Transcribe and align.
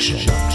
Junction. 0.00 0.49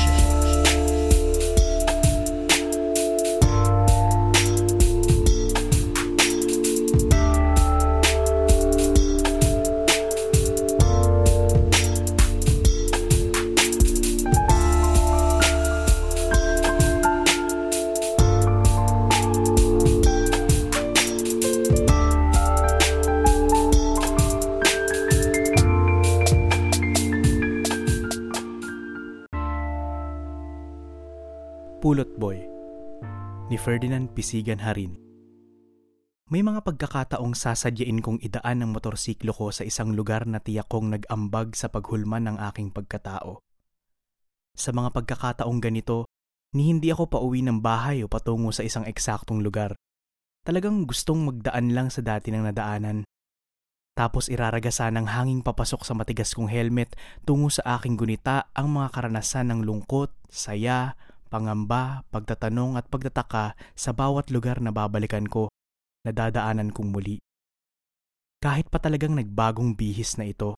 Ferdinand 33.66 34.14
Pisigan 34.14 34.62
Harin 34.62 34.94
May 36.30 36.46
mga 36.46 36.62
pagkakataong 36.70 37.34
sasadyain 37.34 37.98
kong 37.98 38.22
idaan 38.22 38.62
ang 38.62 38.70
motorsiklo 38.70 39.34
ko 39.34 39.50
sa 39.50 39.66
isang 39.66 39.98
lugar 39.98 40.30
na 40.30 40.38
tiyak 40.38 40.70
kong 40.70 40.94
nag-ambag 40.94 41.58
sa 41.58 41.74
paghulman 41.74 42.30
ng 42.30 42.38
aking 42.46 42.70
pagkatao. 42.70 43.42
Sa 44.54 44.70
mga 44.70 44.94
pagkakataong 44.94 45.58
ganito, 45.58 46.06
ni 46.54 46.70
hindi 46.70 46.94
ako 46.94 47.10
pauwi 47.10 47.42
ng 47.42 47.58
bahay 47.58 48.06
o 48.06 48.08
patungo 48.08 48.54
sa 48.54 48.62
isang 48.62 48.86
eksaktong 48.86 49.42
lugar. 49.42 49.74
Talagang 50.46 50.86
gustong 50.86 51.26
magdaan 51.26 51.74
lang 51.74 51.90
sa 51.90 52.06
dati 52.06 52.30
ng 52.30 52.46
nadaanan. 52.46 53.02
Tapos 53.98 54.30
iraragasan 54.30 54.94
ng 54.94 55.10
hanging 55.10 55.42
papasok 55.42 55.82
sa 55.82 55.98
matigas 55.98 56.38
kong 56.38 56.54
helmet 56.54 56.94
tungo 57.26 57.50
sa 57.50 57.82
aking 57.82 57.98
gunita 57.98 58.46
ang 58.54 58.78
mga 58.78 58.94
karanasan 58.94 59.50
ng 59.50 59.66
lungkot, 59.66 60.14
saya, 60.30 60.94
pangamba, 61.36 62.08
pagtatanong 62.16 62.80
at 62.80 62.88
pagtataka 62.88 63.60
sa 63.76 63.92
bawat 63.92 64.32
lugar 64.32 64.64
na 64.64 64.72
babalikan 64.72 65.28
ko, 65.28 65.52
na 66.08 66.16
dadaanan 66.16 66.72
kong 66.72 66.96
muli. 66.96 67.20
Kahit 68.40 68.72
pa 68.72 68.80
talagang 68.80 69.20
nagbagong 69.20 69.76
bihis 69.76 70.16
na 70.16 70.32
ito. 70.32 70.56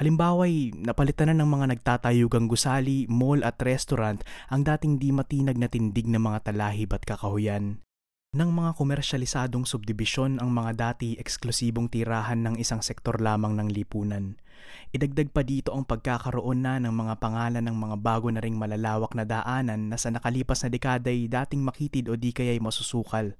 Halimbawa'y 0.00 0.72
napalitan 0.88 1.28
na 1.28 1.44
ng 1.44 1.50
mga 1.52 1.66
nagtatayugang 1.76 2.48
gusali, 2.48 3.04
mall 3.12 3.44
at 3.44 3.60
restaurant 3.60 4.24
ang 4.48 4.64
dating 4.64 4.96
di 4.96 5.12
matinag 5.12 5.60
na 5.60 5.68
tindig 5.68 6.08
ng 6.08 6.22
mga 6.22 6.48
talahib 6.48 6.96
at 6.96 7.04
kakahuyan. 7.04 7.84
Nang 8.32 8.56
mga 8.56 8.80
komersyalisadong 8.80 9.68
subdibisyon 9.68 10.40
ang 10.40 10.56
mga 10.56 10.72
dati 10.72 11.20
eksklusibong 11.20 11.92
tirahan 11.92 12.40
ng 12.40 12.56
isang 12.56 12.80
sektor 12.80 13.20
lamang 13.20 13.60
ng 13.60 13.68
lipunan. 13.68 14.40
Idagdag 14.88 15.28
pa 15.36 15.44
dito 15.44 15.76
ang 15.76 15.84
pagkakaroon 15.84 16.64
na 16.64 16.80
ng 16.80 16.96
mga 16.96 17.20
pangalan 17.20 17.60
ng 17.60 17.76
mga 17.76 17.96
bago 18.00 18.32
na 18.32 18.40
ring 18.40 18.56
malalawak 18.56 19.12
na 19.12 19.28
daanan 19.28 19.92
na 19.92 20.00
sa 20.00 20.08
nakalipas 20.08 20.64
na 20.64 20.72
dekada 20.72 21.12
ay 21.12 21.28
dating 21.28 21.60
makitid 21.60 22.08
o 22.08 22.16
di 22.16 22.32
kaya'y 22.32 22.56
masusukal 22.56 23.36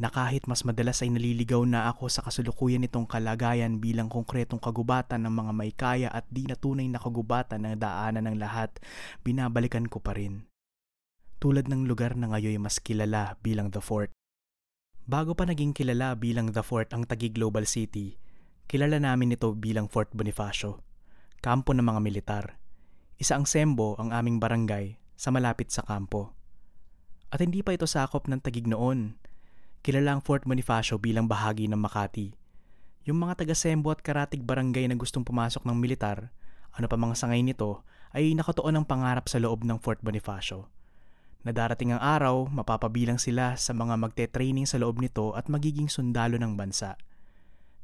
na 0.00 0.08
kahit 0.08 0.48
mas 0.48 0.64
madalas 0.64 1.04
ay 1.04 1.12
naliligaw 1.12 1.60
na 1.68 1.84
ako 1.92 2.08
sa 2.08 2.24
kasulukuyan 2.24 2.80
nitong 2.80 3.04
kalagayan 3.04 3.76
bilang 3.76 4.08
konkretong 4.08 4.56
kagubatan 4.56 5.20
ng 5.28 5.34
mga 5.36 5.52
may 5.52 5.72
kaya 5.76 6.08
at 6.08 6.24
di 6.32 6.48
na 6.48 6.56
tunay 6.56 6.88
na 6.88 6.96
kagubatan 6.96 7.68
na 7.68 7.76
daanan 7.76 8.24
ng 8.24 8.40
lahat, 8.40 8.72
binabalikan 9.20 9.84
ko 9.84 10.00
pa 10.00 10.16
rin. 10.16 10.48
Tulad 11.42 11.66
ng 11.66 11.90
lugar 11.90 12.14
na 12.14 12.30
ngayon 12.30 12.62
mas 12.62 12.78
kilala 12.78 13.34
bilang 13.42 13.66
The 13.74 13.82
Fort. 13.82 14.14
Bago 15.10 15.34
pa 15.34 15.42
naging 15.42 15.74
kilala 15.74 16.14
bilang 16.14 16.54
The 16.54 16.62
Fort 16.62 16.94
ang 16.94 17.02
Taguig 17.02 17.34
Global 17.34 17.66
City, 17.66 18.14
kilala 18.70 19.02
namin 19.02 19.34
ito 19.34 19.50
bilang 19.58 19.90
Fort 19.90 20.06
Bonifacio, 20.14 20.86
kampo 21.42 21.74
ng 21.74 21.82
mga 21.82 21.98
militar. 21.98 22.44
Isa 23.18 23.34
ang 23.34 23.50
Sembo 23.50 23.98
ang 23.98 24.14
aming 24.14 24.38
barangay 24.38 25.02
sa 25.18 25.34
malapit 25.34 25.74
sa 25.74 25.82
kampo. 25.82 26.30
At 27.34 27.42
hindi 27.42 27.66
pa 27.66 27.74
ito 27.74 27.90
sakop 27.90 28.30
ng 28.30 28.38
Taguig 28.38 28.70
noon, 28.70 29.18
kilala 29.82 30.14
ang 30.14 30.22
Fort 30.22 30.46
Bonifacio 30.46 31.02
bilang 31.02 31.26
bahagi 31.26 31.66
ng 31.66 31.82
Makati. 31.82 32.38
Yung 33.02 33.18
mga 33.18 33.42
taga 33.42 33.58
Sembo 33.58 33.90
at 33.90 33.98
Karatig 33.98 34.46
barangay 34.46 34.86
na 34.86 34.94
gustong 34.94 35.26
pumasok 35.26 35.66
ng 35.66 35.74
militar, 35.74 36.30
ano 36.70 36.86
pa 36.86 36.94
mga 36.94 37.18
sangay 37.18 37.42
nito, 37.42 37.82
ay 38.14 38.30
nakatuon 38.30 38.78
ang 38.78 38.86
pangarap 38.86 39.26
sa 39.26 39.42
loob 39.42 39.66
ng 39.66 39.82
Fort 39.82 39.98
Bonifacio. 40.06 40.70
Nadarating 41.42 41.90
ang 41.90 41.98
araw, 41.98 42.46
mapapabilang 42.54 43.18
sila 43.18 43.58
sa 43.58 43.74
mga 43.74 43.98
magte-training 43.98 44.62
sa 44.62 44.78
loob 44.78 45.02
nito 45.02 45.34
at 45.34 45.50
magiging 45.50 45.90
sundalo 45.90 46.38
ng 46.38 46.54
bansa. 46.54 46.94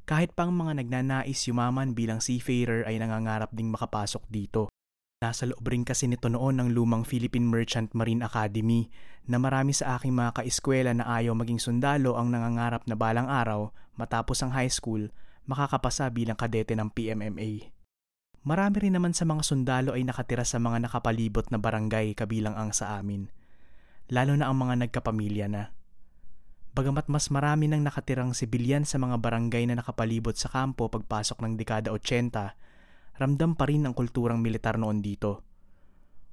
Kahit 0.06 0.30
pang 0.38 0.54
mga 0.54 0.78
nagnanais 0.78 1.42
yumaman 1.50 1.91
bilang 1.91 2.22
seafarer 2.22 2.86
ay 2.86 3.02
nangangarap 3.02 3.50
ding 3.50 3.69
makapasok 3.69 4.22
dito. 4.30 4.70
Nasa 5.19 5.50
loob 5.50 5.66
rin 5.66 5.82
kasi 5.82 6.06
nito 6.06 6.30
noon 6.30 6.62
ng 6.62 6.69
lumang 6.70 7.02
Philippine 7.02 7.50
Merchant 7.50 7.91
Marine 7.98 8.22
Academy 8.22 8.86
na 9.26 9.42
marami 9.42 9.75
sa 9.75 9.98
aking 9.98 10.14
mga 10.14 10.38
kaeskwela 10.38 10.94
na 10.94 11.10
ayaw 11.19 11.34
maging 11.34 11.58
sundalo 11.58 12.14
ang 12.14 12.30
nangangarap 12.30 12.86
na 12.86 12.94
balang 12.94 13.26
araw 13.26 13.75
matapos 13.98 14.38
ang 14.40 14.54
high 14.54 14.70
school 14.70 15.10
makakapasa 15.50 16.06
bilang 16.14 16.38
kadete 16.38 16.78
ng 16.78 16.94
PMMA. 16.94 17.75
Marami 18.46 18.76
rin 18.86 18.94
naman 18.94 19.12
sa 19.19 19.26
mga 19.26 19.42
sundalo 19.42 19.98
ay 19.98 20.06
nakatira 20.06 20.46
sa 20.46 20.62
mga 20.62 20.86
nakapalibot 20.86 21.50
na 21.50 21.58
barangay 21.58 22.14
kabilang 22.14 22.54
ang 22.54 22.70
sa 22.70 22.96
amin, 23.02 23.26
lalo 24.08 24.36
na 24.36 24.48
ang 24.48 24.56
mga 24.56 24.88
nagkapamilya 24.88 25.46
na. 25.48 25.72
Bagamat 26.72 27.10
mas 27.10 27.28
marami 27.32 27.66
nang 27.66 27.82
nakatirang 27.82 28.36
sibilyan 28.36 28.86
sa 28.86 29.02
mga 29.02 29.19
barangay 29.19 29.66
na 29.66 29.80
nakapalibot 29.80 30.36
sa 30.36 30.46
kampo 30.46 30.86
pagpasok 30.86 31.42
ng 31.42 31.52
dekada 31.58 31.91
80, 31.91 32.54
ramdam 33.19 33.58
pa 33.58 33.66
rin 33.66 33.82
ang 33.82 33.92
kulturang 33.96 34.38
militar 34.38 34.78
noon 34.78 35.02
dito. 35.02 35.42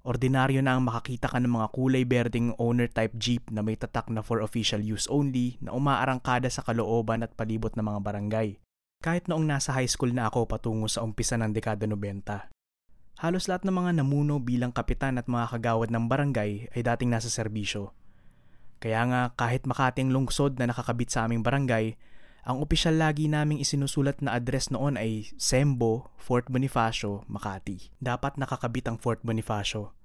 Ordinaryo 0.06 0.62
na 0.62 0.78
ang 0.78 0.86
makakita 0.86 1.34
ka 1.34 1.42
ng 1.42 1.50
mga 1.50 1.68
kulay 1.74 2.06
berdeng 2.06 2.54
owner-type 2.62 3.18
jeep 3.18 3.50
na 3.50 3.66
may 3.66 3.74
tatak 3.74 4.06
na 4.14 4.22
for 4.22 4.38
official 4.46 4.78
use 4.78 5.10
only 5.10 5.58
na 5.66 5.74
umaarangkada 5.74 6.46
sa 6.46 6.62
kalooban 6.62 7.26
at 7.26 7.34
palibot 7.34 7.74
ng 7.74 7.82
mga 7.82 8.00
barangay. 8.06 8.50
Kahit 9.02 9.26
noong 9.26 9.50
nasa 9.50 9.74
high 9.74 9.90
school 9.90 10.14
na 10.14 10.30
ako 10.30 10.46
patungo 10.46 10.86
sa 10.86 11.02
umpisa 11.02 11.42
ng 11.42 11.50
dekada 11.50 11.90
90. 11.90 12.55
Halos 13.16 13.48
lahat 13.48 13.64
ng 13.64 13.72
mga 13.72 13.92
namuno 14.04 14.44
bilang 14.44 14.76
kapitan 14.76 15.16
at 15.16 15.32
mga 15.32 15.56
kagawad 15.56 15.88
ng 15.88 16.12
barangay 16.12 16.68
ay 16.76 16.82
dating 16.84 17.16
nasa 17.16 17.32
serbisyo. 17.32 17.96
Kaya 18.84 19.08
nga 19.08 19.22
kahit 19.40 19.64
Makati 19.64 20.04
ang 20.04 20.12
lungsod 20.12 20.60
na 20.60 20.68
nakakabit 20.68 21.16
sa 21.16 21.24
aming 21.24 21.40
barangay, 21.40 21.96
ang 22.46 22.62
opisyal 22.62 23.00
lagi 23.00 23.32
naming 23.32 23.64
isinusulat 23.64 24.20
na 24.20 24.36
address 24.36 24.70
noon 24.70 25.00
ay 25.00 25.32
Sembo, 25.40 26.12
Fort 26.20 26.46
Bonifacio, 26.52 27.24
Makati. 27.32 27.90
Dapat 27.98 28.36
nakakabit 28.36 28.86
ang 28.92 28.98
Fort 29.00 29.24
Bonifacio. 29.24 29.96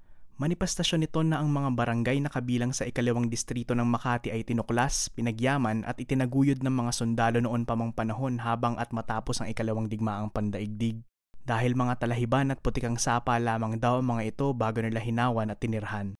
Manifestasyon 0.41 1.04
nito 1.04 1.20
na 1.20 1.37
ang 1.37 1.53
mga 1.53 1.76
barangay 1.76 2.16
na 2.25 2.32
kabilang 2.32 2.72
sa 2.72 2.88
ikalawang 2.88 3.28
distrito 3.28 3.76
ng 3.76 3.84
Makati 3.84 4.32
ay 4.32 4.41
tinuklas, 4.47 5.12
pinagyaman 5.12 5.84
at 5.84 6.00
itinaguyod 6.00 6.65
ng 6.65 6.73
mga 6.73 6.96
sundalo 6.96 7.44
noon 7.44 7.69
pa 7.69 7.76
mang 7.76 7.93
panahon 7.93 8.40
habang 8.40 8.79
at 8.81 8.88
matapos 8.94 9.44
ang 9.44 9.52
ikalawang 9.52 9.90
digmaang 9.90 10.32
pandaigdig. 10.32 11.05
Dahil 11.44 11.75
mga 11.75 12.04
talahiban 12.04 12.52
at 12.52 12.60
putikang 12.60 13.00
sapa 13.00 13.40
lamang 13.40 13.81
daw 13.81 13.98
ang 13.98 14.16
mga 14.16 14.22
ito 14.37 14.46
bago 14.52 14.84
nila 14.84 15.00
hinawan 15.00 15.50
at 15.50 15.58
tinirhan. 15.58 16.14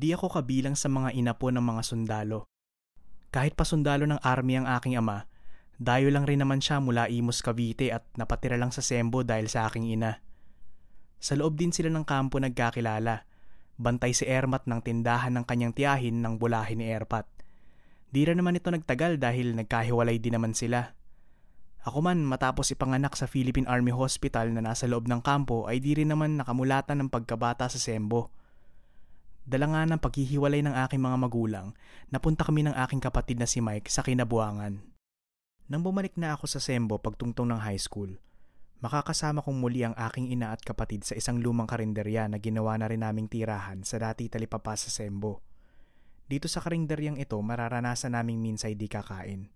Di 0.00 0.16
ako 0.16 0.32
kabilang 0.32 0.74
sa 0.74 0.88
mga 0.88 1.12
inapo 1.12 1.52
ng 1.52 1.60
mga 1.60 1.82
sundalo. 1.84 2.48
Kahit 3.30 3.54
pa 3.54 3.62
sundalo 3.68 4.08
ng 4.08 4.18
army 4.24 4.58
ang 4.58 4.66
aking 4.66 4.96
ama, 4.98 5.28
dayo 5.80 6.12
lang 6.12 6.28
rin 6.28 6.44
naman 6.44 6.60
siya 6.60 6.76
mula 6.76 7.08
Imus 7.08 7.40
Cavite 7.40 7.88
at 7.88 8.04
napatira 8.16 8.60
lang 8.60 8.68
sa 8.68 8.84
Sembo 8.84 9.24
dahil 9.24 9.48
sa 9.48 9.64
aking 9.68 9.88
ina. 9.88 10.20
Sa 11.20 11.36
loob 11.36 11.56
din 11.56 11.72
sila 11.72 11.88
ng 11.88 12.04
kampo 12.04 12.36
nagkakilala. 12.40 13.24
Bantay 13.80 14.12
si 14.12 14.28
Ermat 14.28 14.68
ng 14.68 14.80
tindahan 14.84 15.32
ng 15.36 15.44
kanyang 15.48 15.72
tiyahin 15.72 16.20
ng 16.20 16.36
bulahin 16.36 16.84
ni 16.84 16.92
Erpat. 16.92 17.24
Di 18.12 18.28
rin 18.28 18.36
naman 18.36 18.60
ito 18.60 18.68
nagtagal 18.68 19.16
dahil 19.16 19.56
nagkahiwalay 19.56 20.20
din 20.20 20.36
naman 20.36 20.52
sila. 20.52 20.99
Ako 21.80 22.04
man 22.04 22.20
matapos 22.28 22.68
ipanganak 22.76 23.16
sa 23.16 23.24
Philippine 23.24 23.64
Army 23.64 23.88
Hospital 23.88 24.52
na 24.52 24.60
nasa 24.60 24.84
loob 24.84 25.08
ng 25.08 25.24
kampo 25.24 25.64
ay 25.64 25.80
di 25.80 25.96
rin 25.96 26.12
naman 26.12 26.36
nakamulatan 26.36 27.00
ng 27.00 27.08
pagkabata 27.08 27.72
sa 27.72 27.80
Sembo. 27.80 28.28
Dala 29.48 29.64
nga 29.72 29.82
ng 29.88 29.96
paghihiwalay 29.96 30.60
ng 30.60 30.76
aking 30.76 31.00
mga 31.00 31.16
magulang, 31.16 31.72
napunta 32.12 32.44
kami 32.44 32.68
ng 32.68 32.76
aking 32.84 33.00
kapatid 33.00 33.40
na 33.40 33.48
si 33.48 33.64
Mike 33.64 33.88
sa 33.88 34.04
kinabuangan. 34.04 34.76
Nang 35.72 35.80
bumalik 35.80 36.20
na 36.20 36.36
ako 36.36 36.44
sa 36.52 36.60
Sembo 36.60 37.00
pagtungtong 37.00 37.48
ng 37.48 37.64
high 37.64 37.80
school, 37.80 38.12
makakasama 38.84 39.40
kong 39.40 39.56
muli 39.56 39.80
ang 39.80 39.96
aking 39.96 40.28
ina 40.28 40.52
at 40.52 40.60
kapatid 40.60 41.08
sa 41.08 41.16
isang 41.16 41.40
lumang 41.40 41.64
karinderya 41.64 42.28
na 42.28 42.36
ginawa 42.36 42.76
na 42.76 42.92
rin 42.92 43.00
naming 43.00 43.32
tirahan 43.32 43.88
sa 43.88 43.96
dati 43.96 44.28
talipapa 44.28 44.76
sa 44.76 44.92
Sembo. 44.92 45.40
Dito 46.28 46.44
sa 46.44 46.60
karinderyang 46.60 47.16
ito 47.16 47.40
mararanasan 47.40 48.12
naming 48.12 48.44
minsay 48.44 48.76
di 48.76 48.84
kakain. 48.84 49.48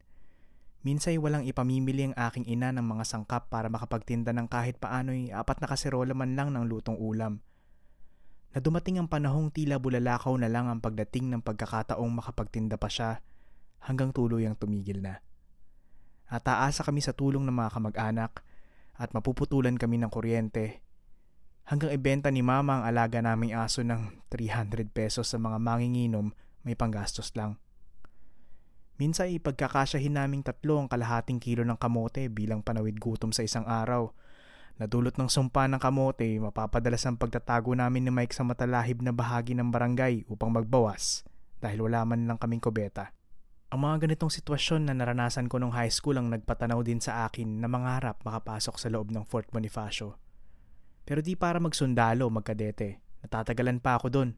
Minsay 0.85 1.17
walang 1.17 1.49
ipamimili 1.49 2.13
ang 2.13 2.15
aking 2.15 2.45
ina 2.45 2.69
ng 2.71 2.85
mga 2.85 3.09
sangkap 3.09 3.49
para 3.49 3.73
makapagtinda 3.73 4.37
ng 4.37 4.47
kahit 4.47 4.77
paano'y 4.77 5.33
apat 5.33 5.65
na 5.65 5.69
kaserola 5.73 6.13
man 6.13 6.37
lang 6.37 6.53
ng 6.53 6.69
lutong 6.69 7.01
ulam– 7.01 7.41
na 8.55 8.63
dumating 8.63 9.03
ang 9.03 9.11
panahong 9.11 9.51
tila 9.51 9.83
bulalakaw 9.83 10.39
na 10.39 10.47
lang 10.47 10.71
ang 10.71 10.79
pagdating 10.79 11.27
ng 11.27 11.43
pagkakataong 11.43 12.07
makapagtinda 12.07 12.79
pa 12.79 12.87
siya 12.87 13.19
hanggang 13.83 14.15
tuluyang 14.15 14.55
tumigil 14.55 15.03
na. 15.03 15.19
At 16.31 16.47
aasa 16.47 16.87
kami 16.87 17.03
sa 17.03 17.11
tulong 17.11 17.43
ng 17.43 17.51
mga 17.51 17.75
kamag-anak 17.75 18.47
at 18.95 19.11
mapuputulan 19.11 19.75
kami 19.75 19.99
ng 19.99 20.09
kuryente 20.09 20.81
Hanggang 21.65 21.97
ibenta 21.97 22.29
ni 22.29 22.45
mama 22.45 22.79
ang 22.79 22.85
alaga 22.85 23.25
naming 23.25 23.57
aso 23.57 23.81
ng 23.81 24.29
300 24.29 24.85
pesos 24.93 25.33
sa 25.33 25.41
mga 25.41 25.57
manginginom, 25.57 26.29
may 26.61 26.77
panggastos 26.77 27.33
lang. 27.33 27.57
Minsan 28.95 29.35
ipagkakasyahin 29.35 30.15
naming 30.15 30.47
tatlo 30.47 30.79
ang 30.79 30.87
kalahating 30.87 31.43
kilo 31.43 31.67
ng 31.67 31.75
kamote 31.75 32.31
bilang 32.31 32.63
panawid 32.63 33.03
gutom 33.03 33.35
sa 33.35 33.43
isang 33.43 33.67
araw. 33.67 34.15
Nadulot 34.79 35.19
ng 35.19 35.31
sumpa 35.31 35.67
ng 35.67 35.83
kamote, 35.83 36.27
mapapadalas 36.39 37.03
ang 37.07 37.19
pagtatago 37.19 37.75
namin 37.75 38.07
ni 38.07 38.13
Mike 38.15 38.35
sa 38.35 38.47
matalahib 38.47 39.03
na 39.03 39.11
bahagi 39.11 39.55
ng 39.55 39.71
barangay 39.71 40.27
upang 40.31 40.55
magbawas 40.55 41.27
dahil 41.59 41.91
wala 41.91 42.07
man 42.07 42.27
lang 42.31 42.39
kaming 42.39 42.63
kubeta. 42.63 43.11
Ang 43.75 43.83
mga 43.83 44.07
ganitong 44.07 44.31
sitwasyon 44.31 44.87
na 44.87 44.95
naranasan 44.95 45.51
ko 45.51 45.59
nung 45.59 45.75
high 45.75 45.91
school 45.91 46.15
ang 46.15 46.31
nagpatanaw 46.31 46.79
din 46.87 47.03
sa 47.03 47.27
akin 47.27 47.59
na 47.59 47.67
mangarap 47.67 48.23
makapasok 48.23 48.79
sa 48.79 48.87
loob 48.87 49.11
ng 49.11 49.27
Fort 49.27 49.51
Bonifacio. 49.51 50.15
Pero 51.03 51.19
di 51.19 51.35
para 51.35 51.59
magsundalo 51.59 52.31
magkadete, 52.31 53.03
natatagalan 53.27 53.83
pa 53.83 53.99
ako 53.99 54.07
doon. 54.15 54.31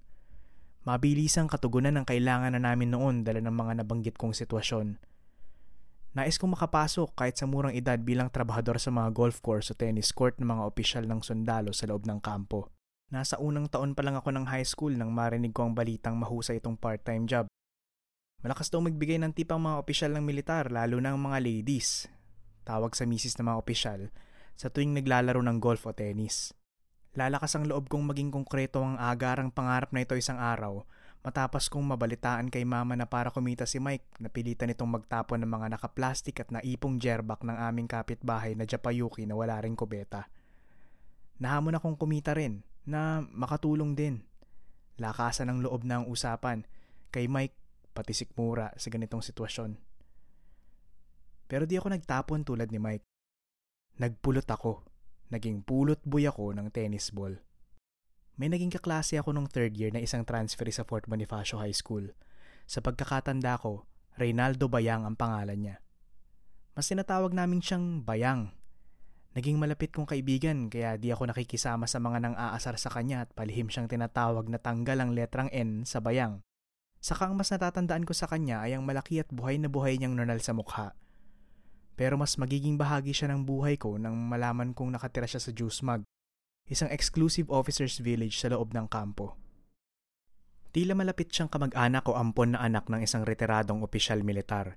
Mabilisang 0.87 1.50
katugunan 1.50 1.99
ang 1.99 2.06
kailangan 2.06 2.55
na 2.55 2.62
namin 2.62 2.94
noon 2.94 3.27
dala 3.27 3.43
ng 3.43 3.50
mga 3.50 3.83
nabanggit 3.83 4.15
kong 4.15 4.33
sitwasyon. 4.33 5.03
Nais 6.15 6.38
kong 6.38 6.55
makapasok 6.55 7.12
kahit 7.19 7.37
sa 7.37 7.44
murang 7.44 7.75
edad 7.75 7.99
bilang 7.99 8.31
trabahador 8.31 8.79
sa 8.79 8.94
mga 8.94 9.11
golf 9.12 9.43
course 9.43 9.69
o 9.69 9.77
tennis 9.77 10.15
court 10.15 10.38
ng 10.38 10.47
mga 10.47 10.62
opisyal 10.62 11.05
ng 11.05 11.21
sundalo 11.21 11.75
sa 11.75 11.91
loob 11.91 12.06
ng 12.06 12.23
kampo. 12.23 12.71
Nasa 13.11 13.37
unang 13.43 13.67
taon 13.67 13.93
pa 13.93 14.06
lang 14.06 14.15
ako 14.15 14.31
ng 14.33 14.47
high 14.47 14.65
school 14.65 14.94
nang 14.94 15.11
marinig 15.11 15.53
ko 15.53 15.67
ang 15.67 15.75
balitang 15.75 16.17
mahusay 16.17 16.62
itong 16.62 16.79
part-time 16.79 17.27
job 17.29 17.50
Malakas 18.47 18.69
daw 18.69 18.79
magbigay 18.79 19.17
ng 19.19 19.33
tip 19.33 19.49
ang 19.50 19.65
mga 19.65 19.81
opisyal 19.81 20.12
ng 20.15 20.23
militar, 20.23 20.69
lalo 20.69 21.00
na 21.00 21.17
ang 21.17 21.21
mga 21.21 21.41
ladies. 21.41 22.06
Tawag 22.62 22.93
sa 22.93 23.03
misis 23.03 23.35
ng 23.35 23.49
mga 23.49 23.59
opisyal 23.59 24.00
sa 24.55 24.69
tuwing 24.69 24.94
naglalaro 24.94 25.41
ng 25.41 25.59
golf 25.59 25.88
o 25.88 25.91
tennis. 25.91 26.53
Lalakas 27.16 27.56
ang 27.56 27.64
loob 27.64 27.88
kong 27.88 28.12
maging 28.12 28.28
konkreto 28.28 28.84
ang 28.84 29.00
agarang 29.00 29.48
pangarap 29.48 29.88
na 29.88 30.04
ito 30.04 30.12
isang 30.12 30.36
araw 30.36 30.84
matapos 31.24 31.66
kong 31.66 31.96
mabalitaan 31.96 32.52
kay 32.52 32.62
mama 32.62 32.94
na 32.94 33.08
para 33.08 33.34
kumita 33.34 33.66
si 33.66 33.82
Mike 33.82 34.22
napilitan 34.22 34.70
itong 34.70 34.94
magtapon 35.00 35.42
ng 35.42 35.50
mga 35.50 35.66
nakaplastik 35.74 36.38
at 36.38 36.54
naipong 36.54 37.02
jerbak 37.02 37.42
ng 37.42 37.56
aming 37.56 37.90
kapitbahay 37.90 38.54
na 38.54 38.62
Japayuki 38.62 39.26
na 39.26 39.34
wala 39.34 39.58
rin 39.58 39.74
kubeta. 39.74 40.30
Nahamon 41.42 41.74
akong 41.74 41.98
kumita 41.98 42.30
rin 42.30 42.62
na 42.86 43.26
makatulong 43.34 43.98
din. 43.98 44.22
Lakasan 45.02 45.50
ng 45.50 45.66
loob 45.66 45.82
na 45.82 46.00
ang 46.00 46.06
usapan. 46.06 46.62
Kay 47.10 47.26
Mike, 47.26 47.58
pati 47.90 48.14
sikmura 48.14 48.70
sa 48.78 48.88
ganitong 48.88 49.20
sitwasyon. 49.20 49.74
Pero 51.50 51.66
di 51.66 51.74
ako 51.74 51.90
nagtapon 51.90 52.46
tulad 52.46 52.70
ni 52.70 52.78
Mike. 52.78 53.04
Nagpulot 53.98 54.46
ako. 54.46 54.86
Naging 55.26 55.67
pulot 55.67 55.99
boy 56.06 56.31
ako 56.31 56.55
ng 56.55 56.70
tennis 56.70 57.11
ball. 57.11 57.34
May 58.37 58.46
naging 58.46 58.70
kaklase 58.70 59.19
ako 59.19 59.34
nung 59.34 59.50
third 59.50 59.75
year 59.75 59.90
na 59.90 60.05
isang 60.05 60.23
transfer 60.23 60.69
sa 60.69 60.84
Fort 60.84 61.08
Bonifacio 61.08 61.58
High 61.58 61.75
School. 61.75 62.12
Sa 62.69 62.84
pagkakatanda 62.84 63.58
ko, 63.58 63.88
Reynaldo 64.20 64.69
Bayang 64.70 65.08
ang 65.08 65.17
pangalan 65.17 65.58
niya. 65.58 65.76
Mas 66.76 66.87
tinatawag 66.93 67.32
namin 67.32 67.64
siyang 67.64 68.05
Bayang. 68.05 68.52
Naging 69.37 69.56
malapit 69.61 69.93
kong 69.93 70.08
kaibigan 70.08 70.69
kaya 70.69 70.96
di 70.96 71.12
ako 71.12 71.28
nakikisama 71.32 71.84
sa 71.88 72.00
mga 72.00 72.19
nang 72.25 72.37
aasar 72.37 72.81
sa 72.81 72.88
kanya 72.88 73.25
at 73.25 73.32
palihim 73.32 73.69
siyang 73.69 73.88
tinatawag 73.88 74.49
na 74.49 74.56
tanggal 74.61 74.96
ang 74.96 75.12
letrang 75.12 75.49
N 75.52 75.88
sa 75.88 76.00
Bayang. 76.00 76.44
Saka 77.00 77.28
ang 77.28 77.37
mas 77.37 77.52
natatandaan 77.52 78.08
ko 78.08 78.17
sa 78.17 78.28
kanya 78.28 78.64
ay 78.64 78.76
ang 78.76 78.84
malaki 78.84 79.20
at 79.20 79.28
buhay 79.28 79.61
na 79.61 79.69
buhay 79.69 79.96
niyang 79.96 80.17
nonal 80.17 80.40
sa 80.40 80.56
mukha. 80.56 80.96
Pero 81.96 82.20
mas 82.20 82.37
magiging 82.37 82.76
bahagi 82.76 83.16
siya 83.16 83.32
ng 83.32 83.48
buhay 83.48 83.81
ko 83.81 83.96
nang 83.96 84.14
malaman 84.14 84.76
kong 84.76 84.93
nakatira 84.93 85.25
siya 85.25 85.40
sa 85.40 85.50
Juice 85.50 85.81
Mag, 85.81 86.04
isang 86.69 86.93
exclusive 86.93 87.48
officers 87.48 87.98
village 87.98 88.37
sa 88.37 88.52
loob 88.52 88.76
ng 88.76 88.84
kampo. 88.87 89.34
Tila 90.76 90.93
malapit 90.93 91.32
siyang 91.32 91.48
kamag-anak 91.48 92.04
o 92.04 92.20
ampon 92.20 92.52
na 92.52 92.60
anak 92.60 92.93
ng 92.93 93.00
isang 93.00 93.25
retiradong 93.25 93.81
opisyal 93.81 94.20
militar. 94.20 94.76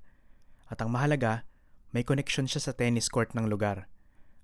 At 0.72 0.80
ang 0.80 0.96
mahalaga, 0.96 1.44
may 1.92 2.08
koneksyon 2.08 2.48
siya 2.48 2.64
sa 2.64 2.72
tennis 2.72 3.12
court 3.12 3.36
ng 3.36 3.52
lugar 3.52 3.92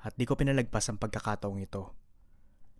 at 0.05 0.13
di 0.13 0.27
ko 0.27 0.37
pinalagpas 0.37 0.91
ang 0.91 1.01
pagkakataong 1.01 1.63
ito. 1.63 1.95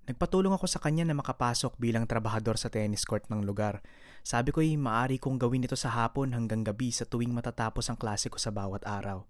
Nagpatulong 0.06 0.54
ako 0.54 0.70
sa 0.70 0.78
kanya 0.78 1.02
na 1.02 1.18
makapasok 1.18 1.82
bilang 1.82 2.06
trabahador 2.06 2.62
sa 2.62 2.70
tennis 2.70 3.02
court 3.10 3.26
ng 3.26 3.42
lugar. 3.42 3.82
Sabi 4.22 4.54
ko 4.54 4.62
ay 4.62 4.78
maari 4.78 5.18
kong 5.18 5.42
gawin 5.42 5.66
ito 5.66 5.74
sa 5.74 5.90
hapon 5.90 6.38
hanggang 6.38 6.62
gabi 6.62 6.94
sa 6.94 7.10
tuwing 7.10 7.34
matatapos 7.34 7.90
ang 7.90 7.98
klase 7.98 8.30
ko 8.30 8.38
sa 8.38 8.54
bawat 8.54 8.86
araw. 8.86 9.26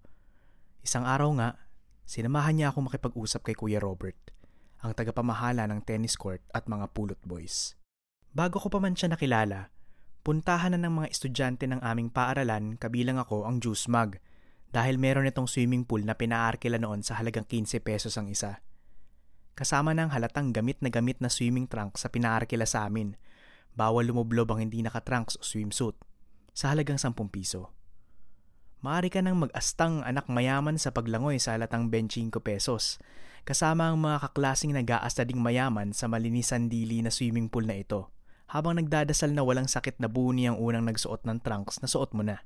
Isang 0.86 1.02
araw 1.02 1.34
nga, 1.42 1.58
sinamahan 2.06 2.54
niya 2.54 2.70
ako 2.70 2.86
makipag-usap 2.86 3.50
kay 3.50 3.58
Kuya 3.58 3.82
Robert, 3.82 4.14
ang 4.78 4.94
tagapamahala 4.94 5.66
ng 5.66 5.82
tennis 5.82 6.14
court 6.14 6.46
at 6.54 6.70
mga 6.70 6.94
pulot 6.94 7.18
boys. 7.26 7.74
Bago 8.30 8.62
ko 8.62 8.70
pa 8.70 8.78
man 8.78 8.94
siya 8.94 9.10
nakilala, 9.10 9.74
puntahan 10.22 10.78
na 10.78 10.86
ng 10.86 11.02
mga 11.02 11.10
estudyante 11.10 11.66
ng 11.66 11.82
aming 11.82 12.14
paaralan 12.14 12.78
kabilang 12.78 13.18
ako 13.18 13.50
ang 13.50 13.58
juice 13.58 13.90
mug 13.90 14.22
dahil 14.70 14.94
meron 14.94 15.26
itong 15.26 15.50
swimming 15.50 15.82
pool 15.82 16.06
na 16.06 16.14
pinaarkila 16.14 16.78
noon 16.78 17.02
sa 17.02 17.18
halagang 17.18 17.50
15 17.50 17.82
pesos 17.82 18.14
ang 18.14 18.30
isa 18.30 18.62
kasama 19.56 19.90
ng 19.90 20.14
halatang 20.14 20.54
gamit 20.54 20.78
na 20.84 20.92
gamit 20.92 21.18
na 21.18 21.32
swimming 21.32 21.66
trunk 21.66 21.98
sa 21.98 22.12
pinaarkila 22.12 22.68
sa 22.68 22.86
amin. 22.86 23.16
Bawal 23.72 24.06
lumublob 24.12 24.52
ang 24.52 24.60
hindi 24.60 24.84
naka-trunks 24.84 25.40
o 25.40 25.42
swimsuit 25.42 25.96
sa 26.52 26.70
halagang 26.70 27.00
10 27.00 27.16
piso. 27.32 27.75
Maari 28.84 29.08
ka 29.08 29.24
nang 29.24 29.40
mag-astang 29.40 30.04
anak 30.04 30.28
mayaman 30.28 30.76
sa 30.76 30.92
paglangoy 30.92 31.40
sa 31.40 31.56
halatang 31.56 31.88
25 31.88 32.28
pesos, 32.44 33.00
kasama 33.48 33.88
ang 33.88 33.96
mga 33.96 34.28
kaklasing 34.28 34.76
nag-aasta 34.76 35.24
ding 35.24 35.40
mayaman 35.40 35.96
sa 35.96 36.12
malinisan 36.12 36.68
dili 36.68 37.00
na 37.00 37.08
swimming 37.08 37.48
pool 37.48 37.64
na 37.64 37.80
ito, 37.80 38.12
habang 38.52 38.76
nagdadasal 38.76 39.32
na 39.32 39.40
walang 39.40 39.64
sakit 39.64 39.96
na 39.96 40.12
buni 40.12 40.44
ang 40.44 40.60
unang 40.60 40.84
nagsuot 40.92 41.24
ng 41.24 41.40
trunks 41.40 41.80
na 41.80 41.88
suot 41.88 42.12
mo 42.12 42.20
na. 42.20 42.44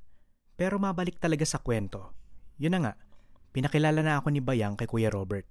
Pero 0.54 0.78
mabalik 0.78 1.18
talaga 1.18 1.42
sa 1.42 1.58
kwento. 1.58 2.14
Yun 2.62 2.76
na 2.76 2.80
nga, 2.84 2.92
pinakilala 3.50 3.98
na 4.04 4.22
ako 4.22 4.30
ni 4.30 4.38
Bayang 4.44 4.78
kay 4.78 4.86
Kuya 4.86 5.10
Robert. 5.10 5.48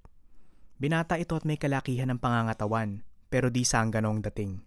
Binata 0.80 1.20
ito 1.20 1.36
at 1.36 1.44
may 1.44 1.60
kalakihan 1.60 2.08
ng 2.08 2.22
pangangatawan, 2.24 3.04
pero 3.28 3.52
di 3.52 3.68
sangganong 3.68 4.24
dating. 4.32 4.64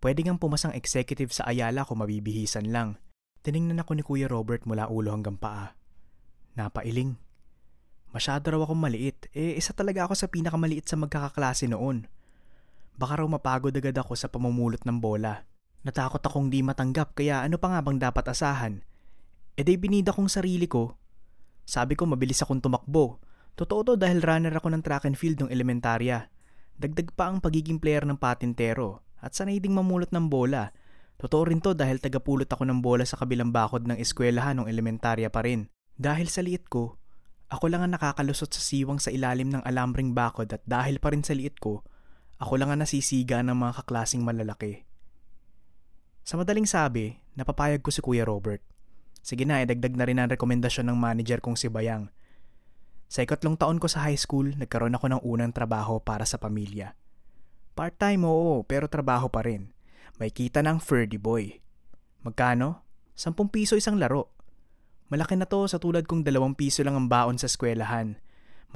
Pwede 0.00 0.24
ngang 0.24 0.40
pumasang 0.40 0.74
executive 0.74 1.30
sa 1.30 1.46
Ayala 1.46 1.84
kung 1.84 2.00
mabibihisan 2.00 2.72
lang. 2.72 2.96
Tiningnan 3.40 3.80
ako 3.80 3.92
ni 3.96 4.02
Kuya 4.04 4.28
Robert 4.28 4.68
mula 4.68 4.88
ulo 4.92 5.12
hanggang 5.12 5.40
paa. 5.40 5.72
Napailing. 6.56 7.16
Masyado 8.10 8.52
raw 8.52 8.60
akong 8.66 8.82
maliit, 8.82 9.30
eh 9.32 9.54
isa 9.54 9.70
talaga 9.70 10.04
ako 10.04 10.18
sa 10.18 10.26
pinakamaliit 10.26 10.84
sa 10.84 10.98
magkakaklase 10.98 11.70
noon. 11.70 12.10
Baka 12.98 13.22
raw 13.22 13.28
mapagod 13.30 13.72
agad 13.72 13.96
ako 13.96 14.12
sa 14.18 14.28
pamumulot 14.28 14.82
ng 14.84 14.98
bola. 14.98 15.46
Natakot 15.86 16.20
akong 16.20 16.52
di 16.52 16.60
matanggap 16.60 17.16
kaya 17.16 17.40
ano 17.40 17.56
pa 17.56 17.72
nga 17.72 17.80
bang 17.80 17.96
dapat 17.96 18.24
asahan? 18.28 18.84
E 19.56 19.64
di 19.64 19.80
binida 19.80 20.12
kong 20.12 20.28
sarili 20.28 20.68
ko. 20.68 20.98
Sabi 21.64 21.96
ko 21.96 22.04
mabilis 22.04 22.44
akong 22.44 22.60
tumakbo 22.60 23.30
Totoo 23.60 23.84
to 23.84 23.94
dahil 24.00 24.24
runner 24.24 24.56
ako 24.56 24.72
ng 24.72 24.80
track 24.80 25.04
and 25.04 25.20
field 25.20 25.36
ng 25.44 25.52
elementarya. 25.52 26.32
Dagdag 26.80 27.12
pa 27.12 27.28
ang 27.28 27.44
pagiging 27.44 27.76
player 27.76 28.08
ng 28.08 28.16
patintero 28.16 29.04
at 29.20 29.36
sanay 29.36 29.60
ding 29.60 29.76
mamulot 29.76 30.08
ng 30.08 30.32
bola. 30.32 30.72
Totoo 31.20 31.42
rin 31.44 31.60
to 31.60 31.76
dahil 31.76 32.00
tagapulot 32.00 32.48
ako 32.48 32.64
ng 32.64 32.80
bola 32.80 33.04
sa 33.04 33.20
kabilang 33.20 33.52
bakod 33.52 33.84
ng 33.84 34.00
eskwelahan 34.00 34.56
ng 34.56 34.66
elementarya 34.72 35.28
pa 35.28 35.44
rin. 35.44 35.68
Dahil 36.00 36.32
sa 36.32 36.40
liit 36.40 36.72
ko, 36.72 36.96
ako 37.52 37.68
lang 37.68 37.84
ang 37.84 37.92
nakakalusot 37.92 38.48
sa 38.48 38.62
siwang 38.64 38.96
sa 38.96 39.12
ilalim 39.12 39.52
ng 39.52 39.60
alambring 39.68 40.16
bakod 40.16 40.48
at 40.48 40.64
dahil 40.64 40.96
pa 40.96 41.12
rin 41.12 41.20
sa 41.20 41.36
liit 41.36 41.60
ko, 41.60 41.84
ako 42.40 42.56
lang 42.56 42.72
ang 42.72 42.80
nasisiga 42.80 43.44
ng 43.44 43.52
mga 43.52 43.84
kaklasing 43.84 44.24
malalaki. 44.24 44.88
Sa 46.24 46.40
madaling 46.40 46.64
sabi, 46.64 47.20
napapayag 47.36 47.84
ko 47.84 47.92
si 47.92 48.00
Kuya 48.00 48.24
Robert. 48.24 48.64
Sige 49.20 49.44
na, 49.44 49.60
idagdag 49.60 49.92
na 49.92 50.08
rin 50.08 50.16
ang 50.16 50.32
rekomendasyon 50.32 50.88
ng 50.88 50.96
manager 50.96 51.44
kong 51.44 51.60
si 51.60 51.68
Bayang 51.68 52.08
sa 53.10 53.26
ikatlong 53.26 53.58
taon 53.58 53.82
ko 53.82 53.90
sa 53.90 54.06
high 54.06 54.14
school, 54.14 54.54
nagkaroon 54.54 54.94
ako 54.94 55.10
ng 55.10 55.20
unang 55.26 55.50
trabaho 55.50 55.98
para 55.98 56.22
sa 56.22 56.38
pamilya. 56.38 56.94
Part-time 57.74 58.22
oo, 58.22 58.62
pero 58.62 58.86
trabaho 58.86 59.26
pa 59.26 59.42
rin. 59.42 59.74
May 60.20 60.28
kita 60.28 60.60
ng 60.60 60.84
Ferdy 60.84 61.16
Boy. 61.16 61.64
Magkano? 62.28 62.84
10 63.16 63.40
piso 63.48 63.72
isang 63.72 63.96
laro. 63.96 64.36
Malaki 65.08 65.32
na 65.32 65.48
to 65.48 65.64
sa 65.64 65.80
tulad 65.80 66.04
kong 66.04 66.28
dalawang 66.28 66.52
piso 66.52 66.84
lang 66.84 66.92
ang 66.92 67.08
baon 67.08 67.40
sa 67.40 67.48
eskwelahan. 67.48 68.20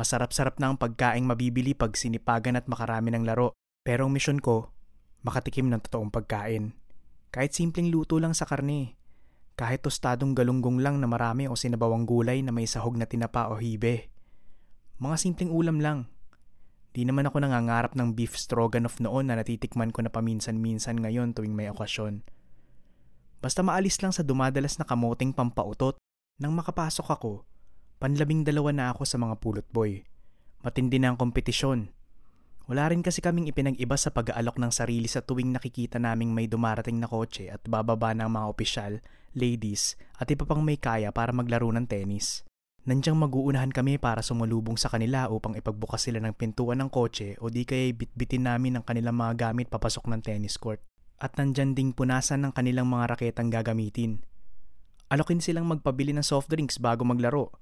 Masarap-sarap 0.01 0.57
na 0.57 0.73
ang 0.73 0.81
pagkaing 0.81 1.29
mabibili 1.29 1.77
pag 1.77 2.01
sinipagan 2.01 2.57
at 2.57 2.65
makarami 2.65 3.13
ng 3.13 3.29
laro. 3.29 3.53
Pero 3.85 4.09
ang 4.09 4.17
misyon 4.17 4.41
ko, 4.41 4.73
makatikim 5.21 5.69
ng 5.69 5.85
totoong 5.85 6.09
pagkain. 6.09 6.73
Kahit 7.29 7.53
simpleng 7.53 7.93
luto 7.93 8.17
lang 8.17 8.33
sa 8.33 8.49
karne. 8.49 8.97
Kahit 9.53 9.85
tostadong 9.85 10.33
galunggong 10.33 10.81
lang 10.81 10.97
na 10.97 11.05
marami 11.05 11.45
o 11.45 11.61
sinabawang 11.61 12.09
gulay 12.09 12.41
na 12.41 12.57
may 12.57 12.65
sahog 12.65 12.97
na 12.97 13.05
tinapa 13.05 13.53
o 13.53 13.61
hibe. 13.61 14.09
Mga 14.97 15.17
simpleng 15.21 15.53
ulam 15.53 15.77
lang. 15.77 16.09
Di 16.95 17.03
naman 17.03 17.27
ako 17.27 17.43
nangangarap 17.43 17.99
ng 17.99 18.15
beef 18.15 18.39
stroganoff 18.39 19.03
noon 19.03 19.27
na 19.27 19.35
natitikman 19.35 19.91
ko 19.91 20.07
na 20.07 20.15
paminsan-minsan 20.15 21.03
ngayon 21.03 21.35
tuwing 21.35 21.51
may 21.51 21.67
okasyon. 21.67 22.23
Basta 23.43 23.67
maalis 23.67 23.99
lang 23.99 24.15
sa 24.15 24.23
dumadalas 24.23 24.79
na 24.79 24.87
kamoting 24.87 25.35
pampautot, 25.35 25.99
nang 26.39 26.55
makapasok 26.55 27.11
ako, 27.11 27.43
panlabing 27.99 28.47
dalawa 28.47 28.71
na 28.71 28.85
ako 28.95 29.03
sa 29.11 29.19
mga 29.19 29.43
pulot 29.43 29.67
boy. 29.75 30.07
Matindi 30.63 31.03
na 31.03 31.13
ang 31.13 31.19
kompetisyon. 31.19 31.91
Wala 32.71 32.89
rin 32.89 33.05
kasi 33.05 33.21
kaming 33.21 33.51
ipinag-iba 33.51 33.99
sa 33.99 34.09
pag-aalok 34.15 34.57
ng 34.57 34.73
sarili 34.73 35.11
sa 35.11 35.21
tuwing 35.21 35.53
nakikita 35.53 36.01
naming 36.01 36.33
may 36.33 36.49
dumarating 36.49 36.97
na 36.97 37.11
kotse 37.11 37.51
at 37.53 37.61
bababa 37.69 38.17
ng 38.17 38.31
mga 38.31 38.47
opisyal, 38.49 38.93
ladies, 39.37 39.99
at 40.17 40.31
iba 40.31 40.47
pang 40.49 40.65
may 40.65 40.81
kaya 40.81 41.13
para 41.13 41.35
maglaro 41.35 41.69
ng 41.75 41.85
tennis. 41.85 42.47
Nandyang 42.85 43.17
mag-uunahan 43.17 43.73
kami 43.73 43.97
para 43.97 44.21
sumalubong 44.21 44.76
sa 44.76 44.93
kanila 44.93 45.33
upang 45.33 45.57
ipagbukas 45.57 46.05
sila 46.05 46.21
ng 46.21 46.37
pintuan 46.37 46.85
ng 46.85 46.93
kotse 46.93 47.41
o 47.41 47.49
di 47.49 47.64
kaya 47.64 47.93
bitbitin 47.97 48.45
namin 48.45 48.76
ang 48.76 48.85
kanilang 48.85 49.17
mga 49.17 49.49
gamit 49.49 49.73
papasok 49.73 50.05
ng 50.12 50.21
tennis 50.21 50.61
court. 50.61 50.85
At 51.17 51.41
nandyan 51.41 51.73
ding 51.73 51.97
punasan 51.97 52.45
ng 52.45 52.53
kanilang 52.53 52.93
mga 52.93 53.17
raketang 53.17 53.49
gagamitin. 53.49 54.21
Alokin 55.09 55.41
silang 55.41 55.64
magpabili 55.64 56.12
ng 56.12 56.26
soft 56.26 56.53
drinks 56.53 56.76
bago 56.76 57.09
maglaro 57.09 57.57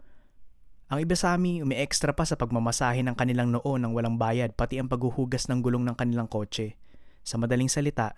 ang 0.93 1.01
iba 1.01 1.17
sa 1.17 1.33
amin 1.33 1.65
umi 1.65 1.81
extra 1.81 2.13
pa 2.13 2.29
sa 2.29 2.37
pagmamasahe 2.37 3.01
ng 3.01 3.17
kanilang 3.17 3.49
noo 3.49 3.81
nang 3.81 3.97
walang 3.97 4.21
bayad 4.21 4.53
pati 4.53 4.77
ang 4.77 4.93
paghuhugas 4.93 5.49
ng 5.49 5.65
gulong 5.65 5.89
ng 5.89 5.97
kanilang 5.97 6.29
kotse. 6.29 6.77
Sa 7.25 7.41
madaling 7.41 7.73
salita, 7.73 8.13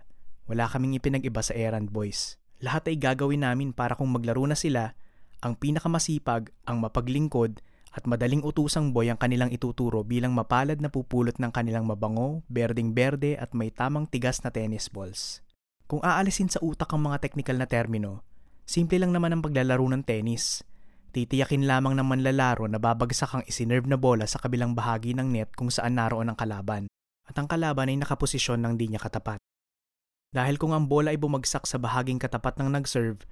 wala 0.50 0.66
kaming 0.66 0.98
ipinag-iba 0.98 1.38
sa 1.38 1.54
errand 1.54 1.94
boys. 1.94 2.34
Lahat 2.58 2.82
ay 2.90 2.98
gagawin 2.98 3.46
namin 3.46 3.70
para 3.70 3.94
kung 3.94 4.10
maglaro 4.10 4.42
na 4.42 4.58
sila, 4.58 4.98
ang 5.44 5.60
pinakamasipag, 5.60 6.48
ang 6.64 6.80
mapaglingkod, 6.80 7.60
at 7.94 8.08
madaling 8.08 8.42
utusang 8.42 8.90
boy 8.90 9.12
ang 9.12 9.20
kanilang 9.20 9.52
ituturo 9.52 10.02
bilang 10.02 10.32
mapalad 10.32 10.80
na 10.80 10.88
pupulot 10.90 11.36
ng 11.36 11.52
kanilang 11.52 11.84
mabango, 11.84 12.42
berding-berde 12.48 13.36
at 13.36 13.52
may 13.52 13.68
tamang 13.68 14.08
tigas 14.08 14.42
na 14.42 14.50
tennis 14.50 14.88
balls. 14.88 15.44
Kung 15.86 16.00
aalisin 16.02 16.48
sa 16.48 16.58
utak 16.64 16.90
ang 16.90 17.04
mga 17.06 17.22
technical 17.22 17.60
na 17.60 17.68
termino, 17.68 18.24
simple 18.64 18.96
lang 18.98 19.12
naman 19.12 19.36
ang 19.36 19.44
paglalaro 19.44 19.84
ng 19.84 20.02
tennis– 20.02 20.44
Titiyakin 21.14 21.70
lamang 21.70 21.94
ng 21.94 22.10
manlalaro 22.10 22.66
na 22.66 22.82
babagsak 22.82 23.30
ang 23.30 23.46
isinerve 23.46 23.86
na 23.86 23.94
bola 23.94 24.26
sa 24.26 24.42
kabilang 24.42 24.74
bahagi 24.74 25.14
ng 25.14 25.30
net 25.30 25.54
kung 25.54 25.70
saan 25.70 25.94
naroon 25.94 26.26
ang 26.26 26.34
kalaban 26.34 26.90
at 27.22 27.38
ang 27.38 27.46
kalaban 27.46 27.86
ay 27.86 27.94
nakaposisyon 28.02 28.58
ng 28.66 28.74
di 28.74 28.90
niya 28.90 28.98
katapat. 28.98 29.38
Dahil 30.34 30.58
kung 30.58 30.74
ang 30.74 30.90
bola 30.90 31.14
ay 31.14 31.18
bumagsak 31.22 31.70
sa 31.70 31.78
bahaging 31.78 32.18
katapat 32.18 32.58
ng 32.58 32.66
nag-serve, 32.66 33.22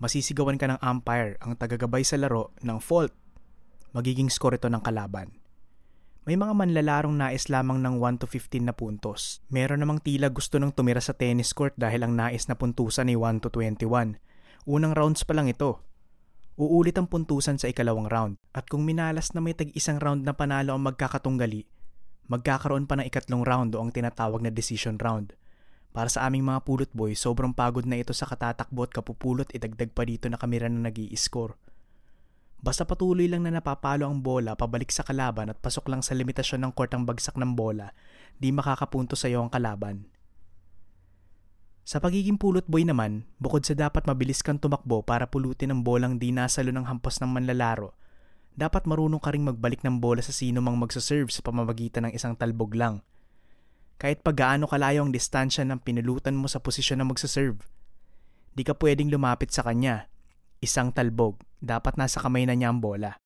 masisigawan 0.00 0.58
ka 0.58 0.66
ng 0.66 0.80
umpire 0.82 1.38
ang 1.44 1.54
tagagabay 1.54 2.02
sa 2.02 2.18
laro 2.18 2.56
ng 2.64 2.80
fault. 2.82 3.12
Magiging 3.94 4.32
score 4.32 4.58
ito 4.58 4.66
ng 4.66 4.82
kalaban. 4.82 5.36
May 6.24 6.34
mga 6.34 6.52
manlalarong 6.56 7.16
nais 7.16 7.46
lamang 7.46 7.78
ng 7.84 8.02
1 8.02 8.22
to 8.22 8.26
15 8.26 8.64
na 8.64 8.74
puntos. 8.74 9.44
Meron 9.52 9.84
namang 9.84 10.02
tila 10.02 10.32
gusto 10.32 10.58
ng 10.58 10.72
tumira 10.72 11.04
sa 11.04 11.12
tennis 11.12 11.54
court 11.54 11.76
dahil 11.78 12.02
ang 12.02 12.18
nais 12.18 12.48
na 12.50 12.58
puntusan 12.58 13.12
ay 13.12 13.16
1 13.16 13.44
to 13.44 13.48
21. 13.52 14.18
Unang 14.66 14.94
rounds 14.96 15.22
pa 15.22 15.32
lang 15.36 15.46
ito 15.46 15.86
Uulit 16.60 16.92
ang 17.00 17.08
puntusan 17.08 17.56
sa 17.56 17.72
ikalawang 17.72 18.12
round 18.12 18.36
at 18.52 18.68
kung 18.68 18.84
minalas 18.84 19.32
na 19.32 19.40
may 19.40 19.56
tag-isang 19.56 19.96
round 19.96 20.28
na 20.28 20.36
panalo 20.36 20.76
ang 20.76 20.84
magkakatunggali, 20.84 21.64
magkakaroon 22.28 22.84
pa 22.84 23.00
ng 23.00 23.08
ikatlong 23.08 23.48
round 23.48 23.72
o 23.72 23.80
ang 23.80 23.88
tinatawag 23.88 24.44
na 24.44 24.52
decision 24.52 25.00
round. 25.00 25.32
Para 25.90 26.06
sa 26.06 26.22
aming 26.26 26.46
mga 26.46 26.62
pulot 26.62 26.90
boy, 26.94 27.18
sobrang 27.18 27.50
pagod 27.50 27.82
na 27.82 27.98
ito 27.98 28.14
sa 28.14 28.26
katatakbo 28.26 28.86
at 28.86 28.94
kapupulot 28.94 29.50
idagdag 29.50 29.90
pa 29.90 30.06
dito 30.06 30.30
na 30.30 30.38
kamera 30.38 30.70
na 30.70 30.86
nag 30.86 30.98
score 31.18 31.58
Basta 32.60 32.84
patuloy 32.84 33.24
lang 33.24 33.48
na 33.48 33.56
napapalo 33.56 34.04
ang 34.04 34.20
bola 34.20 34.52
pabalik 34.52 34.92
sa 34.92 35.00
kalaban 35.00 35.48
at 35.48 35.56
pasok 35.64 35.88
lang 35.88 36.04
sa 36.04 36.12
limitasyon 36.12 36.60
ng 36.68 36.72
court 36.76 36.92
ang 36.92 37.08
bagsak 37.08 37.40
ng 37.40 37.56
bola, 37.56 37.96
di 38.36 38.52
makakapunto 38.52 39.16
sa 39.16 39.32
iyo 39.32 39.40
ang 39.40 39.48
kalaban. 39.48 40.04
Sa 41.88 42.04
pagiging 42.04 42.36
pulot 42.36 42.68
boy 42.68 42.84
naman, 42.84 43.24
bukod 43.40 43.64
sa 43.64 43.72
dapat 43.72 44.04
mabilis 44.04 44.44
kang 44.44 44.60
tumakbo 44.60 45.00
para 45.00 45.24
pulutin 45.24 45.72
ang 45.72 45.80
bolang 45.80 46.20
di 46.20 46.36
nasalo 46.36 46.68
ng 46.68 46.84
hampas 46.84 47.18
ng 47.24 47.32
manlalaro, 47.32 47.96
dapat 48.52 48.84
marunong 48.84 49.24
ka 49.24 49.32
ring 49.32 49.42
magbalik 49.42 49.80
ng 49.80 49.96
bola 49.96 50.20
sa 50.20 50.30
sino 50.30 50.60
mang 50.60 50.76
magsaserve 50.76 51.32
sa 51.32 51.40
pamamagitan 51.40 52.06
ng 52.06 52.12
isang 52.12 52.36
talbog 52.36 52.76
lang. 52.76 53.00
Kahit 54.00 54.24
pa 54.24 54.32
gaano 54.32 54.64
kalayo 54.64 55.04
ang 55.04 55.12
distansya 55.12 55.68
ng 55.68 55.84
pinulutan 55.84 56.32
mo 56.32 56.48
sa 56.48 56.64
posisyon 56.64 57.04
na 57.04 57.06
magsaserve. 57.06 57.60
Di 58.56 58.64
ka 58.64 58.72
pwedeng 58.80 59.12
lumapit 59.12 59.52
sa 59.52 59.60
kanya. 59.60 60.08
Isang 60.64 60.96
talbog, 60.96 61.36
dapat 61.60 62.00
nasa 62.00 62.16
kamay 62.24 62.48
na 62.48 62.56
niya 62.56 62.72
ang 62.72 62.80
bola. 62.80 63.20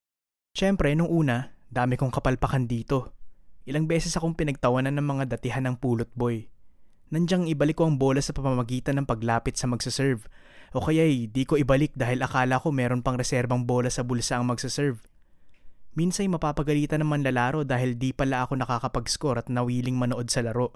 Siyempre, 0.58 0.90
nung 0.98 1.08
una, 1.08 1.54
dami 1.70 1.94
kong 1.94 2.10
kapalpakan 2.10 2.66
dito. 2.66 3.14
Ilang 3.70 3.86
beses 3.86 4.18
akong 4.18 4.34
pinagtawanan 4.34 4.98
ng 4.98 5.06
mga 5.06 5.24
datihan 5.38 5.62
ng 5.70 5.78
pulot 5.78 6.10
boy 6.18 6.50
nandyang 7.14 7.46
ibalik 7.46 7.78
ko 7.78 7.86
ang 7.86 7.94
bola 7.94 8.18
sa 8.18 8.34
pamamagitan 8.34 8.98
ng 8.98 9.06
paglapit 9.06 9.54
sa 9.54 9.70
magsaserve. 9.70 10.26
O 10.74 10.82
kaya 10.82 11.06
di 11.06 11.42
ko 11.46 11.54
ibalik 11.54 11.94
dahil 11.94 12.18
akala 12.26 12.58
ko 12.58 12.74
meron 12.74 13.06
pang 13.06 13.14
reserbang 13.14 13.62
bola 13.62 13.86
sa 13.86 14.02
bulsa 14.02 14.42
ang 14.42 14.50
magsaserve. 14.50 14.98
Minsay 15.94 16.26
mapapagalitan 16.26 17.02
ng 17.02 17.10
manlalaro 17.10 17.62
dahil 17.62 17.94
di 17.94 18.10
pala 18.10 18.42
ako 18.42 18.58
nakakapag-score 18.58 19.42
at 19.42 19.48
nawiling 19.50 19.94
manood 19.94 20.26
sa 20.26 20.42
laro. 20.42 20.74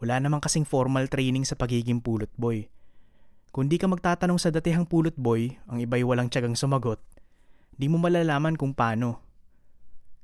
Wala 0.00 0.18
namang 0.18 0.40
kasing 0.40 0.64
formal 0.64 1.06
training 1.12 1.44
sa 1.44 1.54
pagiging 1.56 2.00
pulot 2.00 2.32
boy. 2.40 2.66
Kung 3.52 3.68
di 3.68 3.76
ka 3.76 3.84
magtatanong 3.84 4.40
sa 4.40 4.48
datihang 4.48 4.88
pulot 4.88 5.14
boy, 5.20 5.60
ang 5.68 5.84
iba'y 5.84 6.00
walang 6.00 6.32
tiyagang 6.32 6.56
sumagot, 6.56 7.04
di 7.76 7.92
mo 7.92 8.00
malalaman 8.00 8.56
kung 8.56 8.72
paano. 8.72 9.20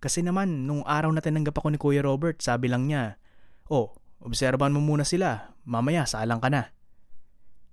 Kasi 0.00 0.24
naman, 0.24 0.64
nung 0.64 0.80
araw 0.88 1.12
na 1.12 1.20
tinanggap 1.20 1.60
ako 1.60 1.68
ni 1.68 1.78
Kuya 1.78 2.00
Robert, 2.00 2.40
sabi 2.40 2.72
lang 2.72 2.88
niya, 2.88 3.20
Oh, 3.68 3.98
Obserban 4.18 4.74
mo 4.74 4.82
muna 4.82 5.06
sila, 5.06 5.54
mamaya 5.62 6.02
saalang 6.02 6.42
ka 6.42 6.50
na. 6.50 6.74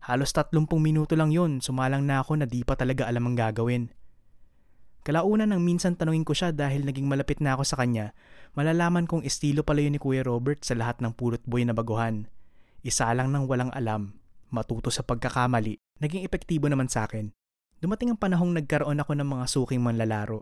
Halos 0.05 0.29
tatlumpong 0.29 0.77
minuto 0.77 1.17
lang 1.17 1.33
yon, 1.33 1.57
sumalang 1.57 2.05
na 2.05 2.21
ako 2.21 2.37
na 2.37 2.45
di 2.45 2.61
pa 2.61 2.77
talaga 2.77 3.09
alam 3.09 3.25
ang 3.25 3.33
gagawin. 3.33 3.89
Kalaunan 5.05 5.53
nang 5.53 5.61
minsan 5.61 5.93
tanungin 5.93 6.25
ko 6.25 6.33
siya 6.33 6.49
dahil 6.49 6.81
naging 6.81 7.05
malapit 7.05 7.37
na 7.37 7.53
ako 7.53 7.61
sa 7.61 7.77
kanya, 7.77 8.17
malalaman 8.57 9.05
kong 9.05 9.21
estilo 9.21 9.61
pala 9.61 9.85
yun 9.85 9.93
ni 9.93 10.01
Kuya 10.01 10.25
Robert 10.25 10.65
sa 10.65 10.73
lahat 10.73 10.97
ng 10.97 11.13
pulot 11.13 11.45
boy 11.45 11.61
na 11.61 11.77
baguhan. 11.77 12.25
Isa 12.81 13.13
lang 13.13 13.29
nang 13.29 13.45
walang 13.45 13.69
alam, 13.77 14.17
matuto 14.49 14.89
sa 14.89 15.05
pagkakamali, 15.05 15.77
naging 16.01 16.25
epektibo 16.25 16.65
naman 16.65 16.89
sa 16.89 17.05
akin. 17.05 17.29
Dumating 17.85 18.17
ang 18.17 18.19
panahong 18.19 18.57
nagkaroon 18.57 18.97
ako 18.97 19.13
ng 19.13 19.29
mga 19.29 19.45
suking 19.45 19.81
manlalaro. 19.85 20.41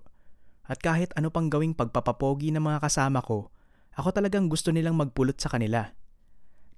At 0.63 0.79
kahit 0.79 1.11
ano 1.19 1.27
pang 1.27 1.51
gawing 1.51 1.75
pagpapapogi 1.75 2.55
ng 2.55 2.63
mga 2.63 2.87
kasama 2.87 3.19
ko, 3.19 3.51
ako 3.99 4.15
talagang 4.15 4.47
gusto 4.47 4.71
nilang 4.71 4.95
magpulot 4.95 5.35
sa 5.35 5.51
kanila. 5.51 5.91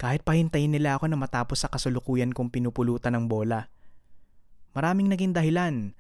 Kahit 0.01 0.25
pahintayin 0.25 0.73
nila 0.73 0.97
ako 0.97 1.05
na 1.13 1.21
matapos 1.21 1.61
sa 1.61 1.69
kasulukuyan 1.69 2.33
kong 2.33 2.49
pinupulutan 2.49 3.13
ng 3.13 3.29
bola. 3.29 3.69
Maraming 4.73 5.07
naging 5.07 5.37
dahilan. 5.37 5.93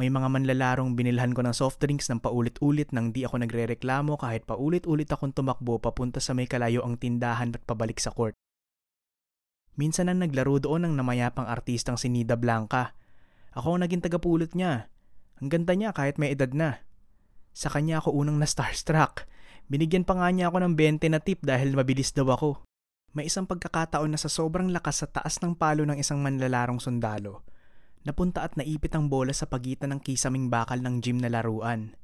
May 0.00 0.08
mga 0.08 0.28
manlalarong 0.32 0.96
binilhan 0.96 1.36
ko 1.36 1.44
ng 1.44 1.52
soft 1.52 1.80
drinks 1.84 2.08
ng 2.08 2.24
paulit-ulit 2.24 2.90
nang 2.96 3.12
di 3.12 3.28
ako 3.28 3.44
nagrereklamo 3.44 4.16
kahit 4.16 4.48
paulit-ulit 4.48 5.08
akong 5.12 5.36
tumakbo 5.36 5.76
papunta 5.76 6.16
sa 6.16 6.32
may 6.32 6.48
kalayo 6.48 6.80
ang 6.80 6.96
tindahan 6.96 7.52
at 7.52 7.62
pabalik 7.68 8.00
sa 8.00 8.08
court. 8.08 8.32
Minsan 9.76 10.08
ang 10.08 10.24
naglaro 10.24 10.60
doon 10.60 10.88
ng 10.88 10.94
namayapang 10.96 11.44
artistang 11.44 12.00
si 12.00 12.08
Nida 12.08 12.40
Blanca. 12.40 12.96
Ako 13.52 13.76
ang 13.76 13.84
naging 13.84 14.00
tagapulot 14.00 14.56
niya. 14.56 14.88
Ang 15.40 15.48
ganda 15.52 15.76
niya 15.76 15.92
kahit 15.92 16.16
may 16.16 16.32
edad 16.32 16.52
na. 16.56 16.80
Sa 17.52 17.68
kanya 17.68 18.00
ako 18.00 18.16
unang 18.16 18.40
na 18.40 18.48
starstruck 18.48 19.28
Binigyan 19.72 20.04
pa 20.04 20.12
nga 20.18 20.28
niya 20.28 20.52
ako 20.52 20.58
ng 20.60 20.74
20 20.76 21.12
na 21.12 21.20
tip 21.22 21.40
dahil 21.40 21.72
mabilis 21.72 22.10
daw 22.12 22.28
ako. 22.28 22.60
May 23.16 23.32
isang 23.32 23.48
pagkakataon 23.48 24.12
na 24.12 24.20
sa 24.20 24.28
sobrang 24.28 24.72
lakas 24.72 25.00
sa 25.00 25.06
taas 25.08 25.40
ng 25.40 25.56
palo 25.56 25.84
ng 25.88 25.96
isang 26.00 26.20
manlalarong 26.20 26.76
sundalo, 26.76 27.40
napunta 28.02 28.42
at 28.42 28.58
naipit 28.58 28.92
ang 28.94 29.06
bola 29.06 29.30
sa 29.30 29.46
pagitan 29.46 29.94
ng 29.94 30.00
kisaming 30.02 30.50
bakal 30.50 30.78
ng 30.82 31.02
gym 31.02 31.18
na 31.18 31.30
laruan. 31.30 31.94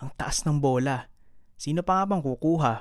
Ang 0.00 0.10
taas 0.16 0.44
ng 0.44 0.58
bola. 0.60 1.08
Sino 1.54 1.84
pa 1.84 2.00
nga 2.00 2.04
bang 2.10 2.22
kukuha? 2.24 2.74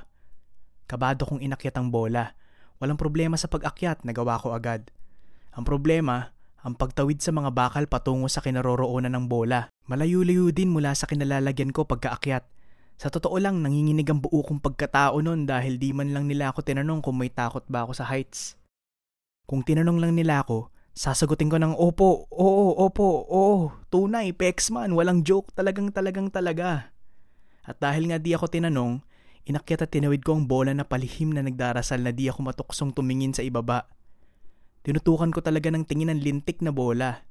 Kabado 0.88 1.24
kong 1.28 1.44
inakyat 1.44 1.76
ang 1.80 1.92
bola. 1.92 2.36
Walang 2.84 3.00
problema 3.00 3.40
sa 3.40 3.48
pag-akyat, 3.48 4.04
nagawa 4.04 4.42
ko 4.42 4.52
agad. 4.52 4.92
Ang 5.56 5.64
problema, 5.64 6.34
ang 6.64 6.80
pagtawid 6.80 7.20
sa 7.20 7.36
mga 7.36 7.52
bakal 7.52 7.88
patungo 7.88 8.28
sa 8.32 8.40
kinaroroonan 8.40 9.12
ng 9.12 9.26
bola. 9.28 9.68
Malayo-layo 9.88 10.52
din 10.56 10.72
mula 10.72 10.96
sa 10.96 11.08
kinalalagyan 11.08 11.76
ko 11.76 11.84
pagkaakyat. 11.84 12.48
Sa 12.98 13.12
totoo 13.12 13.36
lang, 13.36 13.60
nanginginig 13.60 14.08
ang 14.08 14.24
buo 14.24 14.40
kong 14.48 14.64
pagkatao 14.64 15.20
noon 15.20 15.44
dahil 15.44 15.76
di 15.76 15.92
man 15.92 16.16
lang 16.16 16.24
nila 16.30 16.56
ako 16.56 16.64
tinanong 16.64 17.04
kung 17.04 17.20
may 17.20 17.28
takot 17.28 17.68
ba 17.68 17.84
ako 17.84 18.00
sa 18.00 18.08
heights. 18.08 18.56
Kung 19.44 19.60
tinanong 19.60 20.00
lang 20.00 20.14
nila 20.16 20.40
ako, 20.40 20.72
sasagutin 20.94 21.50
ko 21.50 21.58
ng 21.58 21.74
opo, 21.74 22.30
oo, 22.30 22.78
opo, 22.78 23.26
oo, 23.26 23.74
tunay, 23.90 24.32
pexman, 24.34 24.94
walang 24.94 25.26
joke, 25.26 25.50
talagang 25.58 25.90
talagang 25.90 26.30
talaga. 26.30 26.94
At 27.66 27.82
dahil 27.82 28.14
nga 28.14 28.18
di 28.22 28.38
ako 28.38 28.50
tinanong, 28.50 29.02
inakyat 29.50 29.86
at 29.86 29.92
tinawid 29.92 30.22
ko 30.22 30.38
ang 30.38 30.46
bola 30.46 30.72
na 30.72 30.86
palihim 30.86 31.34
na 31.34 31.42
nagdarasal 31.42 32.00
na 32.06 32.14
di 32.14 32.30
ako 32.30 32.46
matuksong 32.46 32.94
tumingin 32.94 33.34
sa 33.34 33.42
ibaba. 33.42 33.90
Tinutukan 34.84 35.32
ko 35.32 35.40
talaga 35.42 35.72
ng 35.72 35.84
tingin 35.88 36.12
ng 36.14 36.20
lintik 36.22 36.60
na 36.62 36.70
bola. 36.70 37.26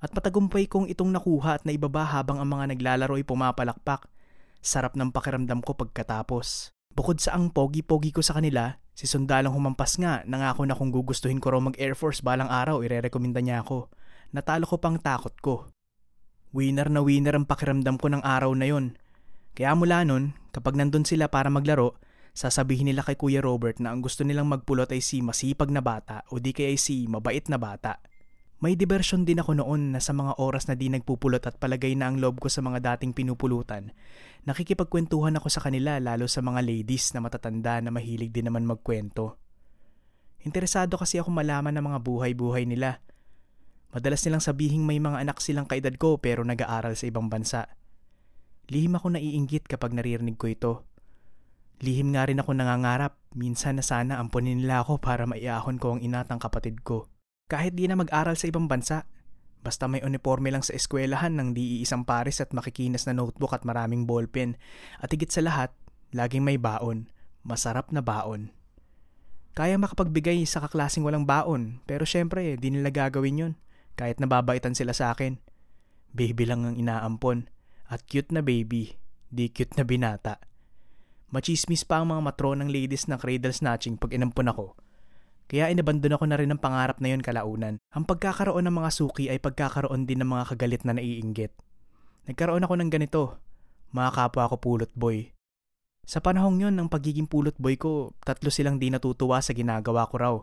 At 0.00 0.12
patagumpay 0.14 0.70
kong 0.70 0.86
itong 0.92 1.10
nakuha 1.10 1.60
at 1.60 1.62
naibaba 1.66 2.06
habang 2.06 2.38
ang 2.38 2.52
mga 2.52 2.76
naglalaro 2.76 3.18
ay 3.18 3.26
pumapalakpak 3.26 4.06
Sarap 4.66 4.98
ng 4.98 5.14
pakiramdam 5.14 5.62
ko 5.62 5.78
pagkatapos. 5.78 6.74
Bukod 6.90 7.22
sa 7.22 7.38
ang 7.38 7.54
pogi-pogi 7.54 8.10
ko 8.10 8.18
sa 8.18 8.34
kanila, 8.34 8.82
si 8.96 9.04
Sundalong 9.04 9.52
humampas 9.52 10.00
nga 10.00 10.24
nangako 10.24 10.64
na 10.64 10.72
kung 10.72 10.88
gugustuhin 10.88 11.36
ko 11.36 11.52
raw 11.52 11.60
mag-Air 11.60 11.92
Force 11.92 12.24
balang 12.24 12.48
araw, 12.48 12.80
irerekomenda 12.80 13.44
niya 13.44 13.60
ako. 13.60 13.92
Natalo 14.32 14.64
ko 14.64 14.80
pang 14.80 14.96
takot 14.96 15.36
ko. 15.44 15.68
Winner 16.56 16.88
na 16.88 17.04
winner 17.04 17.36
ang 17.36 17.44
pakiramdam 17.44 18.00
ko 18.00 18.08
ng 18.08 18.24
araw 18.24 18.48
na 18.56 18.64
yon. 18.72 18.96
Kaya 19.52 19.76
mula 19.76 20.00
nun, 20.08 20.32
kapag 20.56 20.80
nandun 20.80 21.04
sila 21.04 21.28
para 21.28 21.52
maglaro, 21.52 22.00
Sasabihin 22.36 22.92
nila 22.92 23.00
kay 23.00 23.16
Kuya 23.16 23.40
Robert 23.40 23.80
na 23.80 23.96
ang 23.96 24.04
gusto 24.04 24.20
nilang 24.20 24.44
magpulot 24.52 24.92
ay 24.92 25.00
si 25.00 25.24
masipag 25.24 25.72
na 25.72 25.80
bata 25.80 26.20
o 26.28 26.36
di 26.36 26.52
kaya 26.52 26.76
si 26.76 27.08
mabait 27.08 27.48
na 27.48 27.56
bata. 27.56 27.96
May 28.56 28.72
diversyon 28.72 29.28
din 29.28 29.36
ako 29.36 29.60
noon 29.60 29.92
na 29.92 30.00
sa 30.00 30.16
mga 30.16 30.40
oras 30.40 30.64
na 30.64 30.72
di 30.72 30.88
nagpupulot 30.88 31.44
at 31.44 31.60
palagay 31.60 31.92
na 31.92 32.08
ang 32.08 32.16
loob 32.16 32.40
ko 32.40 32.48
sa 32.48 32.64
mga 32.64 32.80
dating 32.80 33.12
pinupulutan. 33.12 33.92
Nakikipagkwentuhan 34.48 35.36
ako 35.36 35.52
sa 35.52 35.60
kanila 35.60 36.00
lalo 36.00 36.24
sa 36.24 36.40
mga 36.40 36.64
ladies 36.64 37.12
na 37.12 37.20
matatanda 37.20 37.84
na 37.84 37.92
mahilig 37.92 38.32
din 38.32 38.48
naman 38.48 38.64
magkwento. 38.64 39.36
Interesado 40.40 40.96
kasi 40.96 41.20
ako 41.20 41.36
malaman 41.36 41.76
ng 41.76 41.84
mga 41.84 41.98
buhay-buhay 42.00 42.64
nila. 42.64 43.04
Madalas 43.92 44.24
nilang 44.24 44.40
sabihing 44.40 44.88
may 44.88 45.04
mga 45.04 45.20
anak 45.20 45.44
silang 45.44 45.68
kaedad 45.68 45.92
ko 46.00 46.16
pero 46.16 46.40
nag-aaral 46.40 46.96
sa 46.96 47.04
ibang 47.12 47.28
bansa. 47.28 47.68
Lihim 48.72 48.96
ako 48.96 49.20
naiinggit 49.20 49.68
kapag 49.68 49.92
naririnig 49.92 50.40
ko 50.40 50.48
ito. 50.48 50.72
Lihim 51.84 52.16
nga 52.16 52.24
rin 52.24 52.40
ako 52.40 52.56
nangangarap, 52.56 53.20
minsan 53.36 53.76
na 53.76 53.84
sana 53.84 54.16
ampunin 54.16 54.64
nila 54.64 54.80
ako 54.80 54.96
para 54.96 55.28
maiahon 55.28 55.76
ko 55.76 55.96
ang 55.96 56.00
inatang 56.00 56.40
kapatid 56.40 56.80
ko. 56.80 57.04
Kahit 57.46 57.78
di 57.78 57.86
na 57.86 57.94
mag-aral 57.94 58.34
sa 58.34 58.50
ibang 58.50 58.66
bansa, 58.66 59.06
basta 59.62 59.86
may 59.86 60.02
uniforme 60.02 60.50
lang 60.50 60.66
sa 60.66 60.74
eskwelahan 60.74 61.38
ng 61.38 61.54
di 61.54 61.78
iisang 61.78 62.02
pares 62.02 62.42
at 62.42 62.50
makikinas 62.50 63.06
na 63.06 63.14
notebook 63.14 63.54
at 63.54 63.62
maraming 63.62 64.02
ballpen, 64.02 64.58
at 64.98 65.14
higit 65.14 65.30
sa 65.30 65.46
lahat, 65.46 65.70
laging 66.10 66.42
may 66.42 66.58
baon, 66.58 67.06
masarap 67.46 67.94
na 67.94 68.02
baon. 68.02 68.50
Kaya 69.54 69.78
makapagbigay 69.78 70.42
sa 70.42 70.58
kaklasing 70.58 71.06
walang 71.06 71.22
baon, 71.22 71.78
pero 71.86 72.02
syempre, 72.02 72.58
di 72.58 72.74
nila 72.74 72.90
gagawin 72.90 73.40
yun, 73.40 73.52
kahit 73.94 74.18
nababaitan 74.18 74.74
sila 74.74 74.90
sa 74.90 75.14
akin. 75.14 75.38
Baby 76.12 76.50
lang 76.50 76.66
ang 76.66 76.74
inaampon, 76.74 77.46
at 77.86 78.02
cute 78.10 78.34
na 78.34 78.42
baby, 78.42 78.98
di 79.30 79.54
cute 79.54 79.78
na 79.78 79.86
binata. 79.86 80.42
Machismis 81.30 81.86
pa 81.86 82.02
ang 82.02 82.10
mga 82.10 82.26
matronang 82.26 82.74
ladies 82.74 83.06
ng 83.06 83.22
cradle 83.22 83.54
snatching 83.54 83.94
pag 83.94 84.10
inampon 84.10 84.50
ako, 84.50 84.74
kaya 85.46 85.70
inabandon 85.70 86.18
ako 86.18 86.24
na 86.26 86.36
rin 86.42 86.50
ang 86.50 86.58
pangarap 86.58 86.98
na 86.98 87.14
yon 87.14 87.22
kalaunan. 87.22 87.78
Ang 87.94 88.02
pagkakaroon 88.02 88.66
ng 88.66 88.76
mga 88.82 88.90
suki 88.90 89.30
ay 89.30 89.38
pagkakaroon 89.38 90.02
din 90.02 90.18
ng 90.22 90.30
mga 90.30 90.54
kagalit 90.54 90.82
na 90.82 90.98
naiinggit. 90.98 91.54
Nagkaroon 92.26 92.66
ako 92.66 92.74
ng 92.82 92.90
ganito. 92.90 93.38
Mga 93.94 94.10
kapwa 94.10 94.50
ko 94.50 94.58
pulot 94.58 94.90
boy. 94.98 95.30
Sa 96.02 96.18
panahong 96.18 96.58
yon 96.58 96.74
ng 96.74 96.90
pagiging 96.90 97.30
pulot 97.30 97.54
boy 97.62 97.78
ko, 97.78 98.10
tatlo 98.26 98.50
silang 98.50 98.82
di 98.82 98.90
natutuwa 98.90 99.38
sa 99.38 99.54
ginagawa 99.54 100.10
ko 100.10 100.14
raw. 100.18 100.34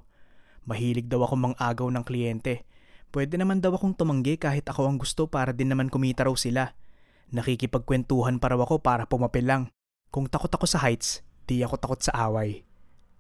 Mahilig 0.64 1.12
daw 1.12 1.28
ako 1.28 1.36
mang-agaw 1.36 1.88
ng 1.92 2.04
kliyente. 2.08 2.64
Pwede 3.12 3.36
naman 3.36 3.60
daw 3.60 3.76
akong 3.76 4.00
tumanggi 4.00 4.40
kahit 4.40 4.64
ako 4.72 4.88
ang 4.88 4.96
gusto 4.96 5.28
para 5.28 5.52
din 5.52 5.68
naman 5.68 5.92
kumita 5.92 6.24
raw 6.24 6.36
sila. 6.40 6.72
Nakikipagkwentuhan 7.36 8.40
pa 8.40 8.56
raw 8.56 8.60
ako 8.64 8.80
para 8.80 9.04
pumapil 9.04 9.44
lang. 9.44 9.64
Kung 10.08 10.32
takot 10.32 10.50
ako 10.50 10.64
sa 10.64 10.80
heights, 10.80 11.28
di 11.44 11.60
ako 11.60 11.76
takot 11.76 12.00
sa 12.00 12.16
away. 12.32 12.64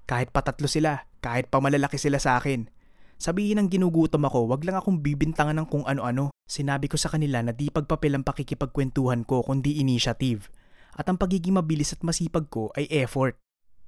Kahit 0.08 0.32
patatlo 0.32 0.72
sila, 0.72 1.04
kahit 1.24 1.48
pa 1.48 1.64
malalaki 1.64 1.96
sila 1.96 2.20
sa 2.20 2.36
akin. 2.36 2.68
Sabihin 3.16 3.64
ng 3.64 3.72
ginugutom 3.72 4.28
ako, 4.28 4.52
wag 4.52 4.68
lang 4.68 4.76
akong 4.76 5.00
bibintangan 5.00 5.64
ng 5.64 5.68
kung 5.72 5.88
ano-ano. 5.88 6.36
Sinabi 6.44 6.92
ko 6.92 7.00
sa 7.00 7.08
kanila 7.08 7.40
na 7.40 7.56
di 7.56 7.72
pagpapel 7.72 8.20
ang 8.20 8.28
pakikipagkwentuhan 8.28 9.24
ko 9.24 9.40
kundi 9.48 9.80
initiative. 9.80 10.52
At 11.00 11.08
ang 11.08 11.16
pagiging 11.16 11.56
mabilis 11.56 11.96
at 11.96 12.04
masipag 12.04 12.52
ko 12.52 12.68
ay 12.76 12.92
effort. 12.92 13.40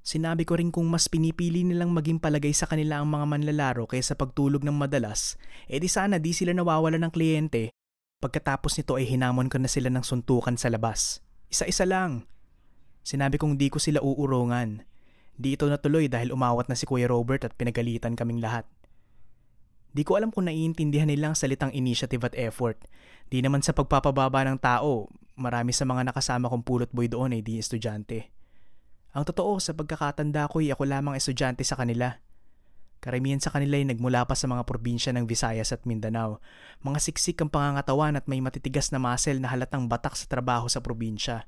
Sinabi 0.06 0.45
ko 0.48 0.56
rin 0.56 0.69
kung 0.71 0.86
mas 0.88 1.10
pinipili 1.12 1.65
nilang 1.65 1.89
maging 1.89 2.21
palagay 2.21 2.54
sa 2.54 2.69
kanila 2.69 3.02
ang 3.02 3.10
mga 3.10 3.26
manlalaro 3.26 3.89
kaysa 3.89 4.13
pagtulog 4.13 4.62
ng 4.62 4.78
madalas, 4.78 5.34
edi 5.65 5.89
sana 5.89 6.21
di 6.21 6.30
sila 6.30 6.54
nawawala 6.54 7.02
ng 7.02 7.10
kliyente. 7.10 7.74
Pagkatapos 8.21 8.78
nito 8.78 8.95
ay 9.02 9.10
hinamon 9.10 9.50
ko 9.50 9.58
na 9.58 9.67
sila 9.67 9.89
ng 9.89 10.06
suntukan 10.06 10.56
sa 10.62 10.69
labas. 10.69 11.26
Isa-isa 11.50 11.89
lang. 11.89 12.30
Sinabi 13.02 13.41
kong 13.41 13.58
di 13.58 13.74
ko 13.74 13.82
sila 13.82 13.98
uurungan. 14.00 14.86
Di 15.36 15.60
ito 15.60 15.67
natuloy 15.67 16.08
dahil 16.08 16.32
umawat 16.32 16.71
na 16.71 16.80
si 16.80 16.88
Kuya 16.88 17.12
Robert 17.12 17.43
at 17.43 17.54
pinagalitan 17.56 18.15
kaming 18.15 18.39
lahat. 18.39 18.63
Di 19.95 20.04
ko 20.04 20.19
alam 20.19 20.32
kung 20.32 20.48
naiintindihan 20.52 21.08
nilang 21.08 21.39
salitang 21.39 21.71
initiative 21.71 22.24
at 22.28 22.36
effort. 22.36 22.80
Di 23.32 23.39
naman 23.39 23.63
sa 23.63 23.71
pagpapababa 23.71 24.43
ng 24.43 24.60
tao, 24.60 25.08
marami 25.39 25.71
sa 25.71 25.88
mga 25.88 26.12
nakasama 26.12 26.52
kong 26.52 26.67
pulot 26.67 26.91
boy 26.91 27.08
doon 27.08 27.36
ay 27.36 27.43
di 27.43 27.60
estudyante. 27.60 28.32
Ang 29.15 29.24
totoo, 29.24 29.63
sa 29.63 29.71
pagkakatanda 29.71 30.52
ko 30.52 30.60
ay 30.60 30.76
ako 30.76 30.84
lamang 30.84 31.15
estudyante 31.15 31.63
sa 31.63 31.80
kanila. 31.80 32.19
Karamihan 33.00 33.39
sa 33.39 33.48
kanila 33.48 33.80
ay 33.80 33.88
nagmula 33.88 34.28
pa 34.28 34.36
sa 34.36 34.52
mga 34.52 34.67
probinsya 34.67 35.15
ng 35.15 35.24
Visayas 35.24 35.71
at 35.71 35.88
Mindanao. 35.88 36.43
Mga 36.84 37.00
siksik 37.00 37.39
ang 37.39 37.48
pangangatawan 37.48 38.19
at 38.19 38.28
may 38.28 38.43
matitigas 38.43 38.91
na 38.91 39.00
muscle 39.00 39.39
na 39.39 39.48
halatang 39.48 39.88
batak 39.88 40.19
sa 40.19 40.28
trabaho 40.28 40.67
sa 40.67 40.84
probinsya. 40.84 41.48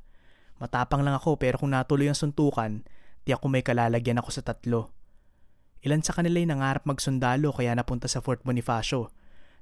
Matapang 0.64 1.04
lang 1.04 1.20
ako 1.20 1.36
pero 1.36 1.60
kung 1.60 1.76
natuloy 1.76 2.08
ang 2.08 2.16
suntukan, 2.16 2.88
Di 3.28 3.36
ako 3.36 3.52
may 3.52 3.60
kalalagyan 3.60 4.24
ako 4.24 4.32
sa 4.32 4.40
tatlo. 4.40 4.96
Ilan 5.84 6.00
sa 6.00 6.16
kanila 6.16 6.40
ay 6.40 6.48
nangarap 6.48 6.88
magsundalo 6.88 7.52
kaya 7.52 7.76
napunta 7.76 8.08
sa 8.08 8.24
Fort 8.24 8.40
Bonifacio. 8.48 9.12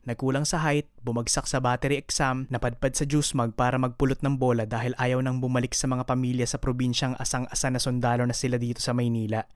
Nagkulang 0.06 0.45
sa 0.45 0.62
height, 0.62 0.86
bumagsak 1.01 1.49
sa 1.49 1.58
battery 1.58 1.97
exam, 1.97 2.45
napadpad 2.54 2.93
sa 2.93 3.10
juice 3.10 3.34
mug 3.34 3.58
para 3.58 3.82
magpulot 3.82 4.21
ng 4.21 4.38
bola 4.38 4.69
dahil 4.69 4.93
ayaw 5.01 5.17
nang 5.25 5.41
bumalik 5.41 5.73
sa 5.73 5.89
mga 5.89 6.06
pamilya 6.06 6.45
sa 6.45 6.62
probinsyang 6.62 7.17
asang-asa 7.17 7.73
na 7.73 7.82
sundalo 7.82 8.21
na 8.21 8.38
sila 8.38 8.62
dito 8.62 8.78
sa 8.86 8.93
Maynila. 8.93 9.49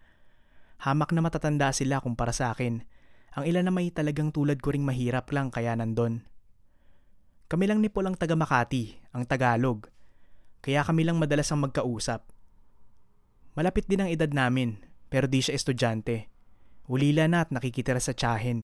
Hamak 0.82 1.14
na 1.14 1.22
matatanda 1.22 1.70
sila 1.70 2.02
kumpara 2.02 2.34
sa 2.34 2.50
akin. 2.50 2.82
Ang 3.38 3.44
ilan 3.46 3.70
na 3.70 3.74
may 3.78 3.94
talagang 3.94 4.34
tulad 4.34 4.58
ko 4.58 4.74
ring 4.74 4.82
mahirap 4.82 5.30
lang 5.30 5.54
kaya 5.54 5.78
nandon. 5.78 6.26
Kami 7.46 7.70
lang 7.70 7.78
ni 7.78 7.94
Paul 7.94 8.10
ang 8.10 8.18
taga 8.18 8.34
Makati, 8.34 9.14
ang 9.14 9.30
Tagalog. 9.30 9.86
Kaya 10.66 10.82
kami 10.82 11.06
lang 11.06 11.22
madalas 11.22 11.54
ang 11.54 11.62
magkausap. 11.62 12.39
Malapit 13.60 13.92
din 13.92 14.00
ang 14.00 14.08
edad 14.08 14.32
namin, 14.32 14.80
pero 15.12 15.28
di 15.28 15.44
siya 15.44 15.52
estudyante. 15.52 16.32
Ulila 16.88 17.28
na 17.28 17.44
at 17.44 17.52
nakikitira 17.52 18.00
sa 18.00 18.16
tsahin. 18.16 18.64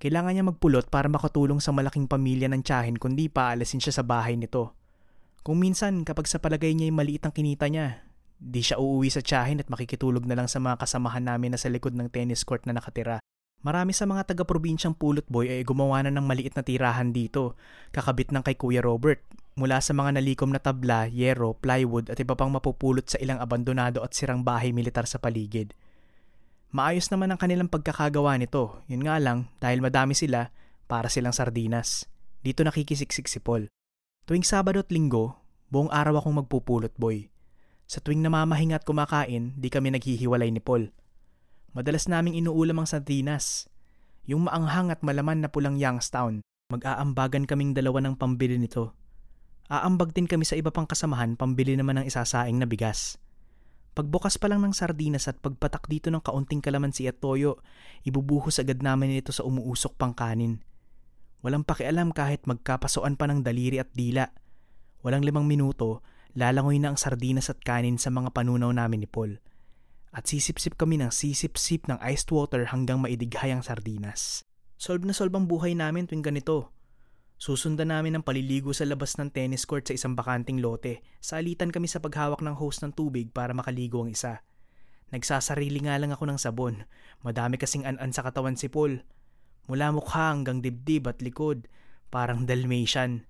Kailangan 0.00 0.32
niya 0.32 0.48
magpulot 0.48 0.88
para 0.88 1.12
makatulong 1.12 1.60
sa 1.60 1.76
malaking 1.76 2.08
pamilya 2.08 2.48
ng 2.48 2.64
tsahin 2.64 2.96
kundi 2.96 3.28
paalasin 3.28 3.84
siya 3.84 4.00
sa 4.00 4.04
bahay 4.08 4.40
nito. 4.40 4.72
Kung 5.44 5.60
minsan 5.60 6.08
kapag 6.08 6.24
sa 6.24 6.40
palagay 6.40 6.72
niya 6.72 6.88
ay 6.88 6.96
maliit 6.96 7.20
ang 7.28 7.36
kinita 7.36 7.68
niya, 7.68 8.00
di 8.40 8.64
siya 8.64 8.80
uuwi 8.80 9.12
sa 9.12 9.20
tsahin 9.20 9.60
at 9.60 9.68
makikitulog 9.68 10.24
na 10.24 10.40
lang 10.40 10.48
sa 10.48 10.56
mga 10.56 10.80
kasamahan 10.80 11.28
namin 11.28 11.52
na 11.52 11.60
sa 11.60 11.68
likod 11.68 11.92
ng 11.92 12.08
tennis 12.08 12.48
court 12.48 12.64
na 12.64 12.72
nakatira. 12.72 13.20
Marami 13.60 13.92
sa 13.92 14.08
mga 14.08 14.32
taga-probinsyang 14.32 14.96
pulot 14.96 15.28
boy 15.28 15.52
ay 15.52 15.68
gumawa 15.68 16.00
na 16.00 16.08
ng 16.08 16.24
maliit 16.24 16.56
na 16.56 16.64
tirahan 16.64 17.12
dito, 17.12 17.60
kakabit 17.92 18.32
ng 18.32 18.40
kay 18.40 18.56
Kuya 18.56 18.80
Robert, 18.80 19.20
mula 19.54 19.78
sa 19.78 19.94
mga 19.94 20.18
nalikom 20.18 20.50
na 20.50 20.58
tabla, 20.58 21.06
yero, 21.06 21.54
plywood 21.54 22.10
at 22.10 22.18
iba 22.18 22.34
pang 22.34 22.50
mapupulot 22.50 23.06
sa 23.06 23.18
ilang 23.22 23.38
abandonado 23.38 24.02
at 24.02 24.10
sirang 24.10 24.42
bahay 24.42 24.74
militar 24.74 25.06
sa 25.06 25.22
paligid. 25.22 25.74
Maayos 26.74 27.06
naman 27.14 27.30
ang 27.30 27.38
kanilang 27.38 27.70
pagkakagawa 27.70 28.34
nito, 28.34 28.82
yun 28.90 29.06
nga 29.06 29.22
lang 29.22 29.46
dahil 29.62 29.78
madami 29.78 30.18
sila 30.18 30.50
para 30.90 31.06
silang 31.06 31.30
sardinas. 31.30 32.10
Dito 32.42 32.66
nakikisiksik 32.66 33.30
si 33.30 33.38
Paul. 33.38 33.70
Tuwing 34.26 34.42
Sabado 34.42 34.82
at 34.82 34.90
Linggo, 34.90 35.38
buong 35.70 35.88
araw 35.94 36.18
akong 36.18 36.42
magpupulot 36.42 36.90
boy. 36.98 37.30
Sa 37.86 38.02
tuwing 38.02 38.26
namamahinga 38.26 38.82
at 38.82 38.84
kumakain, 38.84 39.54
di 39.54 39.70
kami 39.70 39.94
naghihiwalay 39.94 40.50
ni 40.50 40.58
Paul. 40.58 40.90
Madalas 41.78 42.10
naming 42.10 42.34
inuulam 42.34 42.82
ang 42.82 42.88
sardinas. 42.90 43.70
Yung 44.26 44.50
maanghang 44.50 44.90
at 44.90 45.04
malaman 45.06 45.46
na 45.46 45.48
pulang 45.52 45.78
Youngstown, 45.78 46.42
mag-aambagan 46.74 47.46
kaming 47.46 47.70
dalawa 47.70 48.02
ng 48.02 48.18
pambili 48.18 48.58
nito 48.58 49.03
Aambag 49.72 50.12
din 50.12 50.28
kami 50.28 50.44
sa 50.44 50.60
iba 50.60 50.68
pang 50.68 50.84
kasamahan 50.84 51.40
pambili 51.40 51.72
naman 51.72 52.00
ng 52.00 52.06
isasaing 52.08 52.60
na 52.60 52.68
bigas. 52.68 53.16
Pagbukas 53.94 54.36
pa 54.36 54.50
lang 54.50 54.60
ng 54.60 54.74
sardinas 54.74 55.30
at 55.30 55.38
pagpatak 55.38 55.86
dito 55.86 56.10
ng 56.10 56.18
kaunting 56.18 56.58
kalamansi 56.58 57.06
at 57.06 57.22
toyo, 57.22 57.62
ibubuhos 58.02 58.58
agad 58.58 58.82
namin 58.82 59.14
ito 59.14 59.30
sa 59.30 59.46
umuusok 59.46 59.94
pang 59.94 60.10
kanin. 60.10 60.60
Walang 61.46 61.62
pakialam 61.62 62.10
kahit 62.10 62.44
magkapasoan 62.44 63.14
pa 63.14 63.30
ng 63.30 63.46
daliri 63.46 63.78
at 63.78 63.88
dila. 63.94 64.28
Walang 65.06 65.22
limang 65.22 65.46
minuto, 65.46 66.02
lalangoy 66.34 66.82
na 66.82 66.92
ang 66.92 66.98
sardinas 66.98 67.48
at 67.48 67.62
kanin 67.62 67.96
sa 67.96 68.10
mga 68.10 68.34
panunaw 68.34 68.74
namin 68.74 69.06
ni 69.06 69.08
Paul. 69.08 69.38
At 70.10 70.26
sisip-sip 70.26 70.74
kami 70.74 70.98
ng 70.98 71.14
sisip-sip 71.14 71.86
ng 71.86 72.02
iced 72.02 72.34
water 72.34 72.68
hanggang 72.74 72.98
maidighay 72.98 73.54
ang 73.54 73.62
sardinas. 73.62 74.42
Solve 74.74 75.06
na 75.06 75.14
solve 75.14 75.32
ang 75.38 75.46
buhay 75.46 75.78
namin 75.78 76.10
tuwing 76.10 76.26
ganito. 76.26 76.74
Susundan 77.34 77.90
namin 77.90 78.14
ang 78.14 78.24
paliligo 78.24 78.70
sa 78.70 78.86
labas 78.86 79.18
ng 79.18 79.28
tennis 79.34 79.66
court 79.66 79.84
sa 79.90 79.94
isang 79.98 80.14
bakanting 80.14 80.62
lote. 80.62 81.02
Salitan 81.18 81.74
kami 81.74 81.90
sa 81.90 81.98
paghawak 81.98 82.38
ng 82.38 82.54
hose 82.54 82.80
ng 82.86 82.94
tubig 82.94 83.34
para 83.34 83.50
makaligo 83.50 84.06
ang 84.06 84.14
isa. 84.14 84.46
Nagsasarili 85.10 85.82
nga 85.84 85.98
lang 85.98 86.14
ako 86.14 86.30
ng 86.30 86.38
sabon. 86.38 86.86
Madami 87.26 87.58
kasing 87.58 87.84
an-an 87.84 88.14
sa 88.14 88.22
katawan 88.22 88.54
si 88.54 88.70
Paul. 88.70 89.02
Mula 89.66 89.90
mukha 89.90 90.30
hanggang 90.30 90.62
dibdib 90.62 91.10
at 91.10 91.20
likod. 91.20 91.66
Parang 92.08 92.46
Dalmatian. 92.46 93.26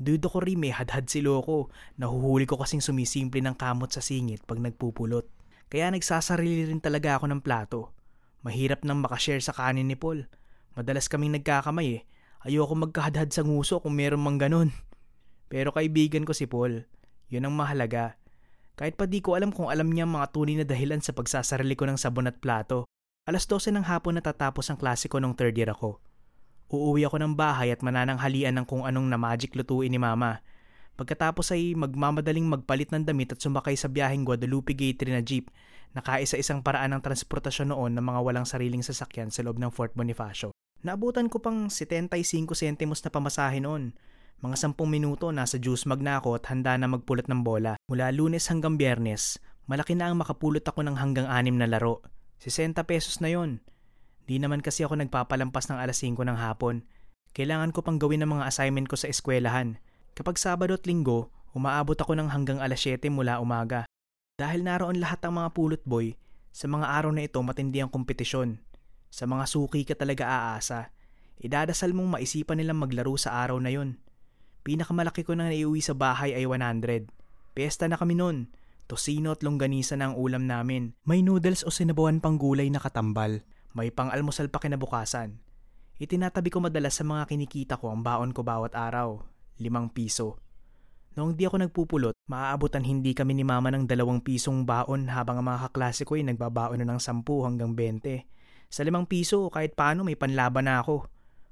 Dudo 0.00 0.32
ko 0.32 0.40
rin 0.44 0.60
may 0.60 0.72
hadhad 0.72 1.08
si 1.08 1.24
Loko. 1.24 1.72
Nahuhuli 1.96 2.44
ko 2.44 2.60
kasing 2.60 2.84
sumisimple 2.84 3.40
ng 3.40 3.56
kamot 3.56 3.92
sa 3.92 4.04
singit 4.04 4.44
pag 4.44 4.60
nagpupulot. 4.60 5.28
Kaya 5.72 5.92
nagsasarili 5.92 6.68
rin 6.68 6.80
talaga 6.80 7.16
ako 7.16 7.28
ng 7.32 7.40
plato. 7.40 7.92
Mahirap 8.44 8.84
nang 8.84 9.00
makashare 9.00 9.44
sa 9.44 9.52
kanin 9.52 9.88
ni 9.88 9.96
Paul. 9.96 10.28
Madalas 10.76 11.08
kaming 11.08 11.40
nagkakamay 11.40 11.88
eh 12.00 12.02
Ayoko 12.40 12.72
magkahadhad 12.72 13.28
sa 13.36 13.44
nguso 13.44 13.84
kung 13.84 14.00
meron 14.00 14.24
mang 14.24 14.40
ganun. 14.40 14.72
Pero 15.52 15.76
kaibigan 15.76 16.24
ko 16.24 16.32
si 16.32 16.48
Paul. 16.48 16.88
Yun 17.28 17.44
ang 17.44 17.54
mahalaga. 17.54 18.16
Kahit 18.80 18.96
pa 18.96 19.04
di 19.04 19.20
ko 19.20 19.36
alam 19.36 19.52
kung 19.52 19.68
alam 19.68 19.92
niya 19.92 20.08
mga 20.08 20.32
tunay 20.32 20.56
na 20.56 20.64
dahilan 20.64 21.04
sa 21.04 21.12
pagsasarili 21.12 21.76
ko 21.76 21.84
ng 21.84 22.00
sabon 22.00 22.32
at 22.32 22.40
plato. 22.40 22.88
Alas 23.28 23.44
12 23.44 23.76
ng 23.76 23.84
hapon 23.84 24.16
natatapos 24.16 24.72
ang 24.72 24.80
klase 24.80 25.04
ko 25.04 25.20
nung 25.20 25.36
third 25.36 25.52
year 25.52 25.68
ako. 25.68 26.00
Uuwi 26.72 27.04
ako 27.04 27.20
ng 27.20 27.36
bahay 27.36 27.76
at 27.76 27.84
manananghalian 27.84 28.56
ng 28.56 28.64
kung 28.64 28.88
anong 28.88 29.04
na 29.04 29.20
magic 29.20 29.52
lutuin 29.52 29.92
ni 29.92 30.00
mama. 30.00 30.40
Pagkatapos 30.96 31.52
ay 31.52 31.76
magmamadaling 31.76 32.48
magpalit 32.48 32.88
ng 32.88 33.04
damit 33.04 33.36
at 33.36 33.40
sumakay 33.42 33.76
sa 33.76 33.92
biyaheng 33.92 34.24
Guadalupe 34.24 34.72
Gateway 34.72 35.12
na 35.12 35.20
jeep 35.20 35.52
na 35.92 36.00
kaisa-isang 36.00 36.64
paraan 36.64 36.96
ng 36.96 37.02
transportasyon 37.04 37.74
noon 37.74 37.92
ng 37.98 38.04
mga 38.04 38.20
walang 38.24 38.46
sariling 38.48 38.80
sasakyan 38.80 39.28
sa 39.28 39.44
loob 39.44 39.60
ng 39.60 39.68
Fort 39.68 39.92
Bonifacio. 39.92 40.54
Naabutan 40.80 41.28
ko 41.28 41.44
pang 41.44 41.68
75 41.68 42.18
sentimos 42.56 43.04
na 43.04 43.10
pamasahe 43.12 43.60
noon 43.60 43.92
mga 44.40 44.56
sampung 44.56 44.88
minuto 44.88 45.28
nasa 45.36 45.60
juice 45.60 45.84
mag 45.84 46.00
na 46.00 46.16
ako 46.16 46.40
at 46.40 46.48
handa 46.48 46.72
na 46.80 46.88
magpulot 46.88 47.28
ng 47.28 47.44
bola. 47.44 47.76
Mula 47.92 48.08
lunes 48.08 48.48
hanggang 48.48 48.80
biyernes, 48.80 49.36
malaki 49.68 49.92
na 49.92 50.08
ang 50.08 50.16
makapulot 50.16 50.64
ako 50.64 50.80
ng 50.80 50.96
hanggang 50.96 51.28
anim 51.28 51.60
na 51.60 51.68
laro. 51.68 52.00
60 52.40 52.72
pesos 52.88 53.20
na 53.20 53.28
yon. 53.28 53.60
Di 54.24 54.40
naman 54.40 54.64
kasi 54.64 54.80
ako 54.80 54.96
nagpapalampas 54.96 55.68
ng 55.68 55.76
alas 55.76 56.00
5 56.00 56.24
ng 56.24 56.40
hapon. 56.40 56.88
Kailangan 57.36 57.76
ko 57.76 57.84
pang 57.84 58.00
gawin 58.00 58.24
ng 58.24 58.32
mga 58.32 58.48
assignment 58.48 58.88
ko 58.88 58.96
sa 58.96 59.12
eskwelahan. 59.12 59.76
Kapag 60.16 60.40
Sabado 60.40 60.72
at 60.72 60.88
Linggo, 60.88 61.28
umaabot 61.52 62.00
ako 62.00 62.16
ng 62.16 62.32
hanggang 62.32 62.64
alas 62.64 62.80
7 62.80 63.12
mula 63.12 63.44
umaga. 63.44 63.84
Dahil 64.40 64.64
naroon 64.64 65.04
lahat 65.04 65.20
ang 65.28 65.36
mga 65.36 65.52
pulot 65.52 65.84
boy, 65.84 66.16
sa 66.48 66.64
mga 66.64 66.88
araw 66.88 67.12
na 67.12 67.28
ito 67.28 67.36
matindi 67.44 67.84
ang 67.84 67.92
kompetisyon. 67.92 68.56
Sa 69.10 69.26
mga 69.26 69.44
suki 69.50 69.82
ka 69.84 69.98
talaga 69.98 70.26
aasa. 70.30 70.94
Idadasal 71.42 71.92
mong 71.92 72.18
maisipan 72.18 72.62
nilang 72.62 72.78
maglaro 72.78 73.18
sa 73.18 73.42
araw 73.42 73.58
na 73.58 73.74
yon. 73.74 73.98
Pinakamalaki 74.62 75.26
ko 75.26 75.34
na 75.34 75.50
naiuwi 75.50 75.82
sa 75.82 75.98
bahay 75.98 76.32
ay 76.32 76.46
100. 76.46 77.10
Pesta 77.52 77.90
na 77.90 77.98
kami 77.98 78.14
nun. 78.14 78.48
Tosino 78.86 79.34
at 79.34 79.42
longganisa 79.42 79.98
na 79.98 80.10
ang 80.10 80.14
ulam 80.18 80.46
namin. 80.46 80.94
May 81.06 81.22
noodles 81.22 81.62
o 81.66 81.70
sinabawan 81.70 82.22
pang 82.22 82.38
gulay 82.38 82.70
na 82.70 82.82
katambal. 82.82 83.42
May 83.74 83.94
pang-almusal 83.94 84.50
pa 84.50 84.58
kinabukasan. 84.58 85.38
Itinatabi 86.00 86.48
ko 86.50 86.64
madalas 86.64 86.96
sa 86.96 87.04
mga 87.04 87.28
kinikita 87.28 87.78
ko 87.78 87.92
ang 87.92 88.02
baon 88.02 88.34
ko 88.34 88.42
bawat 88.42 88.74
araw. 88.74 89.20
Limang 89.60 89.92
piso. 89.92 90.40
Noong 91.14 91.34
di 91.34 91.44
ako 91.44 91.60
nagpupulot, 91.60 92.14
maaabutan 92.30 92.86
hindi 92.86 93.12
kami 93.12 93.34
ni 93.34 93.44
mama 93.44 93.68
ng 93.74 93.84
dalawang 93.84 94.22
pisong 94.22 94.62
baon 94.62 95.10
habang 95.10 95.42
ang 95.42 95.46
mga 95.50 95.68
kaklase 95.68 96.06
ko 96.06 96.14
ay 96.14 96.24
nagbabaon 96.24 96.78
na 96.80 96.86
ng 96.86 97.00
10 97.02 97.26
hanggang 97.26 97.74
20. 97.74 98.39
Sa 98.70 98.86
limang 98.86 99.02
piso, 99.02 99.50
kahit 99.50 99.74
paano 99.74 100.06
may 100.06 100.14
panlaban 100.14 100.70
na 100.70 100.78
ako. 100.78 101.10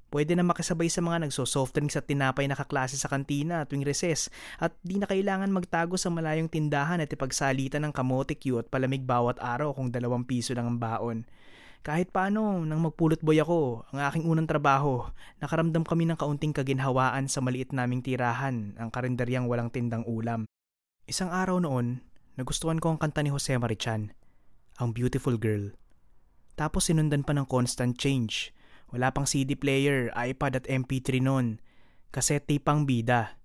Pwede 0.09 0.33
na 0.39 0.47
makisabay 0.47 0.89
sa 0.89 1.05
mga 1.05 1.27
nagso-soft 1.27 1.77
drinks 1.77 1.99
at 1.99 2.09
tinapay 2.09 2.49
na 2.49 2.57
kaklase 2.57 2.97
sa 2.97 3.13
kantina 3.13 3.69
tuwing 3.69 3.85
recess 3.85 4.33
at 4.57 4.73
di 4.81 4.97
na 4.97 5.05
kailangan 5.05 5.53
magtago 5.53 6.01
sa 6.01 6.09
malayong 6.09 6.49
tindahan 6.49 7.03
at 7.05 7.13
ipagsalitan 7.13 7.85
ng 7.85 7.93
kamote 7.93 8.39
Q 8.41 8.65
at 8.65 8.73
palamig 8.73 9.05
bawat 9.05 9.37
araw 9.37 9.77
kung 9.77 9.93
dalawang 9.93 10.25
piso 10.25 10.57
lang 10.57 10.65
ang 10.65 10.79
baon. 10.81 11.29
Kahit 11.85 12.09
paano, 12.09 12.65
nang 12.65 12.81
magpulot 12.81 13.21
boy 13.21 13.37
ako, 13.43 13.85
ang 13.93 14.01
aking 14.09 14.25
unang 14.25 14.49
trabaho, 14.49 15.11
nakaramdam 15.45 15.85
kami 15.85 16.09
ng 16.09 16.17
kaunting 16.17 16.57
kaginhawaan 16.57 17.29
sa 17.29 17.45
maliit 17.45 17.77
naming 17.77 18.01
tirahan, 18.01 18.79
ang 18.81 18.89
karinderyang 18.89 19.45
walang 19.45 19.69
tindang 19.69 20.09
ulam. 20.09 20.49
Isang 21.05 21.29
araw 21.29 21.61
noon, 21.61 22.01
nagustuhan 22.41 22.81
ko 22.81 22.97
ang 22.97 22.99
kanta 22.99 23.21
ni 23.21 23.29
Jose 23.29 23.53
Marichan, 23.61 24.17
ang 24.81 24.97
Beautiful 24.97 25.37
Girl. 25.37 25.77
Tapos 26.59 26.91
sinundan 26.91 27.23
pa 27.23 27.31
ng 27.39 27.47
Constant 27.47 27.95
Change, 27.95 28.51
wala 28.91 29.15
pang 29.15 29.31
CD 29.31 29.55
player, 29.55 30.11
iPad 30.11 30.59
at 30.59 30.67
MP3 30.67 31.23
noon. 31.23 31.63
Tape 32.11 32.59
pang 32.59 32.83
bida. 32.83 33.39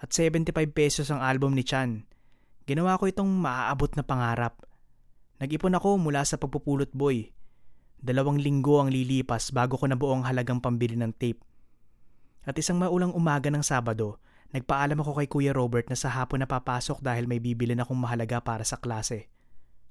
At 0.00 0.16
75 0.16 0.56
pesos 0.72 1.12
ang 1.12 1.20
album 1.20 1.52
ni 1.52 1.60
Chan. 1.60 2.08
Ginawa 2.64 2.96
ko 2.96 3.12
itong 3.12 3.28
maaabot 3.28 3.92
na 3.92 4.00
pangarap. 4.00 4.64
Nag-ipon 5.36 5.76
ako 5.76 6.00
mula 6.00 6.24
sa 6.24 6.40
pagpupulot 6.40 6.96
boy. 6.96 7.28
Dalawang 8.00 8.40
linggo 8.40 8.80
ang 8.80 8.88
lilipas 8.88 9.52
bago 9.52 9.76
ko 9.76 9.84
nabuo 9.84 10.16
ang 10.16 10.24
halagang 10.24 10.64
pambili 10.64 10.96
ng 10.96 11.12
tape. 11.12 11.44
At 12.48 12.56
isang 12.56 12.80
maulang 12.80 13.12
umaga 13.12 13.52
ng 13.52 13.60
Sabado, 13.60 14.22
nagpaalam 14.56 14.96
ako 15.02 15.20
kay 15.20 15.28
Kuya 15.28 15.52
Robert 15.52 15.92
na 15.92 15.98
sa 15.98 16.08
hapon 16.08 16.40
na 16.40 16.48
papasok 16.48 17.04
dahil 17.04 17.28
may 17.28 17.42
bibili 17.42 17.76
na 17.76 17.84
akong 17.84 18.00
mahalaga 18.00 18.40
para 18.40 18.64
sa 18.64 18.80
klase. 18.80 19.28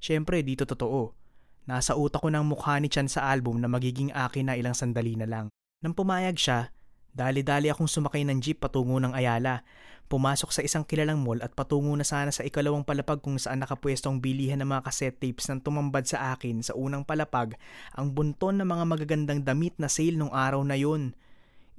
Siyempre, 0.01 0.41
dito 0.41 0.65
totoo. 0.65 1.24
Nasa 1.65 1.97
utak 1.97 2.21
ko 2.21 2.29
ng 2.29 2.45
mukha 2.45 2.77
ni 2.77 2.85
Chan 2.85 3.09
sa 3.09 3.25
album 3.33 3.57
na 3.57 3.65
magiging 3.65 4.13
akin 4.13 4.49
na 4.49 4.53
ilang 4.53 4.77
sandali 4.77 5.17
na 5.17 5.25
lang. 5.25 5.49
Nang 5.81 5.97
pumayag 5.97 6.37
siya, 6.37 6.69
dali-dali 7.17 7.73
akong 7.73 7.89
sumakay 7.89 8.21
ng 8.21 8.37
jeep 8.37 8.61
patungo 8.61 9.01
ng 9.01 9.17
Ayala. 9.17 9.65
Pumasok 10.05 10.53
sa 10.53 10.61
isang 10.61 10.85
kilalang 10.85 11.25
mall 11.25 11.41
at 11.41 11.57
patungo 11.57 11.89
na 11.97 12.05
sana 12.05 12.29
sa 12.29 12.45
ikalawang 12.45 12.85
palapag 12.85 13.25
kung 13.25 13.41
saan 13.41 13.65
nakapwestong 13.65 14.21
bilihan 14.21 14.61
ng 14.61 14.69
mga 14.69 14.85
cassette 14.85 15.17
tapes 15.17 15.49
nang 15.49 15.65
tumambad 15.65 16.05
sa 16.05 16.37
akin 16.37 16.61
sa 16.61 16.77
unang 16.77 17.01
palapag 17.01 17.57
ang 17.97 18.13
bunton 18.13 18.61
ng 18.61 18.69
mga 18.69 18.85
magagandang 18.85 19.41
damit 19.41 19.73
na 19.81 19.89
sale 19.89 20.13
nung 20.13 20.29
araw 20.29 20.61
na 20.61 20.77
yun. 20.77 21.17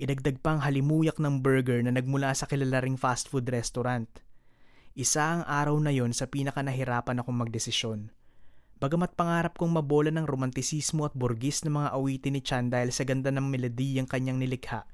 Idagdag 0.03 0.43
pang 0.43 0.59
halimuyak 0.59 1.23
ng 1.23 1.39
burger 1.39 1.79
na 1.87 1.95
nagmula 1.95 2.35
sa 2.35 2.51
kilalaring 2.51 2.99
fast 2.99 3.31
food 3.31 3.47
restaurant. 3.47 4.11
Isa 4.99 5.23
ang 5.23 5.43
araw 5.47 5.79
na 5.79 5.95
yon 5.95 6.11
sa 6.11 6.27
pinaka 6.27 6.65
nahirapan 6.67 7.23
akong 7.23 7.37
magdesisyon. 7.37 8.16
Bagamat 8.77 9.17
pangarap 9.17 9.57
kong 9.57 9.73
mabola 9.73 10.13
ng 10.13 10.29
romantisismo 10.29 11.09
at 11.09 11.17
borgis 11.17 11.65
ng 11.65 11.73
mga 11.81 11.97
awitin 11.97 12.37
ni 12.37 12.45
Chan 12.45 12.69
dahil 12.69 12.93
sa 12.93 13.09
ganda 13.09 13.33
ng 13.33 13.49
melodiyang 13.49 14.05
kanyang 14.05 14.37
nilikha, 14.37 14.85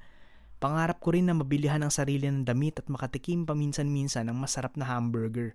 pangarap 0.63 1.03
ko 1.03 1.11
rin 1.11 1.27
na 1.27 1.35
mabilihan 1.35 1.83
ang 1.83 1.91
sarili 1.91 2.31
ng 2.31 2.47
damit 2.47 2.79
at 2.79 2.87
makatikim 2.87 3.43
paminsan-minsan 3.43 4.31
ng 4.31 4.39
masarap 4.39 4.79
na 4.79 4.87
hamburger. 4.87 5.51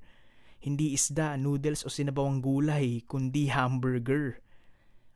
Hindi 0.61 0.93
isda, 0.93 1.41
noodles 1.41 1.83
o 1.83 1.89
sinabawang 1.89 2.45
gulay, 2.45 3.01
kundi 3.09 3.49
hamburger. 3.49 4.45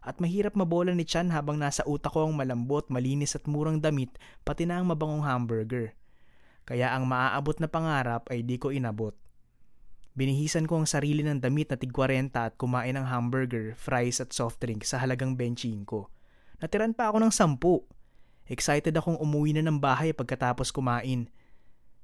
At 0.00 0.16
mahirap 0.16 0.56
mabola 0.56 0.96
ni 0.96 1.04
Chan 1.04 1.28
habang 1.36 1.60
nasa 1.60 1.84
utak 1.84 2.16
ko 2.16 2.24
ang 2.24 2.32
malambot, 2.32 2.88
malinis 2.88 3.36
at 3.36 3.44
murang 3.44 3.84
damit, 3.84 4.16
pati 4.40 4.64
na 4.64 4.80
ang 4.80 4.88
mabangong 4.88 5.28
hamburger. 5.28 5.92
Kaya 6.64 6.96
ang 6.96 7.04
maaabot 7.04 7.60
na 7.60 7.68
pangarap 7.68 8.24
ay 8.32 8.40
di 8.40 8.56
ko 8.56 8.72
inabot. 8.72 9.12
Binihisan 10.12 10.68
ko 10.68 10.76
ang 10.76 10.84
sarili 10.84 11.24
ng 11.24 11.40
damit 11.40 11.72
na 11.72 11.80
tig 11.80 11.88
40 11.88 12.36
at 12.36 12.52
kumain 12.60 12.92
ng 12.92 13.08
hamburger, 13.08 13.72
fries 13.80 14.20
at 14.20 14.36
soft 14.36 14.60
drink 14.60 14.84
sa 14.84 15.00
halagang 15.00 15.40
25. 15.40 15.88
Natiran 16.60 16.92
pa 16.92 17.08
ako 17.08 17.24
ng 17.24 17.32
10. 17.32 18.52
Excited 18.52 18.92
akong 18.92 19.16
umuwi 19.16 19.56
na 19.56 19.64
ng 19.64 19.80
bahay 19.80 20.12
pagkatapos 20.12 20.68
kumain. 20.68 21.32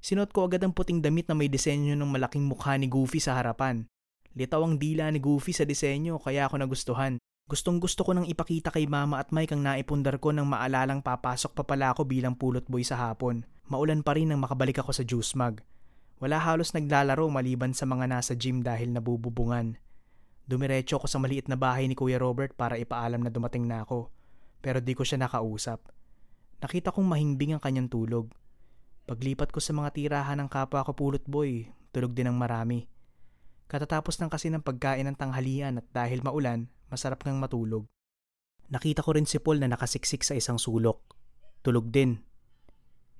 Sinuot 0.00 0.32
ko 0.32 0.48
agad 0.48 0.64
ang 0.64 0.72
puting 0.72 1.04
damit 1.04 1.28
na 1.28 1.36
may 1.36 1.52
disenyo 1.52 1.92
ng 1.92 2.08
malaking 2.08 2.48
mukha 2.48 2.80
ni 2.80 2.88
Goofy 2.88 3.20
sa 3.20 3.36
harapan. 3.36 3.84
Litaw 4.32 4.64
ang 4.64 4.80
dila 4.80 5.12
ni 5.12 5.20
Goofy 5.20 5.52
sa 5.52 5.68
disenyo 5.68 6.16
kaya 6.16 6.48
ako 6.48 6.64
nagustuhan. 6.64 7.20
Gustong 7.44 7.76
gusto 7.76 8.08
ko 8.08 8.16
nang 8.16 8.24
ipakita 8.24 8.72
kay 8.72 8.88
Mama 8.88 9.20
at 9.20 9.36
Mike 9.36 9.52
ang 9.52 9.64
naipundar 9.64 10.16
ko 10.16 10.32
nang 10.32 10.48
maalalang 10.48 11.04
papasok 11.04 11.52
pa 11.52 11.64
pala 11.64 11.92
ako 11.92 12.08
bilang 12.08 12.32
pulot 12.32 12.64
boy 12.72 12.80
sa 12.80 12.96
hapon. 12.96 13.44
Maulan 13.68 14.00
pa 14.00 14.16
rin 14.16 14.32
nang 14.32 14.40
makabalik 14.40 14.80
ako 14.80 14.96
sa 14.96 15.04
juice 15.04 15.36
mug. 15.36 15.60
Wala 16.18 16.42
halos 16.42 16.74
naglalaro 16.74 17.30
maliban 17.30 17.70
sa 17.70 17.86
mga 17.86 18.10
nasa 18.10 18.34
gym 18.34 18.66
dahil 18.66 18.90
nabububungan. 18.90 19.78
Dumiretso 20.50 20.98
ako 20.98 21.06
sa 21.06 21.22
maliit 21.22 21.46
na 21.46 21.54
bahay 21.54 21.86
ni 21.86 21.94
Kuya 21.94 22.18
Robert 22.18 22.58
para 22.58 22.74
ipaalam 22.74 23.22
na 23.22 23.30
dumating 23.30 23.70
na 23.70 23.86
ako. 23.86 24.10
Pero 24.58 24.82
di 24.82 24.98
ko 24.98 25.06
siya 25.06 25.22
nakausap. 25.22 25.78
Nakita 26.58 26.90
kong 26.90 27.06
mahimbing 27.06 27.54
ang 27.54 27.62
kanyang 27.62 27.86
tulog. 27.86 28.34
Paglipat 29.06 29.54
ko 29.54 29.62
sa 29.62 29.70
mga 29.70 29.94
tirahan 29.94 30.42
ng 30.42 30.50
kapwa 30.50 30.82
ko 30.82 30.92
pulot 30.92 31.22
boy, 31.24 31.70
tulog 31.94 32.18
din 32.18 32.26
ang 32.26 32.36
marami. 32.36 32.90
Katatapos 33.70 34.18
ng 34.18 34.30
kasi 34.32 34.50
ng 34.50 34.64
pagkain 34.64 35.06
ng 35.06 35.16
tanghalian 35.16 35.78
at 35.78 35.86
dahil 35.94 36.24
maulan, 36.24 36.66
masarap 36.90 37.22
ngang 37.22 37.38
matulog. 37.38 37.86
Nakita 38.68 39.06
ko 39.06 39.14
rin 39.14 39.24
si 39.24 39.38
Paul 39.38 39.62
na 39.62 39.70
nakasiksik 39.70 40.26
sa 40.26 40.34
isang 40.34 40.58
sulok. 40.58 41.14
Tulog 41.62 41.94
din. 41.94 42.20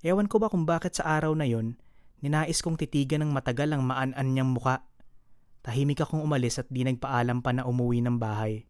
Ewan 0.03 0.27
ko 0.27 0.43
ba 0.43 0.51
kung 0.51 0.67
bakit 0.67 0.99
sa 0.99 1.09
araw 1.21 1.33
na 1.33 1.47
yon, 1.47 1.79
Ninais 2.19 2.59
kong 2.59 2.75
titigan 2.75 3.23
ng 3.23 3.31
matagal 3.31 3.71
ang 3.71 3.87
maan-an 3.87 4.29
niyang 4.35 4.51
muka. 4.51 4.83
Tahimik 5.63 6.03
akong 6.03 6.19
umalis 6.19 6.59
at 6.59 6.67
di 6.67 6.83
nagpaalam 6.83 7.47
pa 7.47 7.55
na 7.55 7.63
umuwi 7.63 8.03
ng 8.03 8.19
bahay. 8.19 8.67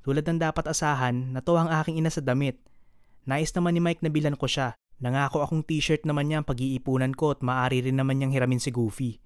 Tulad 0.00 0.24
ng 0.24 0.40
dapat 0.40 0.64
asahan, 0.72 1.36
nato 1.36 1.60
ang 1.60 1.68
aking 1.68 2.00
ina 2.00 2.08
sa 2.08 2.24
damit. 2.24 2.56
Nais 3.28 3.52
naman 3.52 3.76
ni 3.76 3.84
Mike 3.84 4.00
na 4.00 4.08
bilan 4.08 4.32
ko 4.32 4.48
siya. 4.48 4.72
Nangako 5.00 5.44
akong 5.44 5.64
t-shirt 5.64 6.08
naman 6.08 6.28
niya 6.28 6.40
ang 6.40 6.48
pag-iipunan 6.48 7.12
ko 7.12 7.36
at 7.36 7.44
maaari 7.44 7.84
rin 7.84 8.00
naman 8.00 8.16
niyang 8.16 8.32
hiramin 8.32 8.60
si 8.60 8.72
Goofy. 8.72 9.20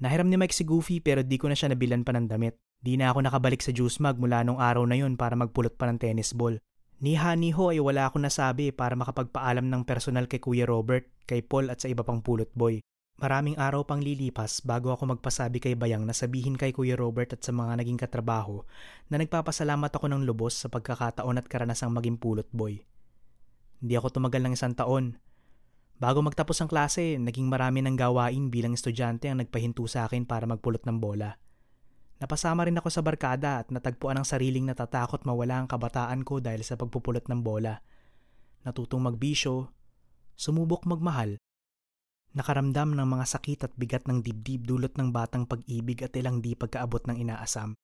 Nahiram 0.00 0.32
ni 0.32 0.40
Mike 0.40 0.56
si 0.56 0.64
Goofy 0.64 1.04
pero 1.04 1.20
di 1.20 1.36
ko 1.36 1.52
na 1.52 1.56
siya 1.56 1.72
nabilan 1.72 2.08
pa 2.08 2.16
ng 2.16 2.28
damit. 2.28 2.56
Di 2.80 2.96
na 2.96 3.12
ako 3.12 3.24
nakabalik 3.24 3.60
sa 3.60 3.72
juice 3.72 4.00
mug 4.00 4.16
mula 4.20 4.44
nung 4.44 4.60
araw 4.60 4.84
na 4.84 4.96
yun 4.96 5.16
para 5.16 5.36
magpulot 5.36 5.76
pa 5.76 5.88
ng 5.88 6.00
tennis 6.00 6.32
ball. 6.32 6.56
Ni 7.04 7.20
ni 7.20 7.50
Ho 7.52 7.68
ay 7.68 7.80
wala 7.80 8.08
akong 8.08 8.24
nasabi 8.24 8.72
para 8.72 8.96
makapagpaalam 8.96 9.68
ng 9.68 9.84
personal 9.84 10.24
kay 10.24 10.40
Kuya 10.40 10.64
Robert, 10.64 11.04
kay 11.28 11.44
Paul 11.44 11.68
at 11.68 11.84
sa 11.84 11.88
iba 11.92 12.00
pang 12.00 12.24
pulot 12.24 12.48
boy. 12.56 12.80
Maraming 13.14 13.54
araw 13.54 13.86
pang 13.86 14.02
lilipas 14.02 14.58
bago 14.58 14.90
ako 14.90 15.14
magpasabi 15.14 15.62
kay 15.62 15.78
Bayang 15.78 16.02
na 16.02 16.10
sabihin 16.10 16.58
kay 16.58 16.74
Kuya 16.74 16.98
Robert 16.98 17.30
at 17.30 17.46
sa 17.46 17.54
mga 17.54 17.78
naging 17.78 17.94
katrabaho 17.94 18.66
na 19.06 19.22
nagpapasalamat 19.22 19.86
ako 19.86 20.10
ng 20.10 20.26
lubos 20.26 20.58
sa 20.58 20.66
pagkakataon 20.66 21.38
at 21.38 21.46
karanasang 21.46 21.94
maging 21.94 22.18
pulot 22.18 22.50
boy. 22.50 22.82
Hindi 23.78 23.94
ako 23.94 24.18
tumagal 24.18 24.42
ng 24.42 24.58
isang 24.58 24.74
taon. 24.74 25.22
Bago 26.02 26.26
magtapos 26.26 26.58
ang 26.58 26.66
klase, 26.66 27.14
naging 27.22 27.46
marami 27.46 27.86
ng 27.86 27.94
gawain 27.94 28.50
bilang 28.50 28.74
estudyante 28.74 29.30
ang 29.30 29.38
nagpahinto 29.38 29.86
sa 29.86 30.10
akin 30.10 30.26
para 30.26 30.42
magpulot 30.50 30.82
ng 30.82 30.98
bola. 30.98 31.38
Napasama 32.18 32.66
rin 32.66 32.74
ako 32.82 32.90
sa 32.90 32.98
barkada 33.06 33.62
at 33.62 33.70
natagpuan 33.70 34.18
ang 34.18 34.26
sariling 34.26 34.66
natatakot 34.66 35.22
mawala 35.22 35.62
ang 35.62 35.70
kabataan 35.70 36.26
ko 36.26 36.42
dahil 36.42 36.66
sa 36.66 36.74
pagpupulot 36.74 37.30
ng 37.30 37.46
bola. 37.46 37.78
Natutong 38.66 39.06
magbisyo, 39.06 39.70
sumubok 40.34 40.82
magmahal, 40.82 41.38
nakaramdam 42.34 42.98
ng 42.98 43.06
mga 43.06 43.24
sakit 43.30 43.60
at 43.66 43.72
bigat 43.78 44.04
ng 44.10 44.20
dibdib 44.20 44.66
dulot 44.66 44.94
ng 44.98 45.14
batang 45.14 45.46
pag-ibig 45.46 46.02
at 46.02 46.14
ilang 46.18 46.42
di 46.42 46.58
pagkaabot 46.58 47.06
ng 47.06 47.22
inaasam. 47.22 47.78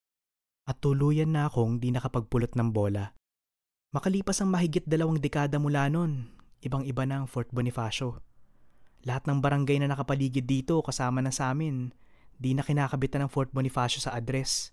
At 0.67 0.83
tuluyan 0.83 1.33
na 1.33 1.47
akong 1.47 1.79
di 1.79 1.95
nakapagpulot 1.95 2.59
ng 2.59 2.69
bola. 2.75 3.15
Makalipas 3.91 4.39
ang 4.43 4.55
mahigit 4.55 4.87
dalawang 4.87 5.19
dekada 5.19 5.59
mula 5.59 5.91
noon, 5.91 6.31
ibang-iba 6.63 7.03
na 7.07 7.23
ang 7.23 7.27
Fort 7.27 7.51
Bonifacio. 7.51 8.23
Lahat 9.03 9.25
ng 9.27 9.43
barangay 9.43 9.83
na 9.83 9.91
nakapaligid 9.91 10.45
dito 10.45 10.79
kasama 10.85 11.25
na 11.25 11.33
sa 11.33 11.51
amin 11.51 11.91
Di 12.41 12.57
na 12.57 12.65
kinakabitan 12.65 13.29
ng 13.29 13.31
Fort 13.31 13.53
Bonifacio 13.53 14.01
sa 14.01 14.17
address. 14.17 14.73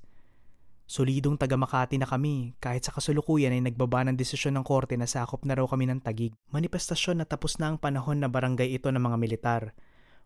Solidong 0.88 1.36
taga 1.36 1.60
Makati 1.60 2.00
na 2.00 2.08
kami 2.08 2.56
kahit 2.64 2.88
sa 2.88 2.96
kasulukuyan 2.96 3.52
ay 3.52 3.60
nagbaba 3.60 4.08
ng 4.08 4.16
desisyon 4.16 4.56
ng 4.56 4.64
korte 4.64 4.96
na 4.96 5.04
sakop 5.04 5.44
na 5.44 5.60
raw 5.60 5.68
kami 5.68 5.84
ng 5.84 6.00
tagig. 6.00 6.32
Manifestasyon 6.56 7.20
na 7.20 7.26
tapos 7.28 7.60
na 7.60 7.76
ang 7.76 7.78
panahon 7.78 8.24
na 8.24 8.32
barangay 8.32 8.72
ito 8.72 8.88
ng 8.88 9.04
mga 9.04 9.18
militar. 9.20 9.62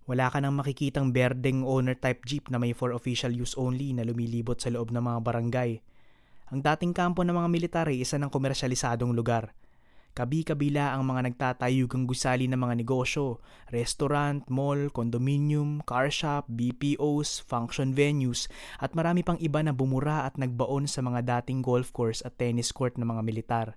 Wala 0.06 0.30
ka 0.30 0.38
nang 0.38 0.54
makikitang 0.54 1.10
berdeng 1.10 1.66
owner 1.66 1.98
type 1.98 2.22
jeep 2.30 2.54
na 2.54 2.62
may 2.62 2.78
for 2.78 2.94
official 2.94 3.34
use 3.34 3.58
only 3.58 3.90
na 3.90 4.06
lumilibot 4.06 4.62
sa 4.62 4.70
loob 4.70 4.94
ng 4.94 5.02
mga 5.02 5.20
barangay. 5.26 5.82
Ang 6.54 6.62
dating 6.62 6.94
kampo 6.94 7.26
ng 7.26 7.34
mga 7.34 7.50
militar 7.50 7.86
ay 7.90 8.06
isa 8.06 8.22
ng 8.22 8.30
komersyalisadong 8.30 9.18
lugar– 9.18 9.50
Kabi-kabila 10.12 10.92
ang 10.92 11.08
mga 11.08 11.32
nagtatayugang 11.32 12.04
gusali 12.04 12.44
ng 12.52 12.60
mga 12.60 12.84
negosyo, 12.84 13.40
restaurant, 13.72 14.44
mall, 14.52 14.92
condominium, 14.92 15.80
car 15.88 16.12
shop, 16.12 16.52
BPOs, 16.52 17.40
function 17.48 17.96
venues, 17.96 18.52
at 18.84 18.92
marami 18.92 19.24
pang 19.24 19.40
iba 19.40 19.64
na 19.64 19.72
bumura 19.72 20.28
at 20.28 20.36
nagbaon 20.36 20.84
sa 20.84 21.00
mga 21.00 21.24
dating 21.24 21.64
golf 21.64 21.96
course 21.96 22.20
at 22.28 22.36
tennis 22.36 22.76
court 22.76 23.00
ng 23.00 23.08
mga 23.08 23.24
militar. 23.24 23.68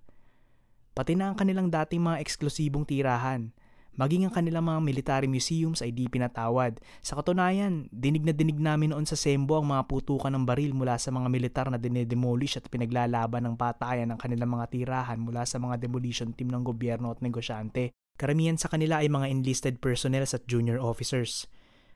Pati 0.94 1.14
na 1.14 1.30
ang 1.30 1.38
kanilang 1.38 1.70
dating 1.70 2.02
mga 2.02 2.18
eksklusibong 2.18 2.82
tirahan– 2.82 3.50
Maging 3.94 4.26
ang 4.26 4.34
kanilang 4.34 4.66
mga 4.66 4.80
military 4.82 5.30
museums 5.30 5.78
ay 5.78 5.94
di 5.94 6.10
pinatawad. 6.10 6.82
Sa 6.98 7.14
katunayan, 7.14 7.86
dinig 7.94 8.26
na 8.26 8.34
dinig 8.34 8.58
namin 8.58 8.90
noon 8.90 9.06
sa 9.06 9.14
Sembo 9.14 9.54
ang 9.54 9.70
mga 9.70 9.86
putukan 9.86 10.34
ng 10.34 10.42
baril 10.42 10.74
mula 10.74 10.98
sa 10.98 11.14
mga 11.14 11.30
militar 11.30 11.66
na 11.70 11.78
dinedemolish 11.78 12.58
at 12.58 12.66
pinaglalaban 12.66 13.46
ng 13.46 13.54
patayan 13.54 14.10
ng 14.10 14.18
kanilang 14.18 14.50
mga 14.50 14.66
tirahan 14.74 15.22
mula 15.22 15.46
sa 15.46 15.62
mga 15.62 15.78
demolition 15.78 16.34
team 16.34 16.50
ng 16.50 16.66
gobyerno 16.66 17.14
at 17.14 17.22
negosyante. 17.22 17.94
Karamihan 18.18 18.58
sa 18.58 18.66
kanila 18.66 18.98
ay 18.98 19.06
mga 19.06 19.30
enlisted 19.30 19.78
personnel 19.78 20.26
at 20.26 20.42
junior 20.50 20.82
officers. 20.82 21.46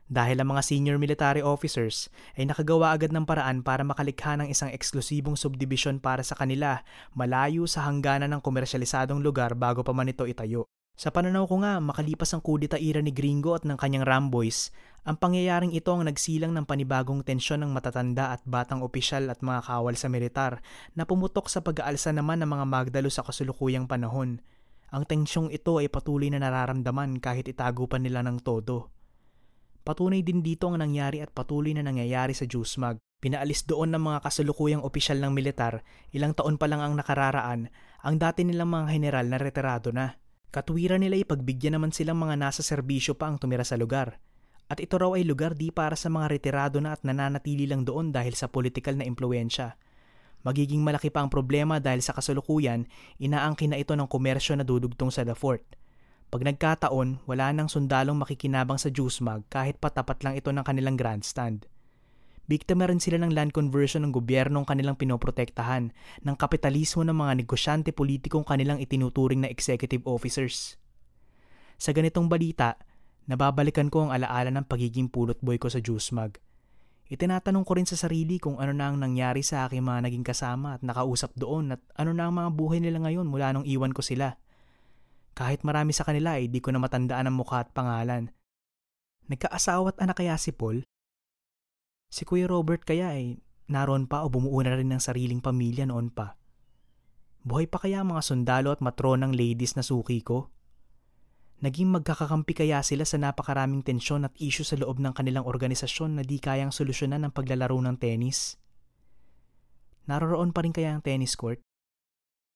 Dahil 0.07 0.39
ang 0.39 0.55
mga 0.55 0.63
senior 0.63 1.03
military 1.03 1.43
officers 1.43 2.07
ay 2.39 2.47
nakagawa 2.47 2.95
agad 2.95 3.11
ng 3.11 3.27
paraan 3.27 3.67
para 3.67 3.83
makalikha 3.83 4.39
ng 4.39 4.49
isang 4.49 4.71
eksklusibong 4.71 5.35
subdivision 5.35 5.99
para 5.99 6.23
sa 6.23 6.39
kanila 6.39 6.87
malayo 7.13 7.67
sa 7.67 7.91
hangganan 7.91 8.31
ng 8.39 8.41
komersyalisadong 8.41 9.19
lugar 9.19 9.59
bago 9.59 9.83
pa 9.83 9.91
man 9.91 10.09
ito 10.09 10.25
itayo. 10.25 10.71
Sa 10.99 11.15
pananaw 11.15 11.47
ko 11.47 11.63
nga, 11.63 11.79
makalipas 11.79 12.35
ang 12.35 12.43
kudita 12.43 12.75
ira 12.75 12.99
ni 12.99 13.15
Gringo 13.15 13.55
at 13.55 13.63
ng 13.63 13.79
kanyang 13.79 14.03
Ramboys, 14.03 14.75
ang 15.07 15.15
pangyayaring 15.15 15.71
ito 15.71 15.95
ang 15.95 16.03
nagsilang 16.03 16.51
ng 16.51 16.67
panibagong 16.67 17.23
tensyon 17.23 17.63
ng 17.63 17.71
matatanda 17.71 18.35
at 18.35 18.43
batang 18.43 18.83
opisyal 18.83 19.31
at 19.31 19.39
mga 19.39 19.63
kawal 19.63 19.95
sa 19.95 20.11
militar 20.11 20.59
na 20.99 21.07
pumutok 21.07 21.47
sa 21.47 21.63
pag-aalsa 21.63 22.11
naman 22.11 22.43
ng 22.43 22.51
mga 22.51 22.67
magdalo 22.67 23.15
sa 23.15 23.23
kasulukuyang 23.23 23.87
panahon. 23.87 24.43
Ang 24.91 25.03
tensyong 25.07 25.55
ito 25.55 25.79
ay 25.79 25.87
patuloy 25.87 26.35
na 26.35 26.43
nararamdaman 26.43 27.23
kahit 27.23 27.47
itago 27.47 27.87
pa 27.87 28.03
nila 28.03 28.27
ng 28.27 28.43
todo. 28.43 28.91
Patunay 29.87 30.27
din 30.27 30.43
dito 30.43 30.67
ang 30.67 30.83
nangyari 30.83 31.23
at 31.23 31.31
patuloy 31.31 31.79
na 31.79 31.87
nangyayari 31.87 32.35
sa 32.35 32.43
Jusmag. 32.43 32.99
Pinaalis 33.23 33.71
doon 33.71 33.95
ng 33.95 34.03
mga 34.03 34.19
kasulukuyang 34.27 34.83
opisyal 34.83 35.23
ng 35.23 35.31
militar, 35.31 35.87
ilang 36.11 36.35
taon 36.35 36.59
pa 36.59 36.67
lang 36.67 36.83
ang 36.83 36.99
nakararaan, 36.99 37.71
ang 38.03 38.15
dati 38.19 38.43
nilang 38.43 38.75
mga 38.75 38.99
general 38.99 39.27
na 39.31 39.39
retirado 39.39 39.95
na. 39.95 40.19
Katwiran 40.49 41.05
nila 41.05 41.21
ipagbigyan 41.21 41.77
naman 41.77 41.93
silang 41.93 42.17
mga 42.17 42.41
nasa 42.41 42.65
serbisyo 42.65 43.13
pa 43.13 43.29
ang 43.29 43.37
tumira 43.37 43.69
sa 43.69 43.77
lugar. 43.77 44.17
At 44.69 44.81
ito 44.81 44.97
raw 44.97 45.13
ay 45.13 45.25
lugar 45.25 45.57
di 45.57 45.69
para 45.69 45.97
sa 45.97 46.09
mga 46.09 46.29
retirado 46.29 46.81
na 46.81 46.97
at 46.97 47.05
nananatili 47.05 47.69
lang 47.69 47.85
doon 47.85 48.13
dahil 48.13 48.33
sa 48.33 48.49
politikal 48.49 48.97
na 48.97 49.05
impluensya. 49.05 49.77
Magiging 50.45 50.81
malaki 50.81 51.13
pa 51.13 51.21
ang 51.25 51.29
problema 51.29 51.81
dahil 51.81 52.01
sa 52.01 52.17
kasulukuyan, 52.17 52.89
inaangkin 53.21 53.77
na 53.77 53.81
ito 53.81 53.93
ng 53.93 54.09
komersyo 54.09 54.57
na 54.57 54.65
dudugtong 54.65 55.13
sa 55.13 55.25
The 55.25 55.37
Fort. 55.37 55.65
Pag 56.29 56.45
nagkataon, 56.45 57.25
wala 57.25 57.53
nang 57.57 57.73
sundalong 57.73 58.21
makikinabang 58.21 58.77
sa 58.77 58.93
juice 58.93 59.25
mug 59.25 59.49
kahit 59.49 59.81
patapat 59.81 60.21
lang 60.25 60.37
ito 60.37 60.53
ng 60.53 60.65
kanilang 60.65 60.97
grandstand. 60.97 61.65
Biktima 62.49 62.89
rin 62.89 62.97
sila 62.97 63.21
ng 63.21 63.37
land 63.37 63.53
conversion 63.53 64.09
ng 64.09 64.13
gobyernong 64.17 64.65
kanilang 64.65 64.97
pinoprotektahan, 64.97 65.93
ng 66.25 66.37
kapitalismo 66.41 67.05
ng 67.05 67.13
mga 67.13 67.45
negosyante 67.45 67.93
politikong 67.93 68.49
kanilang 68.49 68.81
itinuturing 68.81 69.45
na 69.45 69.53
executive 69.53 70.01
officers. 70.09 70.81
Sa 71.77 71.93
ganitong 71.93 72.33
balita, 72.33 72.81
nababalikan 73.29 73.93
ko 73.93 74.09
ang 74.09 74.17
alaala 74.17 74.49
ng 74.49 74.65
pagiging 74.65 75.13
pulot 75.13 75.37
boy 75.45 75.61
ko 75.61 75.69
sa 75.69 75.85
juice 75.85 76.09
mug. 76.17 76.41
Itinatanong 77.13 77.69
ko 77.69 77.77
rin 77.77 77.89
sa 77.89 78.01
sarili 78.01 78.41
kung 78.41 78.57
ano 78.57 78.73
na 78.73 78.89
ang 78.89 78.97
nangyari 78.97 79.45
sa 79.45 79.69
aking 79.69 79.85
mga 79.85 80.09
naging 80.09 80.25
kasama 80.25 80.77
at 80.77 80.83
nakausap 80.85 81.37
doon 81.37 81.77
at 81.77 81.81
ano 82.01 82.17
na 82.17 82.29
ang 82.29 82.35
mga 82.37 82.51
buhay 82.53 82.81
nila 82.81 83.01
ngayon 83.05 83.29
mula 83.29 83.53
nung 83.53 83.69
iwan 83.69 83.93
ko 83.93 84.01
sila. 84.01 84.41
Kahit 85.37 85.65
marami 85.69 85.93
sa 85.93 86.05
kanila 86.05 86.41
ay 86.41 86.49
di 86.49 86.65
ko 86.65 86.73
na 86.73 86.81
matandaan 86.81 87.29
ang 87.29 87.37
mukha 87.37 87.65
at 87.65 87.73
pangalan. 87.77 88.33
Nagkaasawa 89.29 89.93
at 89.93 90.01
anak 90.01 90.21
kaya 90.21 90.37
si 90.41 90.53
Paul? 90.53 90.85
Si 92.09 92.25
Kuya 92.25 92.49
Robert 92.49 92.89
kaya 92.89 93.13
ay 93.13 93.37
naroon 93.69 94.09
pa 94.09 94.25
o 94.25 94.33
bumuo 94.33 94.59
na 94.65 94.73
rin 94.75 94.89
ng 94.89 95.01
sariling 95.01 95.45
pamilya 95.45 95.85
noon 95.85 96.09
pa. 96.09 96.41
Buhay 97.45 97.69
pa 97.69 97.79
kaya 97.79 98.01
ang 98.01 98.17
mga 98.17 98.25
sundalo 98.25 98.73
at 98.73 98.81
matronang 98.81 99.37
ladies 99.37 99.77
na 99.77 99.85
suki 99.85 100.25
ko? 100.25 100.49
Naging 101.59 101.91
magkakakampi 101.91 102.55
kaya 102.55 102.81
sila 102.87 103.03
sa 103.03 103.19
napakaraming 103.19 103.83
tensyon 103.83 104.25
at 104.25 104.35
isyu 104.39 104.63
sa 104.63 104.79
loob 104.79 105.03
ng 105.03 105.11
kanilang 105.11 105.43
organisasyon 105.43 106.19
na 106.19 106.23
di 106.23 106.39
kayang 106.39 106.71
solusyonan 106.71 107.29
ng 107.29 107.33
paglalaro 107.35 107.77
ng 107.83 107.97
tennis? 107.99 108.57
Naroroon 110.07 110.55
pa 110.55 110.65
rin 110.65 110.73
kaya 110.73 110.95
ang 110.95 111.03
tennis 111.03 111.35
court? 111.35 111.61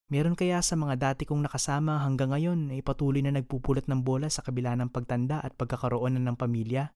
Meron 0.08 0.38
kaya 0.38 0.62
sa 0.62 0.78
mga 0.78 0.96
dati 0.96 1.26
kong 1.26 1.44
nakasama 1.44 2.04
hanggang 2.04 2.30
ngayon 2.30 2.70
ay 2.70 2.80
patuloy 2.84 3.24
na 3.24 3.34
nagpupulot 3.34 3.90
ng 3.90 4.00
bola 4.06 4.30
sa 4.30 4.44
kabila 4.46 4.76
ng 4.78 4.92
pagtanda 4.94 5.42
at 5.42 5.56
pagkakaroon 5.58 6.22
ng 6.22 6.36
pamilya? 6.38 6.94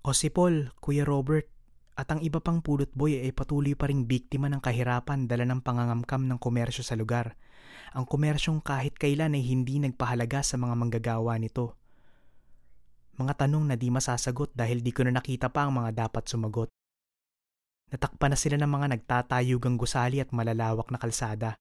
O 0.00 0.16
si 0.16 0.32
Paul, 0.32 0.72
Kuya 0.80 1.04
Robert, 1.04 1.59
at 2.00 2.08
ang 2.08 2.24
iba 2.24 2.40
pang 2.40 2.64
pulot 2.64 2.88
boy 2.96 3.20
ay 3.20 3.36
patuloy 3.36 3.76
pa 3.76 3.92
ring 3.92 4.08
biktima 4.08 4.48
ng 4.48 4.64
kahirapan 4.64 5.28
dala 5.28 5.44
ng 5.44 5.60
pangangamkam 5.60 6.24
ng 6.24 6.40
komersyo 6.40 6.80
sa 6.80 6.96
lugar. 6.96 7.36
Ang 7.92 8.08
komersyong 8.08 8.64
kahit 8.64 8.96
kailan 8.96 9.36
ay 9.36 9.44
hindi 9.44 9.76
nagpahalaga 9.84 10.40
sa 10.40 10.56
mga 10.56 10.80
manggagawa 10.80 11.36
nito. 11.36 11.76
Mga 13.20 13.44
tanong 13.44 13.68
na 13.68 13.76
di 13.76 13.92
masasagot 13.92 14.48
dahil 14.56 14.80
di 14.80 14.96
ko 14.96 15.04
na 15.04 15.20
nakita 15.20 15.52
pa 15.52 15.68
ang 15.68 15.76
mga 15.76 16.08
dapat 16.08 16.24
sumagot. 16.24 16.72
Natakpan 17.92 18.32
na 18.32 18.38
sila 18.40 18.56
ng 18.56 18.70
mga 18.70 18.86
nagtatayugang 18.96 19.76
gusali 19.76 20.24
at 20.24 20.32
malalawak 20.32 20.88
na 20.88 20.96
kalsada. 20.96 21.60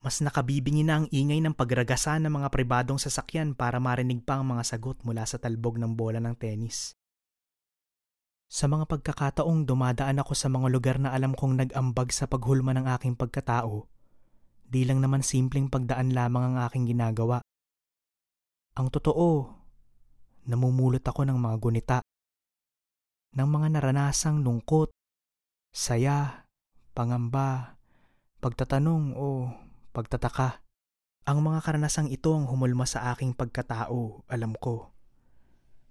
Mas 0.00 0.24
nakabibingi 0.24 0.86
na 0.86 1.04
ang 1.04 1.06
ingay 1.12 1.44
ng 1.44 1.52
pagragasan 1.52 2.24
ng 2.24 2.40
mga 2.40 2.48
pribadong 2.54 2.96
sasakyan 2.96 3.52
para 3.52 3.76
marinig 3.82 4.24
pa 4.24 4.40
ang 4.40 4.48
mga 4.48 4.64
sagot 4.64 4.96
mula 5.04 5.28
sa 5.28 5.36
talbog 5.36 5.76
ng 5.76 5.92
bola 5.92 6.24
ng 6.24 6.38
tenis. 6.38 6.97
Sa 8.48 8.64
mga 8.64 8.88
pagkakataong 8.88 9.68
dumadaan 9.68 10.24
ako 10.24 10.32
sa 10.32 10.48
mga 10.48 10.72
lugar 10.72 10.96
na 10.96 11.12
alam 11.12 11.36
kong 11.36 11.60
nag-ambag 11.60 12.08
sa 12.16 12.24
paghulma 12.24 12.72
ng 12.72 12.88
aking 12.96 13.12
pagkatao, 13.12 13.84
di 14.64 14.88
lang 14.88 15.04
naman 15.04 15.20
simpleng 15.20 15.68
pagdaan 15.68 16.16
lamang 16.16 16.52
ang 16.52 16.56
aking 16.64 16.88
ginagawa. 16.88 17.44
Ang 18.80 18.88
totoo, 18.88 19.52
namumulot 20.48 21.04
ako 21.04 21.28
ng 21.28 21.36
mga 21.36 21.56
gunita, 21.60 21.98
ng 23.36 23.48
mga 23.52 23.68
naranasang 23.68 24.40
lungkot, 24.40 24.88
saya, 25.68 26.48
pangamba, 26.96 27.76
pagtatanong 28.40 29.12
o 29.12 29.52
pagtataka. 29.92 30.64
Ang 31.28 31.44
mga 31.44 31.60
karanasang 31.60 32.08
ito 32.08 32.32
ang 32.32 32.48
humulma 32.48 32.88
sa 32.88 33.12
aking 33.12 33.36
pagkatao, 33.36 34.24
alam 34.24 34.56
ko. 34.56 34.88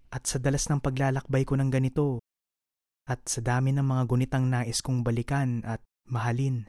At 0.09 0.25
sa 0.25 0.41
dalas 0.41 0.65
ng 0.65 0.81
paglalakbay 0.81 1.45
ko 1.45 1.53
ng 1.53 1.69
ganito, 1.69 2.17
at 3.07 3.23
sa 3.23 3.39
dami 3.39 3.71
ng 3.71 3.87
mga 3.87 4.03
gunitang 4.03 4.51
nais 4.51 4.83
kong 4.83 5.01
balikan 5.01 5.63
at 5.63 5.79
mahalin, 6.11 6.67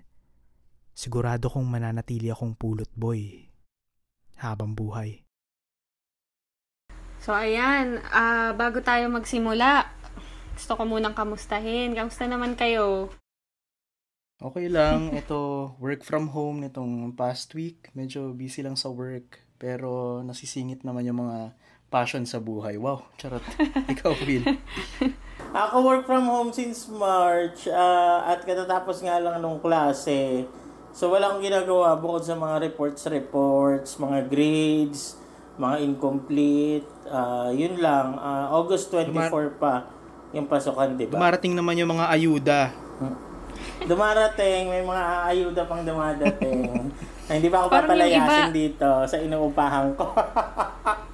sigurado 0.94 1.51
kong 1.51 1.66
mananatili 1.66 2.31
akong 2.31 2.55
pulot 2.55 2.88
boy 2.94 3.51
habang 4.38 4.79
buhay. 4.79 5.27
So 7.18 7.35
ayan, 7.35 7.98
uh, 8.14 8.55
bago 8.55 8.79
tayo 8.79 9.11
magsimula, 9.11 9.90
gusto 10.55 10.79
ko 10.79 10.87
munang 10.87 11.18
kamustahin. 11.18 11.98
Kamusta 11.98 12.31
naman 12.31 12.55
kayo? 12.55 13.11
Okay 14.38 14.70
lang. 14.70 15.11
Ito, 15.20 15.74
work 15.83 16.07
from 16.07 16.31
home 16.31 16.62
nitong 16.62 17.18
past 17.18 17.59
week. 17.59 17.90
Medyo 17.98 18.38
busy 18.38 18.62
lang 18.62 18.79
sa 18.79 18.90
work. 18.94 19.42
Pero 19.59 20.22
nasisingit 20.22 20.87
naman 20.87 21.11
yung 21.11 21.27
mga 21.27 21.59
passion 21.88 22.24
sa 22.29 22.37
buhay. 22.38 22.77
Wow, 22.77 23.09
charot. 23.16 23.42
Ikaw, 23.92 24.12
Will. 24.24 24.44
Ako 25.48 25.81
work 25.81 26.05
from 26.05 26.29
home 26.29 26.53
since 26.53 26.88
March 26.92 27.64
ah, 27.72 28.29
at 28.29 28.44
katatapos 28.44 29.01
nga 29.01 29.16
lang 29.16 29.40
nung 29.40 29.57
klase. 29.64 30.44
So 30.92 31.09
wala 31.09 31.33
akong 31.33 31.44
ginagawa 31.44 31.96
bukod 31.96 32.24
sa 32.24 32.37
mga 32.37 32.68
reports, 32.68 33.09
reports, 33.09 33.96
mga 33.96 34.29
grades, 34.29 35.16
mga 35.57 35.77
incomplete. 35.81 36.88
ah, 37.09 37.48
yun 37.48 37.81
lang. 37.81 38.20
Ah, 38.20 38.53
August 38.53 38.92
24 38.92 39.57
pa 39.57 39.88
yung 40.37 40.44
pasukan, 40.44 40.92
di 41.01 41.09
ba? 41.09 41.16
Dumarating 41.16 41.57
naman 41.57 41.81
yung 41.81 41.96
mga 41.96 42.07
ayuda. 42.12 42.61
Dumarating, 43.88 44.68
may 44.68 44.85
mga 44.85 45.05
ayuda 45.24 45.62
pang 45.64 45.81
dumadating. 45.81 46.92
na 47.29 47.33
hindi 47.37 47.48
pa 47.48 47.64
ako 47.64 47.68
papalayasin 47.72 48.48
iba- 48.48 48.53
dito 48.53 48.88
sa 49.05 49.16
inuupahan 49.16 49.96
ko. 49.96 50.12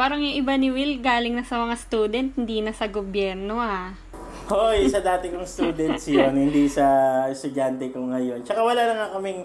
Parang 0.00 0.16
yung 0.16 0.32
iba 0.32 0.56
ni 0.56 0.72
Will 0.72 1.04
galing 1.04 1.36
na 1.36 1.44
sa 1.44 1.60
mga 1.60 1.76
student, 1.76 2.32
hindi 2.32 2.64
na 2.64 2.72
sa 2.72 2.88
gobyerno 2.88 3.60
ah. 3.60 3.92
Hoy, 4.48 4.88
sa 4.88 5.04
dati 5.04 5.28
kong 5.28 5.44
students 5.44 6.08
yun, 6.08 6.32
hindi 6.40 6.72
sa 6.72 7.28
estudyante 7.28 7.92
ko 7.92 8.08
ngayon. 8.08 8.40
Tsaka 8.40 8.64
wala 8.64 8.80
na 8.80 8.94
nga 8.96 9.08
kaming 9.20 9.44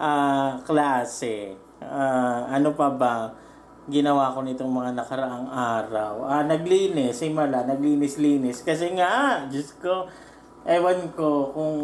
ah, 0.00 0.56
klase. 0.64 1.52
Ah, 1.84 2.48
ano 2.48 2.72
pa 2.72 2.88
ba 2.88 3.28
ginawa 3.92 4.32
ko 4.32 4.40
nitong 4.40 4.72
mga 4.72 4.96
nakaraang 4.96 5.52
araw? 5.52 6.24
Ah, 6.24 6.48
naglinis, 6.48 7.20
himala, 7.20 7.68
naglinis-linis. 7.68 8.64
Kasi 8.64 8.96
nga, 8.96 9.44
Diyos 9.52 9.76
ko, 9.84 10.08
ewan 10.64 11.12
ko 11.12 11.52
kung 11.52 11.76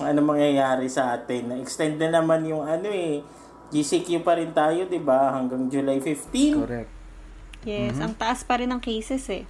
ano 0.00 0.18
mangyayari 0.24 0.88
sa 0.88 1.12
atin. 1.12 1.52
Na-extend 1.52 2.00
na 2.00 2.16
naman 2.16 2.48
yung 2.48 2.64
ano 2.64 2.88
eh, 2.88 3.20
GCQ 3.68 4.24
pa 4.24 4.40
rin 4.40 4.56
tayo, 4.56 4.88
di 4.88 5.04
ba? 5.04 5.36
Hanggang 5.36 5.68
July 5.68 6.00
15. 6.00 6.64
Correct. 6.64 6.95
Yes, 7.66 7.98
ang 7.98 8.14
taas 8.14 8.46
pa 8.46 8.62
rin 8.62 8.70
ng 8.70 8.78
cases 8.78 9.26
eh. 9.26 9.42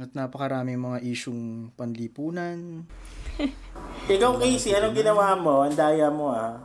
At 0.00 0.16
napakarami 0.16 0.80
mga 0.80 1.04
isyong 1.04 1.74
panlipunan. 1.76 2.88
Ikaw, 4.14 4.40
Casey, 4.40 4.72
anong 4.72 4.96
ginawa 4.96 5.36
mo? 5.36 5.60
Ang 5.68 5.76
daya 5.76 6.08
mo 6.08 6.32
ah. 6.32 6.56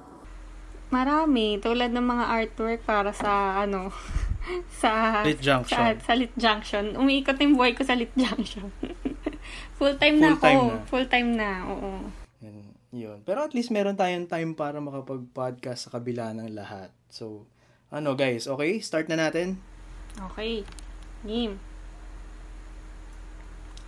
Marami, 0.88 1.60
tulad 1.60 1.91
ng 1.91 2.06
mga 2.06 2.26
artwork 2.32 2.80
para 2.88 3.12
sa 3.12 3.60
ano, 3.60 3.91
sa 4.82 5.19
Lit 5.28 5.43
Junction. 5.43 5.76
Sa, 5.76 5.99
sa 5.99 6.13
Lit 6.15 6.32
Junction. 6.39 6.95
Umiikot 6.95 7.36
yung 7.43 7.60
buhay 7.60 7.76
ko 7.76 7.84
sa 7.84 7.97
Lit 7.99 8.13
Junction. 8.15 8.71
Full 9.82 9.99
time 9.99 10.23
na 10.23 10.38
Full-time 10.38 10.56
ako. 10.56 10.69
na. 10.69 10.86
Full 10.88 11.08
time 11.12 11.30
na, 11.36 11.49
oo. 11.67 11.91
Yan, 12.39 12.56
yun. 12.93 13.17
Pero 13.28 13.43
at 13.43 13.52
least 13.52 13.73
meron 13.73 13.99
tayong 13.99 14.32
time 14.32 14.56
para 14.56 14.80
makapag-podcast 14.80 15.89
sa 15.89 15.99
kabila 15.99 16.32
ng 16.32 16.54
lahat. 16.56 16.93
So, 17.12 17.49
ano 17.91 18.15
guys, 18.15 18.47
okay? 18.47 18.80
Start 18.80 19.12
na 19.12 19.19
natin? 19.19 19.60
Okay. 20.13 20.62
Game. 21.26 21.58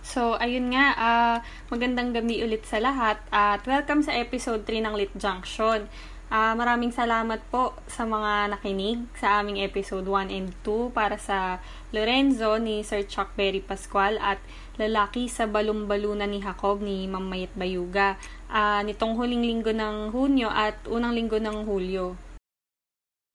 So, 0.02 0.38
ayun 0.38 0.74
nga, 0.74 0.94
ah, 0.98 1.36
magandang 1.70 2.14
gabi 2.14 2.42
ulit 2.42 2.66
sa 2.66 2.78
lahat 2.82 3.18
at 3.30 3.62
welcome 3.66 4.02
sa 4.02 4.14
episode 4.14 4.62
3 4.66 4.86
ng 4.86 4.94
Lit 4.94 5.14
Junction. 5.18 5.86
Ah, 6.26 6.58
maraming 6.58 6.90
salamat 6.90 7.38
po 7.54 7.78
sa 7.86 8.02
mga 8.02 8.50
nakinig 8.50 9.06
sa 9.14 9.38
aming 9.38 9.62
episode 9.62 10.02
1 10.02 10.30
and 10.34 10.50
2 10.66 10.90
para 10.90 11.14
sa 11.14 11.62
Lorenzo 11.94 12.58
ni 12.58 12.82
Sir 12.82 13.06
Chuck 13.06 13.38
Berry 13.38 13.62
Pascual 13.62 14.18
at 14.18 14.42
lalaki 14.74 15.30
sa 15.30 15.46
balumbalunan 15.46 16.26
ni 16.26 16.42
Jacob 16.42 16.82
ni 16.82 17.06
Ma'am 17.06 17.22
Mayet 17.22 17.54
Bayuga 17.54 18.18
ah, 18.50 18.82
nitong 18.82 19.14
huling 19.14 19.46
linggo 19.46 19.70
ng 19.70 20.10
Hunyo 20.10 20.50
at 20.50 20.74
unang 20.90 21.14
linggo 21.14 21.38
ng 21.38 21.62
Hulyo. 21.62 22.25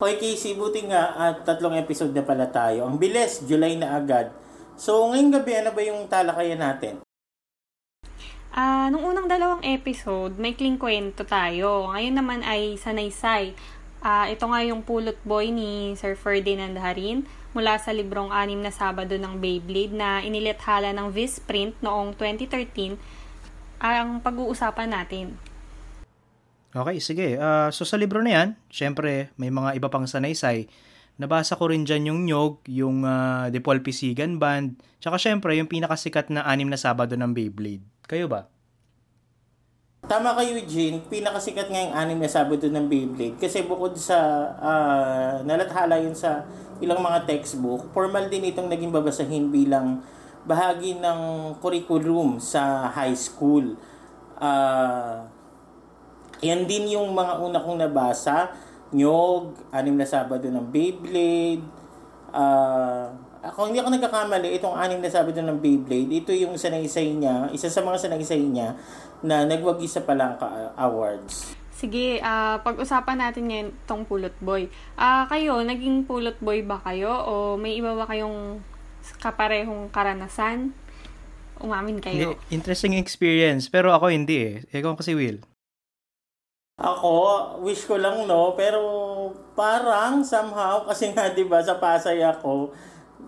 Hoy 0.02 0.18
Casey, 0.18 0.58
buti 0.58 0.90
nga 0.90 1.14
at 1.14 1.46
tatlong 1.46 1.78
episode 1.78 2.10
na 2.10 2.26
pala 2.26 2.50
tayo. 2.50 2.90
Ang 2.90 2.98
bilis, 2.98 3.38
July 3.46 3.78
na 3.78 3.94
agad. 3.94 4.34
So, 4.74 5.06
ngayong 5.06 5.30
gabi, 5.30 5.62
ano 5.62 5.70
ba 5.70 5.78
yung 5.78 6.10
talakayan 6.10 6.58
natin? 6.58 7.06
Ah, 8.50 8.90
nung 8.90 9.06
unang 9.06 9.30
dalawang 9.30 9.62
episode, 9.62 10.34
may 10.42 10.58
kling 10.58 10.74
kwento 10.74 11.22
tayo. 11.22 11.86
Ngayon 11.94 12.18
naman 12.18 12.42
ay 12.42 12.74
sanaysay. 12.82 13.54
Ah, 14.02 14.26
ito 14.26 14.42
nga 14.42 14.66
yung 14.66 14.82
pulot 14.82 15.22
boy 15.22 15.54
ni 15.54 15.94
Sir 15.94 16.18
Ferdinand 16.18 16.74
Harin 16.82 17.22
mula 17.54 17.78
sa 17.78 17.94
librong 17.94 18.34
Anim 18.34 18.58
na 18.58 18.74
Sabado 18.74 19.14
ng 19.14 19.38
Beyblade 19.38 19.94
na 19.94 20.18
inilathala 20.18 20.90
ng 20.98 21.14
Viz 21.14 21.38
Print 21.38 21.78
noong 21.78 22.18
2013 22.18 22.98
ang 23.78 24.18
pag-uusapan 24.18 24.98
natin. 24.98 25.51
Okay, 26.72 27.04
sige. 27.04 27.36
Ah, 27.36 27.68
so 27.68 27.84
sa 27.84 28.00
libro 28.00 28.24
na 28.24 28.32
yan, 28.32 28.48
syempre 28.72 29.28
may 29.36 29.52
mga 29.52 29.76
iba 29.76 29.92
pang 29.92 30.08
sanaysay. 30.08 30.72
Nabasa 31.20 31.60
ko 31.60 31.68
rin 31.68 31.84
dyan 31.84 32.08
yung 32.08 32.20
Nyog, 32.24 32.64
yung 32.72 33.04
uh, 33.04 33.52
De 33.52 33.60
Paul 33.60 33.84
Pisigan 33.84 34.40
Band, 34.40 34.80
tsaka 34.96 35.20
syempre 35.20 35.52
yung 35.52 35.68
pinakasikat 35.68 36.32
na 36.32 36.48
anim 36.48 36.72
na 36.72 36.80
Sabado 36.80 37.12
ng 37.12 37.36
Beyblade. 37.36 37.84
Kayo 38.08 38.24
ba? 38.32 38.48
Tama 40.08 40.32
kay 40.34 40.56
Eugene, 40.56 41.04
pinakasikat 41.12 41.68
nga 41.68 41.80
yung 41.84 41.94
anim 41.94 42.18
na 42.18 42.32
Sabado 42.32 42.64
ng 42.64 42.88
Beyblade 42.88 43.36
kasi 43.36 43.68
bukod 43.68 43.92
sa 44.00 44.18
ah, 44.56 45.44
nalathala 45.44 46.00
yun 46.00 46.16
sa 46.16 46.48
ilang 46.80 47.04
mga 47.04 47.28
textbook, 47.28 47.92
formal 47.92 48.32
din 48.32 48.48
itong 48.48 48.72
naging 48.72 48.90
babasahin 48.90 49.52
bilang 49.52 50.00
bahagi 50.48 50.96
ng 50.96 51.52
curriculum 51.62 52.40
sa 52.40 52.88
high 52.88 53.14
school. 53.14 53.76
Ah, 54.40 55.28
yan 56.42 56.66
din 56.66 56.90
yung 56.90 57.14
mga 57.14 57.38
una 57.38 57.62
kong 57.62 57.78
nabasa. 57.78 58.50
Nyog, 58.92 59.72
Anim 59.72 59.96
na 59.96 60.04
Sabado 60.04 60.44
ng 60.44 60.68
Beyblade. 60.68 61.64
Ah, 62.34 63.08
ako 63.42 63.72
hindi 63.72 63.82
ako 63.82 63.88
nagkakamali, 63.90 64.54
itong 64.60 64.76
Anim 64.76 65.00
na 65.00 65.08
Sabado 65.08 65.40
ng 65.40 65.58
Beyblade, 65.58 66.12
ito 66.12 66.30
yung 66.30 66.54
sanaysay 66.54 67.10
niya, 67.16 67.50
isa 67.50 67.66
sa 67.66 67.82
mga 67.82 67.98
sanaysay 67.98 68.38
niya 68.38 68.76
na 69.24 69.42
nagwagi 69.48 69.88
sa 69.90 70.04
Palangka 70.04 70.76
Awards. 70.78 71.58
Sige, 71.72 72.22
ah, 72.22 72.62
pag-usapan 72.62 73.18
natin 73.18 73.50
ngayon 73.50 73.68
tong 73.88 74.06
pulot 74.06 74.34
boy. 74.38 74.70
Ah, 74.94 75.26
kayo, 75.26 75.58
naging 75.66 76.06
pulot 76.06 76.38
boy 76.38 76.62
ba 76.62 76.78
kayo 76.84 77.10
o 77.10 77.58
may 77.58 77.74
iba 77.74 77.96
ba 77.96 78.06
kayong 78.06 78.62
kaparehong 79.18 79.90
karanasan? 79.90 80.70
Umamin 81.58 81.98
kayo. 81.98 82.38
Interesting 82.54 82.94
experience, 82.94 83.66
pero 83.66 83.90
ako 83.94 84.14
hindi 84.14 84.36
eh. 84.38 84.54
Ikaw 84.70 84.94
kasi 84.94 85.18
Will. 85.18 85.42
Ako, 86.80 87.60
wish 87.60 87.84
ko 87.84 88.00
lang 88.00 88.24
no, 88.24 88.56
pero 88.56 88.80
parang 89.52 90.24
somehow, 90.24 90.80
kasi 90.88 91.12
nga 91.12 91.28
'di 91.28 91.44
ba 91.44 91.60
sa 91.60 91.76
Pasay 91.76 92.24
ako, 92.24 92.72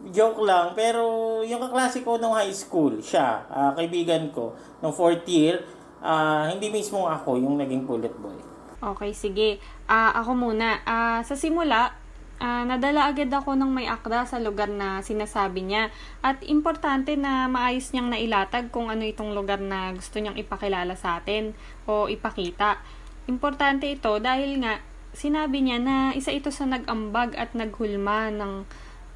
joke 0.09 0.41
lang, 0.49 0.73
pero 0.73 1.39
yung 1.45 1.61
kaklase 1.61 2.01
ko 2.01 2.17
nung 2.17 2.33
high 2.33 2.57
school, 2.57 2.97
siya, 3.05 3.45
ah, 3.53 3.77
kaibigan 3.77 4.33
ko, 4.33 4.57
nung 4.81 4.97
fourth 4.97 5.29
year, 5.29 5.61
ah, 6.01 6.49
hindi 6.49 6.73
mismo 6.73 7.05
ako 7.05 7.37
yung 7.37 7.61
naging 7.61 7.85
bullet 7.85 8.17
boy. 8.17 8.55
Okay, 8.85 9.17
sige. 9.17 9.63
Ah, 9.89 10.13
ako 10.21 10.37
muna. 10.37 10.85
Ah, 10.85 11.25
sa 11.25 11.33
simula, 11.33 11.97
ah, 12.37 12.65
nadala 12.69 13.09
agad 13.09 13.33
ako 13.33 13.57
ng 13.57 13.71
may 13.73 13.89
akda 13.89 14.29
sa 14.29 14.37
lugar 14.37 14.69
na 14.69 15.01
sinasabi 15.01 15.65
niya. 15.65 15.89
At 16.21 16.45
importante 16.45 17.17
na 17.17 17.49
maayos 17.49 17.93
niyang 17.93 18.13
nailatag 18.13 18.69
kung 18.69 18.93
ano 18.93 19.09
itong 19.09 19.33
lugar 19.33 19.57
na 19.57 19.97
gusto 19.97 20.21
niyang 20.21 20.37
ipakilala 20.37 20.93
sa 21.01 21.17
atin 21.17 21.57
o 21.89 22.13
ipakita. 22.13 22.85
Importante 23.25 23.89
ito 23.89 24.21
dahil 24.21 24.61
nga 24.61 24.81
sinabi 25.15 25.65
niya 25.65 25.79
na 25.81 25.97
isa 26.13 26.35
ito 26.35 26.51
sa 26.53 26.69
nag-ambag 26.69 27.33
at 27.39 27.55
naghulma 27.57 28.29
ng 28.35 28.67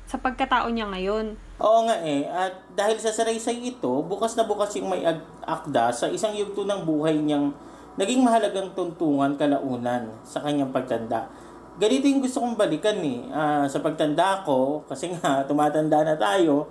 sa 0.09 0.16
pagkatao 0.16 0.72
niya 0.72 0.88
ngayon. 0.88 1.36
Oo 1.61 1.84
nga 1.84 2.00
eh, 2.00 2.24
at 2.24 2.56
dahil 2.72 2.96
sa 2.96 3.12
saraysay 3.12 3.61
ito, 3.61 4.00
bukas 4.09 4.32
na 4.40 4.48
bukas 4.48 4.72
yung 4.80 4.88
may 4.88 5.04
akda 5.44 5.92
sa 5.92 6.09
isang 6.09 6.32
yugto 6.32 6.64
ng 6.64 6.88
buhay 6.88 7.20
niyang 7.20 7.52
naging 8.00 8.24
mahalagang 8.24 8.72
tuntungan 8.72 9.36
kalaunan 9.36 10.09
sa 10.24 10.40
kanyang 10.40 10.72
pagtanda. 10.72 11.28
Ganito 11.76 12.09
yung 12.09 12.24
gusto 12.24 12.40
kong 12.40 12.56
balikan 12.56 12.96
eh. 13.04 13.28
Ah, 13.30 13.68
sa 13.68 13.84
pagtanda 13.84 14.42
ko, 14.48 14.86
kasi 14.88 15.12
nga 15.12 15.44
tumatanda 15.44 16.00
na 16.06 16.16
tayo, 16.16 16.70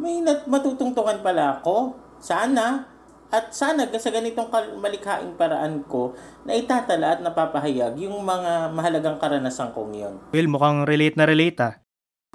may 0.00 0.18
nat- 0.24 0.48
matutungtungan 0.48 1.22
pala 1.22 1.60
ako. 1.60 1.94
Sana. 2.18 2.84
At 3.32 3.56
sana 3.56 3.88
sa 3.88 4.12
ganitong 4.12 4.52
malikhaing 4.76 5.40
paraan 5.40 5.88
ko 5.88 6.12
na 6.44 6.52
itatala 6.52 7.16
at 7.16 7.20
napapahayag 7.24 7.96
yung 7.96 8.20
mga 8.20 8.68
mahalagang 8.76 9.16
karanasan 9.16 9.72
kong 9.72 9.96
yon. 9.96 10.14
Will, 10.36 10.52
mukhang 10.52 10.84
relate 10.84 11.16
na 11.16 11.24
relate 11.24 11.58
ah. 11.64 11.74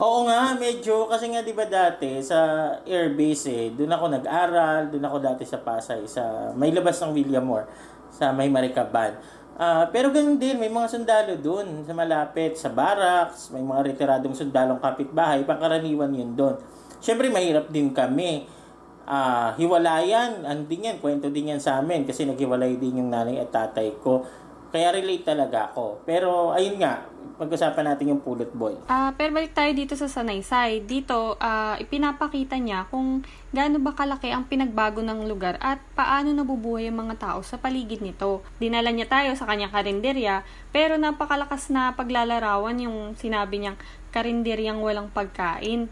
Oo 0.01 0.25
nga, 0.25 0.57
medyo. 0.57 1.05
Kasi 1.05 1.29
nga, 1.29 1.45
di 1.45 1.53
ba 1.53 1.69
dati, 1.69 2.17
sa 2.25 2.69
airbase 2.81 3.49
eh, 3.49 3.67
doon 3.77 3.93
ako 3.93 4.05
nag-aral, 4.09 4.89
doon 4.89 5.05
ako 5.05 5.17
dati 5.21 5.45
sa 5.45 5.61
Pasay, 5.61 6.09
sa 6.09 6.53
may 6.57 6.73
labas 6.73 6.97
ng 7.01 7.13
William 7.13 7.45
Moore, 7.45 7.69
sa 8.09 8.33
may 8.33 8.49
Maricaban. 8.49 9.21
Ah, 9.57 9.89
pero 9.89 10.13
ganun 10.13 10.37
din, 10.37 10.57
may 10.57 10.69
mga 10.69 10.85
sundalo 10.97 11.33
doon, 11.37 11.81
sa 11.85 11.93
malapit, 11.97 12.57
sa 12.57 12.69
barracks, 12.69 13.49
may 13.49 13.61
mga 13.61 13.89
retiradong 13.89 14.37
sundalong 14.37 14.77
kapitbahay, 14.77 15.41
pangkaraniwan 15.45 16.13
yun 16.13 16.33
doon. 16.37 16.57
Siyempre, 17.01 17.29
mahirap 17.29 17.69
din 17.69 17.89
kami. 17.93 18.45
Ah, 19.07 19.55
hiwalayan, 19.55 20.43
ano 20.43 20.67
din 20.67 20.91
yan, 20.91 20.99
kwento 20.99 21.31
din 21.31 21.55
yan 21.55 21.63
sa 21.63 21.79
amin, 21.79 22.03
kasi 22.03 22.27
naghiwalay 22.27 22.75
din 22.75 22.99
yung 22.99 23.07
nanay 23.07 23.39
at 23.39 23.55
tatay 23.55 23.95
ko. 24.03 24.27
Kaya 24.67 24.91
relate 24.91 25.23
talaga 25.23 25.71
ako. 25.71 26.03
Pero, 26.03 26.51
ayun 26.51 26.75
nga, 26.75 27.07
pag-usapan 27.39 27.93
natin 27.93 28.11
yung 28.11 28.19
pulot 28.19 28.49
boy. 28.51 28.75
Ah, 28.89 29.13
pero 29.15 29.31
balik 29.31 29.53
tayo 29.53 29.71
dito 29.71 29.93
sa 29.95 30.09
Sanaysay. 30.09 30.83
Dito, 30.83 31.39
ah, 31.39 31.79
ipinapakita 31.79 32.59
niya 32.59 32.89
kung 32.91 33.23
gaano 33.55 33.79
ba 33.79 33.95
kalaki 33.95 34.33
ang 34.33 34.49
pinagbago 34.49 34.99
ng 34.99 35.23
lugar 35.29 35.55
at 35.63 35.79
paano 35.95 36.33
nabubuhay 36.33 36.91
ang 36.91 37.07
mga 37.07 37.15
tao 37.15 37.39
sa 37.45 37.61
paligid 37.61 38.03
nito. 38.03 38.43
Dinala 38.59 38.91
niya 38.91 39.07
tayo 39.07 39.31
sa 39.37 39.47
kanyang 39.47 39.71
karinderya, 39.71 40.43
pero 40.75 40.99
napakalakas 40.99 41.71
na 41.71 41.95
paglalarawan 41.95 42.75
yung 42.81 43.15
sinabi 43.15 43.61
niyang 43.63 43.79
karinderyang 44.11 44.81
walang 44.81 45.13
pagkain. 45.13 45.87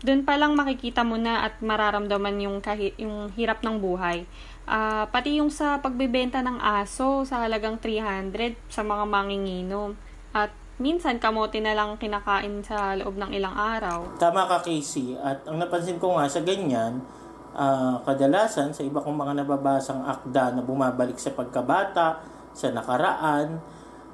Doon 0.00 0.24
pa 0.24 0.40
lang 0.40 0.56
makikita 0.56 1.04
mo 1.04 1.20
na 1.20 1.44
at 1.44 1.60
mararamdaman 1.60 2.40
yung, 2.40 2.64
kahi- 2.64 2.96
yung 2.96 3.28
hirap 3.36 3.60
ng 3.60 3.76
buhay. 3.76 4.24
Ah, 4.64 5.04
pati 5.12 5.42
yung 5.42 5.52
sa 5.52 5.82
pagbebenta 5.84 6.40
ng 6.40 6.56
aso 6.56 7.26
sa 7.28 7.44
halagang 7.44 7.76
300 7.76 8.56
sa 8.72 8.80
mga 8.80 9.04
manginginom. 9.04 9.92
At 10.32 10.54
minsan 10.80 11.20
kamote 11.20 11.60
na 11.60 11.76
lang 11.76 12.00
kinakain 12.00 12.64
sa 12.64 12.96
loob 12.96 13.20
ng 13.20 13.36
ilang 13.36 13.52
araw. 13.52 14.16
Tama 14.16 14.48
ka, 14.48 14.64
Casey. 14.64 15.20
At 15.20 15.44
ang 15.44 15.60
napansin 15.60 16.00
ko 16.00 16.16
nga 16.16 16.24
sa 16.24 16.40
ganyan, 16.40 17.04
ah, 17.52 18.00
kadalasan 18.08 18.72
sa 18.72 18.80
iba 18.80 19.04
kong 19.04 19.20
mga 19.20 19.44
nababasang 19.44 20.00
akda 20.00 20.56
na 20.56 20.64
bumabalik 20.64 21.20
sa 21.20 21.36
pagkabata, 21.36 22.24
sa 22.56 22.72
nakaraan, 22.72 23.60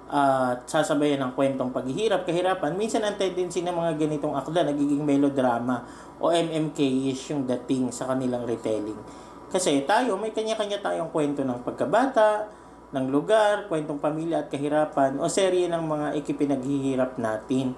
at 0.06 0.70
sasabayan 0.70 1.18
ng 1.18 1.32
kwentong 1.34 1.74
paghihirap, 1.74 2.22
kahirapan, 2.22 2.78
minsan 2.78 3.02
ang 3.02 3.18
tendency 3.18 3.66
ng 3.66 3.74
mga 3.74 3.98
ganitong 3.98 4.38
akda 4.38 4.62
nagiging 4.62 5.02
melodrama 5.02 5.82
o 6.22 6.30
MMK 6.30 6.78
is 7.10 7.18
yung 7.26 7.42
dating 7.42 7.90
sa 7.90 8.06
kanilang 8.14 8.46
retelling. 8.46 8.98
Kasi 9.50 9.82
tayo, 9.82 10.14
may 10.14 10.30
kanya-kanya 10.30 10.78
tayong 10.78 11.10
kwento 11.10 11.42
ng 11.42 11.62
pagkabata, 11.66 12.46
ng 12.94 13.06
lugar, 13.10 13.66
kwentong 13.66 13.98
pamilya 13.98 14.46
at 14.46 14.48
kahirapan, 14.48 15.18
o 15.18 15.26
serye 15.26 15.66
ng 15.66 15.82
mga 15.82 16.06
ikipinaghihirap 16.22 17.18
natin. 17.18 17.74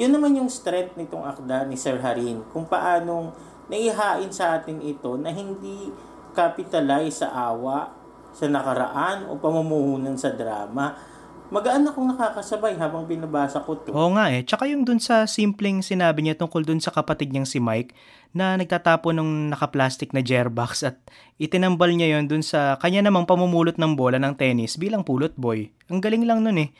Yun 0.00 0.12
naman 0.12 0.36
yung 0.36 0.48
strength 0.48 0.96
nitong 0.96 1.24
akda 1.28 1.68
ni 1.68 1.76
Sir 1.76 2.00
Harin, 2.00 2.40
kung 2.52 2.64
paanong 2.64 3.36
naihain 3.68 4.32
sa 4.32 4.56
atin 4.56 4.80
ito 4.80 5.16
na 5.20 5.28
hindi 5.28 5.92
capitalize 6.32 7.20
sa 7.24 7.32
awa, 7.32 7.92
sa 8.36 8.44
nakaraan 8.44 9.24
o 9.32 9.40
pamumuhunan 9.40 10.20
sa 10.20 10.36
drama. 10.36 11.15
Magaan 11.46 11.86
akong 11.86 12.10
nakakasabay 12.10 12.74
habang 12.74 13.06
binabasa 13.06 13.62
ko 13.62 13.78
to. 13.78 13.94
Oo 13.94 14.18
nga 14.18 14.34
eh. 14.34 14.42
Tsaka 14.42 14.66
yung 14.66 14.82
dun 14.82 14.98
sa 14.98 15.30
simpleng 15.30 15.78
sinabi 15.78 16.26
niya 16.26 16.34
tungkol 16.34 16.66
dun 16.66 16.82
sa 16.82 16.90
kapatid 16.90 17.30
niyang 17.30 17.46
si 17.46 17.62
Mike 17.62 17.94
na 18.34 18.58
nagtatapo 18.58 19.14
ng 19.14 19.54
nakaplastic 19.54 20.10
na 20.10 20.26
jerbox 20.26 20.82
at 20.82 20.98
itinambal 21.38 21.86
niya 21.94 22.18
yon 22.18 22.26
dun 22.26 22.42
sa 22.42 22.74
kanya 22.82 23.06
namang 23.06 23.30
pamumulot 23.30 23.78
ng 23.78 23.94
bola 23.94 24.18
ng 24.18 24.34
tennis 24.34 24.74
bilang 24.74 25.06
pulot 25.06 25.38
boy. 25.38 25.70
Ang 25.86 26.02
galing 26.02 26.26
lang 26.26 26.42
nun 26.42 26.58
eh. 26.58 26.74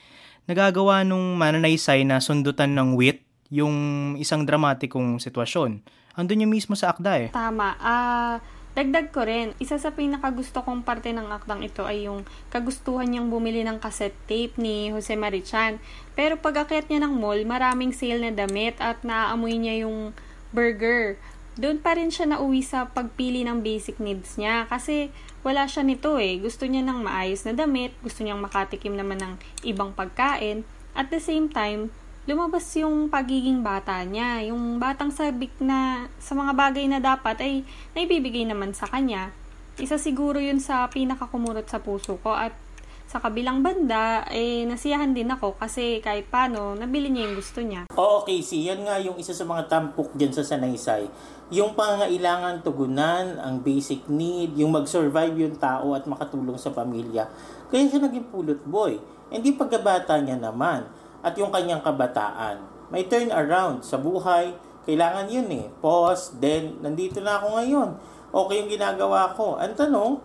Nagagawa 0.51 1.07
nung 1.07 1.39
mananaysay 1.39 2.03
na 2.03 2.19
sundutan 2.19 2.75
ng 2.75 2.99
wit 2.99 3.23
yung 3.55 4.15
isang 4.19 4.43
dramatikong 4.43 5.23
sitwasyon. 5.23 5.87
Andun 6.19 6.43
yung 6.43 6.51
mismo 6.51 6.75
sa 6.75 6.91
akda 6.91 7.13
eh. 7.23 7.29
Tama. 7.31 7.77
Ah, 7.79 8.43
dagdag 8.77 9.09
ko 9.09 9.25
rin, 9.25 9.57
isa 9.57 9.81
sa 9.81 9.97
pinakagusto 9.97 10.61
kong 10.61 10.85
parte 10.85 11.09
ng 11.09 11.33
akdang 11.33 11.65
ito 11.65 11.89
ay 11.89 12.13
yung 12.13 12.29
kagustuhan 12.53 13.09
niyang 13.09 13.33
bumili 13.33 13.65
ng 13.65 13.81
cassette 13.81 14.21
tape 14.29 14.61
ni 14.61 14.93
Jose 14.93 15.17
Marichan. 15.17 15.81
Pero 16.13 16.37
pag 16.37 16.69
akyat 16.69 16.93
niya 16.93 17.09
ng 17.09 17.17
mall, 17.17 17.41
maraming 17.49 17.97
sale 17.97 18.21
na 18.21 18.37
damit 18.37 18.77
at 18.77 19.01
naaamoy 19.01 19.57
niya 19.57 19.89
yung 19.89 20.13
burger. 20.53 21.17
Doon 21.57 21.81
pa 21.81 21.97
rin 21.97 22.13
siya 22.13 22.29
nauwi 22.29 22.61
sa 22.61 22.93
pagpili 22.93 23.41
ng 23.49 23.65
basic 23.65 23.97
needs 23.97 24.37
niya 24.37 24.69
kasi 24.69 25.09
wala 25.41 25.65
siya 25.65 25.81
nito 25.81 26.21
eh. 26.21 26.37
Gusto 26.37 26.69
niya 26.69 26.85
ng 26.85 27.01
maayos 27.01 27.49
na 27.49 27.57
damit, 27.57 27.97
gusto 28.05 28.21
niyang 28.21 28.45
makatikim 28.45 28.93
naman 28.93 29.17
ng 29.17 29.35
ibang 29.65 29.97
pagkain. 29.97 30.69
At 30.93 31.09
the 31.09 31.17
same 31.17 31.49
time, 31.49 31.97
lumabas 32.27 32.67
yung 32.75 33.07
pagiging 33.07 33.63
bata 33.63 34.03
niya. 34.03 34.43
Yung 34.51 34.83
batang 34.83 35.15
sabik 35.15 35.55
na 35.63 36.11
sa 36.19 36.35
mga 36.35 36.53
bagay 36.59 36.85
na 36.91 36.99
dapat 36.99 37.39
ay 37.39 37.55
naibibigay 37.95 38.43
naman 38.43 38.75
sa 38.75 38.91
kanya. 38.91 39.31
Isa 39.79 39.95
siguro 39.97 40.43
yun 40.43 40.59
sa 40.59 40.91
pinakakumurot 40.91 41.71
sa 41.71 41.79
puso 41.79 42.19
ko 42.21 42.35
at 42.35 42.51
sa 43.07 43.23
kabilang 43.23 43.63
banda, 43.63 44.27
eh, 44.35 44.67
nasiyahan 44.67 45.15
din 45.15 45.31
ako 45.31 45.55
kasi 45.55 46.03
kahit 46.03 46.27
paano, 46.27 46.75
nabili 46.75 47.07
niya 47.07 47.31
yung 47.31 47.39
gusto 47.39 47.63
niya. 47.63 47.87
Oo, 47.95 48.27
Casey, 48.27 48.67
yan 48.67 48.83
nga 48.83 48.99
yung 48.99 49.15
isa 49.15 49.31
sa 49.31 49.47
mga 49.47 49.71
tampok 49.71 50.11
dyan 50.19 50.35
sa 50.35 50.43
Sanaysay. 50.43 51.07
Yung 51.55 51.79
pangangailangan 51.79 52.67
tugunan, 52.67 53.39
ang 53.39 53.63
basic 53.63 54.11
need, 54.11 54.59
yung 54.59 54.75
mag-survive 54.75 55.39
yung 55.39 55.55
tao 55.55 55.95
at 55.95 56.03
makatulong 56.11 56.59
sa 56.59 56.75
pamilya. 56.75 57.31
Kaya 57.71 57.87
siya 57.87 58.03
naging 58.03 58.27
pulot 58.27 58.59
boy. 58.67 58.99
Hindi 59.31 59.55
pagkabata 59.55 60.19
niya 60.19 60.43
naman 60.43 60.91
at 61.27 61.35
yung 61.35 61.51
kanyang 61.51 61.83
kabataan. 61.83 62.63
May 62.95 63.11
turn 63.11 63.35
around 63.35 63.83
sa 63.83 63.99
buhay, 63.99 64.55
kailangan 64.87 65.27
yun 65.27 65.51
eh. 65.51 65.67
Pause, 65.83 66.39
then, 66.39 66.79
nandito 66.79 67.19
na 67.19 67.43
ako 67.43 67.59
ngayon. 67.59 67.89
Okay 68.31 68.55
yung 68.63 68.71
ginagawa 68.71 69.35
ko. 69.35 69.59
Ang 69.59 69.75
tanong, 69.75 70.23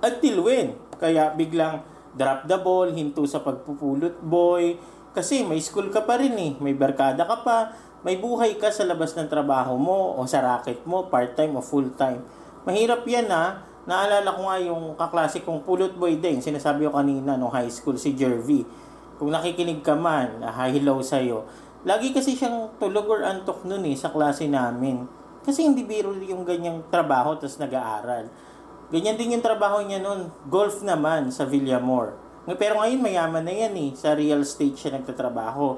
until 0.00 0.36
when? 0.40 0.72
Kaya 0.96 1.36
biglang 1.36 1.84
drop 2.16 2.48
the 2.48 2.56
ball, 2.56 2.88
hinto 2.88 3.28
sa 3.28 3.44
pagpupulot 3.44 4.24
boy. 4.24 4.80
Kasi 5.12 5.44
may 5.44 5.60
school 5.60 5.92
ka 5.92 6.08
pa 6.08 6.16
rin 6.16 6.32
eh. 6.40 6.56
May 6.64 6.72
barkada 6.72 7.28
ka 7.28 7.44
pa. 7.44 7.76
May 8.00 8.16
buhay 8.16 8.56
ka 8.56 8.72
sa 8.72 8.88
labas 8.88 9.12
ng 9.12 9.28
trabaho 9.28 9.76
mo 9.76 10.16
o 10.16 10.24
sa 10.24 10.40
racket 10.40 10.88
mo, 10.88 11.12
part-time 11.12 11.52
o 11.52 11.60
full-time. 11.60 12.24
Mahirap 12.64 13.04
yan 13.04 13.28
ha. 13.28 13.68
Naalala 13.84 14.32
ko 14.32 14.40
nga 14.48 14.56
yung 14.56 14.82
kaklase 14.96 15.44
kong 15.44 15.68
pulot 15.68 15.92
boy 15.92 16.16
din. 16.16 16.40
Sinasabi 16.40 16.88
ko 16.88 16.96
kanina 16.96 17.36
nung 17.36 17.52
high 17.52 17.68
school, 17.68 18.00
si 18.00 18.16
Jervy. 18.16 18.64
Kung 19.20 19.36
nakikinig 19.36 19.84
ka 19.84 19.92
man, 19.92 20.40
ah, 20.40 20.64
hello 20.64 21.04
sa'yo. 21.04 21.44
Lagi 21.84 22.16
kasi 22.16 22.32
siyang 22.32 22.72
tulog 22.80 23.04
or 23.04 23.20
antok 23.20 23.68
nun 23.68 23.84
eh 23.84 23.92
sa 23.92 24.08
klase 24.08 24.48
namin. 24.48 25.04
Kasi 25.44 25.68
hindi 25.68 25.84
biro 25.84 26.16
yung 26.16 26.40
ganyang 26.48 26.88
trabaho 26.88 27.36
tapos 27.36 27.60
nag-aaral. 27.60 28.32
Ganyan 28.88 29.20
din 29.20 29.36
yung 29.36 29.44
trabaho 29.44 29.84
niya 29.84 30.00
noon. 30.00 30.32
Golf 30.48 30.80
naman 30.80 31.28
sa 31.28 31.44
Villamor. 31.44 32.16
Pero 32.56 32.80
ngayon 32.80 33.04
mayaman 33.04 33.44
na 33.44 33.52
yan 33.52 33.76
eh. 33.76 33.90
Sa 33.92 34.16
real 34.16 34.40
estate 34.40 34.72
siya 34.72 34.96
nagtatrabaho. 34.96 35.76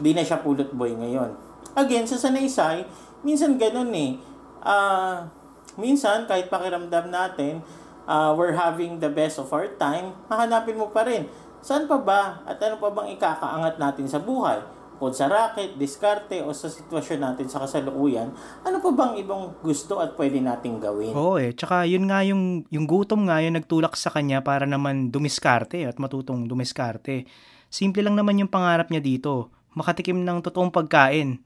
Di 0.00 0.16
na 0.16 0.24
siya 0.24 0.40
pulot 0.40 0.72
boy 0.72 0.96
ngayon. 0.96 1.36
Again, 1.76 2.08
sa 2.08 2.16
Sanaysay, 2.16 2.88
minsan 3.20 3.60
ganun 3.60 3.92
eh. 3.92 4.16
Ah, 4.64 5.28
minsan, 5.76 6.24
kahit 6.24 6.48
pakiramdam 6.48 7.12
natin, 7.12 7.60
ah, 8.08 8.32
we're 8.32 8.56
having 8.56 9.04
the 9.04 9.12
best 9.12 9.36
of 9.36 9.52
our 9.52 9.68
time, 9.76 10.16
hahanapin 10.32 10.80
mo 10.80 10.88
pa 10.88 11.04
rin. 11.04 11.28
Saan 11.60 11.84
pa 11.84 12.00
ba 12.00 12.40
at 12.48 12.56
ano 12.60 12.80
pa 12.80 12.88
bang 12.88 13.12
ikakaangat 13.16 13.76
natin 13.76 14.08
sa 14.08 14.20
buhay? 14.20 14.60
Kung 15.00 15.16
sa 15.16 15.32
racket, 15.32 15.80
diskarte, 15.80 16.44
o 16.44 16.52
sa 16.52 16.68
sitwasyon 16.68 17.24
natin 17.24 17.48
sa 17.48 17.64
kasalukuyan, 17.64 18.36
ano 18.60 18.84
pa 18.84 18.92
bang 18.92 19.16
ibang 19.24 19.56
gusto 19.64 19.96
at 19.96 20.12
pwede 20.12 20.44
nating 20.44 20.76
gawin? 20.76 21.16
Oo 21.16 21.40
eh. 21.40 21.56
Tsaka 21.56 21.88
yun 21.88 22.04
nga 22.04 22.20
yung, 22.20 22.68
yung 22.68 22.84
gutom 22.84 23.24
nga 23.24 23.40
yung 23.40 23.56
nagtulak 23.56 23.96
sa 23.96 24.12
kanya 24.12 24.44
para 24.44 24.68
naman 24.68 25.08
dumiskarte 25.08 25.88
at 25.88 25.96
matutong 25.96 26.44
dumiskarte. 26.44 27.24
Simple 27.72 28.04
lang 28.04 28.12
naman 28.12 28.44
yung 28.44 28.52
pangarap 28.52 28.92
niya 28.92 29.00
dito. 29.00 29.48
Makatikim 29.72 30.20
ng 30.20 30.44
totoong 30.44 30.68
pagkain. 30.68 31.40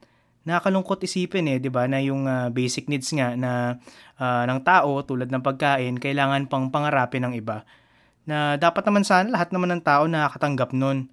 Nakakalungkot 0.45 1.07
isipin 1.07 1.47
eh, 1.49 1.57
'di 1.63 1.71
ba, 1.71 1.87
na 1.89 2.03
yung 2.03 2.27
ah, 2.29 2.51
basic 2.53 2.91
needs 2.91 3.09
nga 3.17 3.33
na 3.39 3.81
ah, 4.19 4.45
ng 4.45 4.61
tao 4.67 5.01
tulad 5.07 5.31
ng 5.31 5.41
pagkain 5.41 5.97
kailangan 5.97 6.51
pang 6.51 6.69
pangarapin 6.75 7.25
ng 7.31 7.35
iba. 7.39 7.63
Na 8.25 8.57
dapat 8.57 8.85
naman 8.89 9.05
sana 9.05 9.29
lahat 9.29 9.53
naman 9.53 9.73
ng 9.77 9.83
tao 9.85 10.09
nakakatanggap 10.09 10.73
nun. 10.73 11.13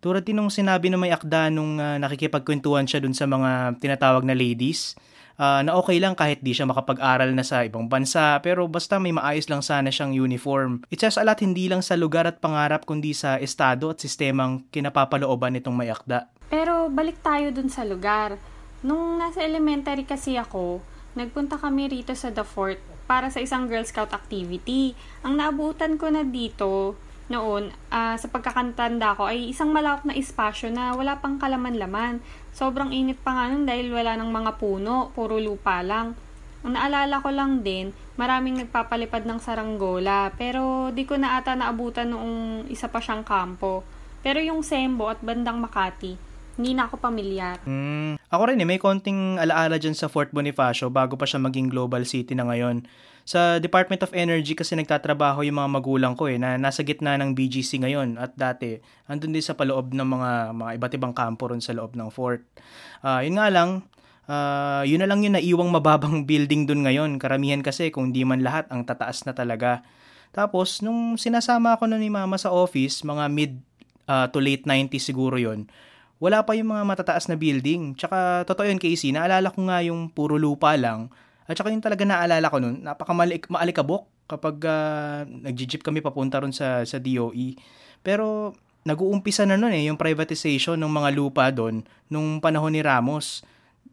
Tulad 0.00 0.24
din 0.24 0.40
nung 0.40 0.48
sinabi 0.48 0.88
na 0.88 0.96
may 0.96 1.12
akda 1.12 1.52
nung 1.52 1.76
ah, 1.76 2.00
nakikipagkwentuhan 2.00 2.88
siya 2.88 3.04
dun 3.04 3.12
sa 3.12 3.28
mga 3.28 3.76
tinatawag 3.84 4.24
na 4.24 4.32
ladies, 4.32 4.96
ah, 5.36 5.60
na 5.60 5.76
okay 5.76 6.00
lang 6.00 6.16
kahit 6.16 6.40
di 6.40 6.56
siya 6.56 6.64
makapag-aral 6.64 7.36
na 7.36 7.44
sa 7.44 7.68
ibang 7.68 7.84
bansa, 7.84 8.40
pero 8.40 8.64
basta 8.64 8.96
may 8.96 9.12
maayos 9.12 9.52
lang 9.52 9.60
sana 9.60 9.92
siyang 9.92 10.16
uniform. 10.16 10.80
It 10.88 11.04
says 11.04 11.20
a 11.20 11.24
lot 11.28 11.44
hindi 11.44 11.68
lang 11.68 11.84
sa 11.84 12.00
lugar 12.00 12.24
at 12.24 12.40
pangarap 12.40 12.88
kundi 12.88 13.12
sa 13.12 13.36
estado 13.36 13.92
at 13.92 14.00
sistemang 14.00 14.64
kinapapalooban 14.72 15.60
nitong 15.60 15.76
may 15.76 15.92
akda. 15.92 16.32
Pero 16.48 16.88
balik 16.88 17.20
tayo 17.20 17.52
dun 17.52 17.68
sa 17.68 17.84
lugar. 17.84 18.40
Nung 18.80 19.20
nasa 19.20 19.44
elementary 19.44 20.08
kasi 20.08 20.40
ako, 20.40 20.80
nagpunta 21.12 21.60
kami 21.60 21.92
rito 21.92 22.16
sa 22.16 22.32
The 22.32 22.48
Fort 22.48 22.80
para 23.10 23.26
sa 23.26 23.42
isang 23.42 23.66
Girl 23.66 23.82
Scout 23.82 24.14
activity. 24.14 24.94
Ang 25.26 25.42
naabutan 25.42 25.98
ko 25.98 26.14
na 26.14 26.22
dito 26.22 26.94
noon, 27.26 27.74
ah, 27.90 28.14
sa 28.14 28.30
pagkakantanda 28.30 29.18
ko, 29.18 29.26
ay 29.26 29.50
isang 29.50 29.74
malawak 29.74 30.06
na 30.06 30.14
espasyo 30.14 30.70
na 30.70 30.94
wala 30.94 31.18
pang 31.18 31.34
kalaman-laman. 31.42 32.22
Sobrang 32.54 32.94
init 32.94 33.18
pa 33.18 33.34
nga 33.34 33.50
nun 33.50 33.66
dahil 33.66 33.90
wala 33.90 34.14
ng 34.14 34.30
mga 34.30 34.62
puno, 34.62 35.10
puro 35.10 35.42
lupa 35.42 35.82
lang. 35.82 36.14
Ang 36.62 36.78
naalala 36.78 37.18
ko 37.18 37.34
lang 37.34 37.66
din, 37.66 37.90
maraming 38.20 38.62
nagpapalipad 38.62 39.26
ng 39.26 39.40
saranggola, 39.40 40.30
pero 40.38 40.92
di 40.94 41.08
ko 41.08 41.16
na 41.16 41.40
ata 41.40 41.56
naabutan 41.56 42.14
noong 42.14 42.68
isa 42.70 42.86
pa 42.92 43.02
siyang 43.02 43.24
kampo. 43.24 43.82
Pero 44.20 44.44
yung 44.44 44.60
Sembo 44.60 45.08
at 45.08 45.24
bandang 45.24 45.56
Makati, 45.56 46.12
hindi 46.60 46.76
na 46.76 46.84
ako 46.84 47.00
pamilyar. 47.00 47.64
Hmm, 47.64 48.19
Ako 48.30 48.46
rin 48.46 48.62
eh, 48.62 48.68
may 48.68 48.78
konting 48.78 49.42
alaala 49.42 49.74
dyan 49.74 49.98
sa 49.98 50.06
Fort 50.06 50.30
Bonifacio 50.30 50.86
bago 50.86 51.18
pa 51.18 51.26
siya 51.26 51.42
maging 51.42 51.66
global 51.66 52.06
city 52.06 52.38
na 52.38 52.46
ngayon. 52.46 52.86
Sa 53.26 53.58
Department 53.58 54.06
of 54.06 54.14
Energy 54.14 54.54
kasi 54.54 54.78
nagtatrabaho 54.78 55.42
yung 55.42 55.58
mga 55.58 55.70
magulang 55.74 56.14
ko 56.14 56.30
eh, 56.30 56.38
na 56.38 56.54
nasa 56.54 56.86
gitna 56.86 57.18
ng 57.18 57.34
BGC 57.34 57.82
ngayon 57.82 58.22
at 58.22 58.38
dati, 58.38 58.78
andun 59.10 59.34
din 59.34 59.42
sa 59.42 59.58
paloob 59.58 59.90
ng 59.90 60.06
mga, 60.06 60.30
mga 60.54 60.70
iba't 60.78 60.92
ibang 60.94 61.14
kampo 61.14 61.50
ron 61.50 61.58
sa 61.58 61.74
loob 61.74 61.98
ng 61.98 62.06
fort. 62.14 62.46
Uh, 63.02 63.18
yun 63.18 63.34
nga 63.34 63.50
lang, 63.50 63.82
uh, 64.30 64.86
yun 64.86 65.02
na 65.02 65.10
lang 65.10 65.26
yung 65.26 65.34
naiwang 65.34 65.70
mababang 65.74 66.22
building 66.30 66.70
dun 66.70 66.86
ngayon. 66.86 67.18
Karamihan 67.18 67.66
kasi 67.66 67.90
kung 67.90 68.14
di 68.14 68.22
man 68.22 68.46
lahat 68.46 68.70
ang 68.70 68.86
tataas 68.86 69.26
na 69.26 69.34
talaga. 69.34 69.82
Tapos, 70.30 70.86
nung 70.86 71.18
sinasama 71.18 71.74
ako 71.74 71.90
na 71.90 71.98
ni 71.98 72.06
mama 72.06 72.38
sa 72.38 72.54
office, 72.54 73.02
mga 73.02 73.26
mid 73.26 73.58
uh, 74.06 74.30
to 74.30 74.38
late 74.38 74.62
90s 74.62 75.10
siguro 75.10 75.34
yon 75.34 75.66
wala 76.20 76.44
pa 76.44 76.52
yung 76.52 76.68
mga 76.76 76.84
matataas 76.84 77.32
na 77.32 77.34
building. 77.40 77.96
Tsaka, 77.96 78.44
totoo 78.44 78.68
yun, 78.68 78.76
Casey, 78.76 79.10
naalala 79.10 79.48
ko 79.48 79.64
nga 79.64 79.80
yung 79.80 80.12
puro 80.12 80.36
lupa 80.36 80.76
lang. 80.76 81.08
At 81.48 81.56
tsaka 81.56 81.72
yung 81.72 81.80
talaga 81.80 82.04
naalala 82.04 82.46
ko 82.52 82.60
nun, 82.60 82.84
napakamaalikabok 82.84 84.28
kapag 84.28 84.62
uh, 84.68 85.24
nag-jeep 85.26 85.80
kami 85.80 86.04
papunta 86.04 86.38
ron 86.44 86.52
sa, 86.52 86.84
sa 86.84 87.00
DOE. 87.00 87.56
Pero, 88.04 88.52
nag-uumpisa 88.84 89.48
na 89.48 89.56
nun 89.56 89.72
eh, 89.72 89.88
yung 89.88 89.96
privatization 89.96 90.76
ng 90.76 90.92
mga 90.92 91.10
lupa 91.16 91.48
doon 91.48 91.82
nung 92.12 92.38
panahon 92.38 92.76
ni 92.76 92.84
Ramos. 92.84 93.40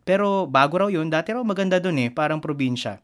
Pero, 0.03 0.45
bago 0.51 0.83
raw 0.83 0.89
yun, 0.91 1.07
dati 1.07 1.31
raw 1.31 1.41
maganda 1.47 1.79
doon 1.79 2.07
eh, 2.07 2.09
parang 2.11 2.43
probinsya. 2.43 2.99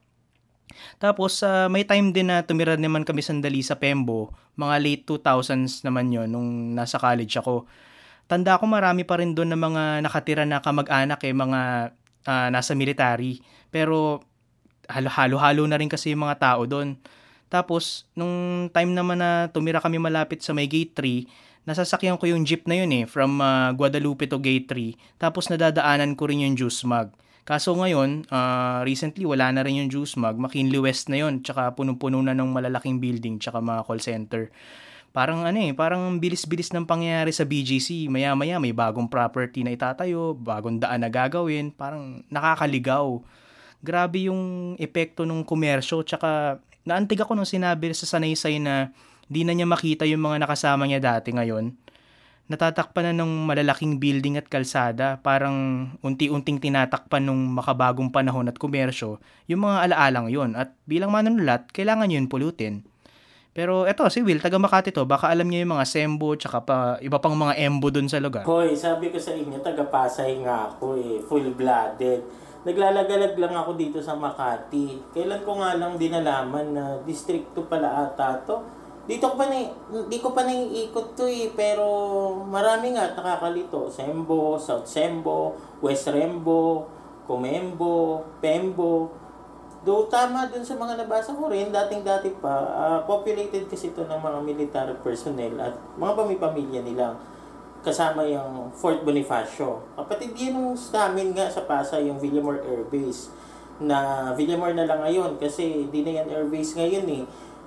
Tapos, 0.99 1.39
uh, 1.47 1.71
may 1.71 1.87
time 1.87 2.11
din 2.11 2.27
na 2.27 2.43
tumira 2.43 2.75
naman 2.75 3.07
kami 3.07 3.23
sandali 3.23 3.63
sa 3.63 3.79
Pembo, 3.79 4.35
mga 4.59 4.75
late 4.83 5.03
2000s 5.07 5.87
naman 5.87 6.11
yon 6.11 6.27
nung 6.27 6.75
nasa 6.75 6.99
college 6.99 7.39
ako 7.39 7.63
tanda 8.27 8.59
ko 8.59 8.65
marami 8.65 9.03
pa 9.03 9.19
rin 9.19 9.35
doon 9.35 9.53
na 9.53 9.59
mga 9.59 9.83
nakatira 10.03 10.43
na 10.47 10.63
kamag-anak 10.63 11.21
eh, 11.23 11.33
mga 11.35 11.59
uh, 12.27 12.47
nasa 12.49 12.73
military. 12.73 13.43
Pero 13.69 14.23
halo-halo 14.87 15.63
na 15.67 15.79
rin 15.79 15.91
kasi 15.91 16.11
yung 16.11 16.27
mga 16.27 16.39
tao 16.39 16.67
doon. 16.67 16.99
Tapos, 17.47 18.09
nung 18.17 18.67
time 18.73 18.91
naman 18.97 19.21
na 19.21 19.47
tumira 19.53 19.77
kami 19.77 20.01
malapit 20.01 20.41
sa 20.41 20.57
may 20.57 20.65
gate 20.65 20.97
3, 20.97 21.69
nasasakyan 21.69 22.17
ko 22.17 22.25
yung 22.27 22.43
jeep 22.43 22.65
na 22.65 22.81
yun 22.81 22.91
eh, 22.91 23.05
from 23.05 23.39
uh, 23.39 23.71
Guadalupe 23.77 24.25
to 24.25 24.41
gate 24.41 24.67
3. 24.67 25.21
Tapos 25.21 25.47
nadadaanan 25.53 26.17
ko 26.17 26.27
rin 26.27 26.43
yung 26.43 26.57
juice 26.57 26.83
mug. 26.83 27.13
Kaso 27.43 27.75
ngayon, 27.75 28.23
uh, 28.31 28.81
recently 28.87 29.27
wala 29.27 29.51
na 29.51 29.61
rin 29.67 29.83
yung 29.83 29.91
juice 29.91 30.15
mug. 30.15 30.39
McKinley 30.39 30.79
West 30.79 31.11
na 31.11 31.21
yun, 31.21 31.43
tsaka 31.43 31.75
punong-puno 31.75 32.23
na 32.23 32.31
ng 32.33 32.49
malalaking 32.49 33.03
building, 33.03 33.37
tsaka 33.37 33.59
mga 33.59 33.83
call 33.83 33.99
center 33.99 34.47
parang 35.13 35.45
ano 35.45 35.61
eh, 35.61 35.71
parang 35.77 36.17
bilis-bilis 36.17 36.73
ng 36.73 36.89
pangyayari 36.89 37.29
sa 37.29 37.45
BGC. 37.45 38.09
Maya-maya 38.09 38.57
may 38.57 38.73
bagong 38.73 39.05
property 39.05 39.61
na 39.61 39.71
itatayo, 39.71 40.33
bagong 40.33 40.81
daan 40.81 41.05
na 41.05 41.09
gagawin, 41.13 41.69
parang 41.69 42.25
nakakaligaw. 42.33 43.21
Grabe 43.85 44.25
yung 44.25 44.73
epekto 44.81 45.23
ng 45.23 45.45
komersyo, 45.45 46.01
tsaka 46.01 46.57
naantig 46.83 47.21
ako 47.21 47.37
nung 47.37 47.47
sinabi 47.47 47.93
sa 47.93 48.09
sanaysay 48.09 48.57
na 48.57 48.89
di 49.29 49.45
na 49.45 49.53
niya 49.53 49.69
makita 49.69 50.03
yung 50.09 50.25
mga 50.25 50.43
nakasama 50.43 50.89
niya 50.89 50.99
dati 50.99 51.29
ngayon. 51.29 51.77
Natatakpan 52.43 53.13
na 53.13 53.23
ng 53.23 53.47
malalaking 53.47 54.03
building 54.03 54.35
at 54.35 54.51
kalsada, 54.51 55.21
parang 55.23 55.87
unti-unting 56.03 56.59
tinatakpan 56.59 57.23
ng 57.23 57.55
makabagong 57.55 58.11
panahon 58.11 58.51
at 58.51 58.59
komersyo, 58.59 59.21
yung 59.47 59.63
mga 59.63 59.87
alaalang 59.87 60.27
yon 60.27 60.51
At 60.57 60.75
bilang 60.83 61.13
manunulat, 61.13 61.71
kailangan 61.71 62.11
yun 62.11 62.27
pulutin. 62.27 62.83
Pero 63.53 63.85
eto, 63.85 64.09
si 64.09 64.25
Will, 64.25 64.41
taga 64.41 64.57
Makati 64.57 64.89
to, 64.89 65.05
baka 65.05 65.29
alam 65.29 65.45
niya 65.45 65.61
yung 65.61 65.77
mga 65.77 65.85
Sembo, 65.85 66.33
tsaka 66.33 66.65
pa, 66.65 66.97
iba 67.05 67.21
pang 67.21 67.37
mga 67.37 67.53
Embo 67.61 67.93
dun 67.93 68.09
sa 68.09 68.17
lugar. 68.17 68.49
Hoy, 68.49 68.73
sabi 68.73 69.13
ko 69.13 69.21
sa 69.21 69.29
inyo, 69.29 69.61
taga 69.61 69.85
Pasay 69.85 70.41
nga 70.41 70.73
ako 70.73 70.97
eh, 70.97 71.21
full-blooded. 71.21 72.25
Naglalagalag 72.65 73.37
lang 73.37 73.53
ako 73.53 73.77
dito 73.77 74.01
sa 74.01 74.17
Makati. 74.17 75.13
Kailan 75.13 75.45
ko 75.45 75.61
nga 75.61 75.77
lang 75.77 76.01
dinalaman 76.01 76.73
na 76.73 76.97
distrito 77.05 77.69
pala 77.69 78.09
ata 78.09 78.41
to. 78.41 78.57
Dito 79.05 79.29
ko 79.29 79.35
pa 79.37 79.45
na, 79.51 79.59
di 80.07 80.17
ko 80.17 80.33
pa 80.33 80.47
naiikot 80.47 81.13
to 81.13 81.29
eh, 81.29 81.53
pero 81.53 81.85
marami 82.49 82.97
nga 82.97 83.13
nakakalito. 83.13 83.85
Sembo, 83.85 84.57
South 84.57 84.89
Sembo, 84.89 85.53
West 85.83 86.09
Rembo, 86.09 86.89
Comembo, 87.29 88.25
Pembo, 88.41 89.13
Do 89.83 90.07
tama 90.07 90.47
dun 90.47 90.63
sa 90.63 90.79
mga 90.79 91.03
nabasa 91.03 91.35
ko 91.35 91.51
rin, 91.51 91.67
dating-dati 91.67 92.39
pa, 92.39 92.55
uh, 92.71 92.99
populated 93.03 93.67
kasi 93.67 93.91
ito 93.91 94.07
ng 94.07 94.15
mga 94.15 94.39
military 94.39 94.95
personnel 95.03 95.59
at 95.59 95.75
mga 95.99 96.23
pamipamilya 96.23 96.79
nila 96.79 97.19
kasama 97.83 98.23
yung 98.23 98.71
Fort 98.71 99.03
Bonifacio. 99.03 99.83
Kapatid 99.99 100.39
yun 100.39 100.55
yung 100.55 100.71
sa 100.79 101.11
nga 101.11 101.51
sa 101.51 101.67
Pasay, 101.67 102.07
yung 102.07 102.15
Villamor 102.15 102.63
Air 102.63 102.87
Base. 102.87 103.27
Na 103.83 104.31
Villamor 104.39 104.71
na 104.71 104.87
lang 104.87 105.03
ngayon 105.03 105.35
kasi 105.35 105.91
di 105.91 105.99
na 106.07 106.23
yan 106.23 106.31
Air 106.31 106.47
Base 106.47 106.79
ngayon 106.79 107.03
eh. 107.19 107.23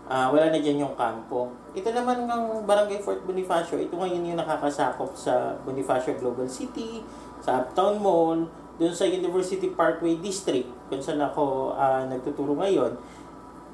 Uh, 0.08 0.32
wala 0.32 0.48
na 0.48 0.56
dyan 0.56 0.88
yung 0.88 0.96
kampo. 0.96 1.52
Ito 1.76 1.92
naman 1.92 2.24
ng 2.24 2.64
Barangay 2.64 2.96
Fort 3.04 3.20
Bonifacio, 3.28 3.76
ito 3.76 3.92
ngayon 3.92 4.24
yung 4.24 4.40
nakakasakop 4.40 5.12
sa 5.12 5.52
Bonifacio 5.68 6.16
Global 6.16 6.48
City, 6.48 7.04
sa 7.44 7.60
Uptown 7.60 8.00
Mall, 8.00 8.48
doon 8.80 8.94
sa 8.96 9.04
University 9.04 9.68
Parkway 9.68 10.16
District 10.16 10.75
kung 10.86 11.02
saan 11.02 11.22
ako 11.22 11.74
uh, 11.74 12.06
nagtuturo 12.06 12.54
ngayon. 12.58 12.92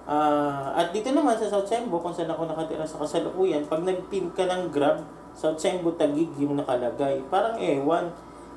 Uh, 0.03 0.75
at 0.75 0.91
dito 0.91 1.15
naman 1.15 1.39
sa 1.39 1.47
South 1.47 1.71
Sembo 1.71 2.03
kung 2.03 2.11
saan 2.11 2.27
ako 2.27 2.51
nakatira 2.51 2.83
sa 2.83 2.99
kasalukuyan, 3.01 3.63
pag 3.71 3.87
nagpin 3.87 4.33
ka 4.35 4.51
ng 4.51 4.75
Grab, 4.75 4.99
South 5.33 5.57
Sembo 5.57 5.95
Tagig 5.95 6.29
yung 6.37 6.59
nakalagay. 6.59 7.23
Parang 7.31 7.57
ewan. 7.57 8.11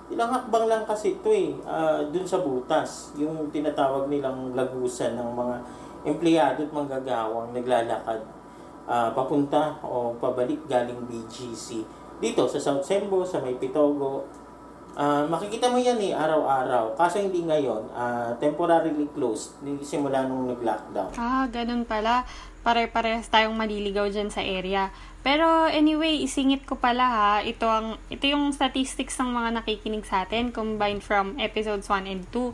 Ilang 0.09 0.29
hakbang 0.29 0.69
lang 0.69 0.83
kasi 0.85 1.17
ito 1.17 1.33
eh, 1.33 1.57
uh, 1.65 2.05
dun 2.13 2.25
sa 2.25 2.41
butas, 2.41 3.13
yung 3.17 3.49
tinatawag 3.49 4.05
nilang 4.05 4.53
lagusan 4.53 5.17
ng 5.17 5.29
mga 5.33 5.55
empleyado 6.05 6.61
at 6.61 6.71
manggagawang 6.71 7.49
naglalakad 7.49 8.21
uh, 8.85 9.09
papunta 9.11 9.81
o 9.81 10.13
pabalik 10.17 10.61
galing 10.69 11.01
BGC. 11.09 11.81
Dito 12.21 12.47
sa 12.47 12.61
South 12.61 12.85
Sembo, 12.85 13.25
sa 13.25 13.41
May 13.41 13.57
Pitogo, 13.57 14.23
Uh, 14.95 15.27
makikita 15.27 15.67
mo 15.67 15.75
yan 15.75 15.99
eh, 15.99 16.15
araw-araw. 16.15 16.95
Kaso 16.95 17.19
hindi 17.19 17.43
ngayon, 17.43 17.91
uh, 17.91 18.31
temporarily 18.39 19.11
closed, 19.11 19.59
simula 19.83 20.23
nung 20.23 20.47
nag-lockdown. 20.47 21.11
Ah, 21.19 21.43
ganun 21.51 21.83
pala. 21.83 22.23
Pare-parehas 22.63 23.27
tayong 23.27 23.59
maliligaw 23.59 24.07
dyan 24.07 24.31
sa 24.31 24.39
area. 24.39 24.95
Pero 25.19 25.67
anyway, 25.67 26.23
isingit 26.23 26.63
ko 26.63 26.79
pala 26.79 27.05
ha, 27.11 27.31
ito, 27.43 27.67
ang, 27.67 27.99
ito 28.07 28.23
yung 28.23 28.55
statistics 28.55 29.19
ng 29.19 29.35
mga 29.35 29.49
nakikinig 29.59 30.07
sa 30.07 30.23
atin, 30.23 30.55
combined 30.55 31.03
from 31.03 31.35
episodes 31.43 31.91
1 31.91 32.07
and 32.07 32.23
2. 32.31 32.39
Uh, 32.39 32.51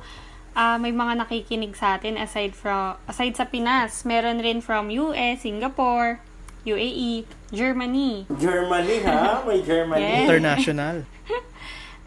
ah, 0.58 0.78
may 0.82 0.92
mga 0.92 1.22
nakikinig 1.22 1.78
sa 1.78 2.02
atin 2.02 2.18
aside 2.18 2.58
from 2.58 2.98
aside 3.06 3.38
sa 3.38 3.48
Pinas, 3.48 4.02
meron 4.04 4.42
rin 4.42 4.66
from 4.66 4.90
US, 4.90 5.46
Singapore, 5.46 6.20
UAE, 6.66 7.24
Germany. 7.54 8.26
Germany 8.34 8.98
ha? 9.06 9.46
May 9.46 9.62
Germany. 9.62 10.02
yes. 10.02 10.26
International. 10.26 10.96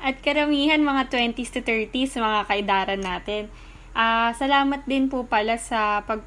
At 0.04 0.20
karamihan 0.20 0.84
mga 0.84 1.08
20s 1.08 1.48
to 1.56 1.64
30s 1.64 2.20
mga 2.20 2.44
kaidaran 2.44 3.00
natin. 3.00 3.48
Uh, 3.96 4.36
salamat 4.36 4.84
din 4.84 5.08
po 5.08 5.24
pala 5.24 5.56
sa 5.56 6.04
pag 6.04 6.20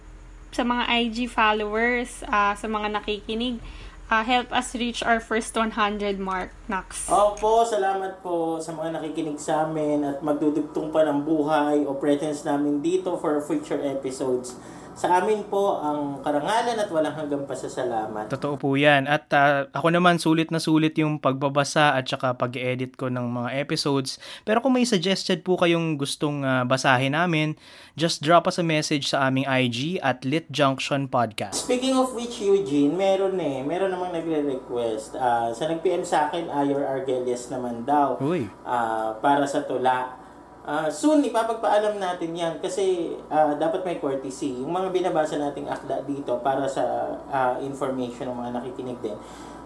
sa 0.49 0.65
mga 0.65 0.89
IG 1.05 1.29
followers, 1.29 2.25
uh, 2.25 2.57
sa 2.57 2.65
mga 2.65 2.97
nakikinig. 2.97 3.61
Uh, 4.07 4.23
help 4.23 4.49
us 4.55 4.71
reach 4.73 5.03
our 5.03 5.19
first 5.19 5.51
100 5.51 5.75
mark, 6.15 6.55
Nax. 6.71 7.11
Opo, 7.11 7.67
salamat 7.67 8.23
po 8.23 8.55
sa 8.57 8.71
mga 8.71 8.97
nakikinig 8.97 9.35
sa 9.35 9.67
amin 9.67 9.99
at 10.07 10.23
magdudugtong 10.23 10.95
pa 10.95 11.03
ng 11.03 11.27
buhay 11.27 11.83
o 11.83 11.91
presence 11.99 12.47
namin 12.47 12.79
dito 12.79 13.19
for 13.19 13.43
future 13.43 13.83
episodes. 13.83 14.55
Sa 14.97 15.21
amin 15.21 15.45
po 15.45 15.77
ang 15.77 16.25
karangalan 16.25 16.73
at 16.73 16.89
walang 16.89 17.13
hanggang 17.13 17.45
pasasalamat. 17.45 18.33
Totoo 18.33 18.57
po 18.57 18.73
yan. 18.73 19.05
At 19.05 19.29
uh, 19.29 19.69
ako 19.69 19.93
naman 19.93 20.17
sulit 20.17 20.49
na 20.49 20.57
sulit 20.57 20.97
yung 20.97 21.21
pagbabasa 21.21 21.93
at 21.93 22.09
saka 22.09 22.33
pag-edit 22.33 22.97
ko 22.97 23.05
ng 23.13 23.29
mga 23.29 23.61
episodes. 23.61 24.17
Pero 24.41 24.57
kung 24.57 24.73
may 24.73 24.89
suggested 24.89 25.45
po 25.45 25.53
kayong 25.53 26.01
gustong 26.01 26.41
uh, 26.41 26.65
basahin 26.65 27.13
namin, 27.13 27.53
just 27.93 28.25
drop 28.25 28.49
us 28.49 28.57
a 28.57 28.65
message 28.65 29.13
sa 29.13 29.29
aming 29.29 29.45
IG 29.45 30.01
at 30.01 30.25
Lit 30.25 30.49
Junction 30.49 31.05
Podcast. 31.05 31.69
Speaking 31.69 31.93
of 31.93 32.17
which, 32.17 32.41
Eugene, 32.41 32.97
meron 32.97 33.37
eh. 33.37 33.61
Meron 33.61 33.93
namang 33.93 34.17
nagre-request. 34.17 35.13
Uh, 35.13 35.53
sa 35.53 35.69
nag-PM 35.69 36.01
sa 36.01 36.33
akin, 36.33 36.49
Ayor 36.49 36.81
Argelius 36.81 37.53
naman 37.53 37.85
daw. 37.85 38.17
Uy. 38.17 38.49
Uh, 38.65 39.13
para 39.21 39.45
sa 39.45 39.61
tula 39.61 40.25
Uh, 40.67 40.91
soon, 40.91 41.23
ipapagpaalam 41.23 41.95
natin 41.95 42.35
yan 42.35 42.59
kasi 42.59 43.15
uh, 43.31 43.55
dapat 43.55 43.87
may 43.87 44.03
courtesy. 44.03 44.59
Yung 44.59 44.75
mga 44.75 44.91
binabasa 44.91 45.39
nating 45.39 45.63
akda 45.63 46.03
dito 46.03 46.43
para 46.43 46.67
sa 46.67 47.15
uh, 47.31 47.55
information 47.63 48.27
ng 48.27 48.35
mga 48.35 48.51
nakikinig 48.59 48.99
din. 48.99 49.15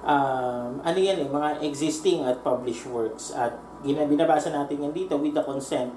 Um, 0.06 0.78
ano 0.86 1.00
yan 1.02 1.26
eh, 1.26 1.26
mga 1.26 1.66
existing 1.66 2.22
at 2.30 2.46
published 2.46 2.86
works. 2.86 3.34
At 3.34 3.58
binabasa 3.82 4.54
natin 4.54 4.86
yan 4.86 4.94
dito 4.94 5.18
with 5.18 5.34
the 5.34 5.42
consent 5.42 5.90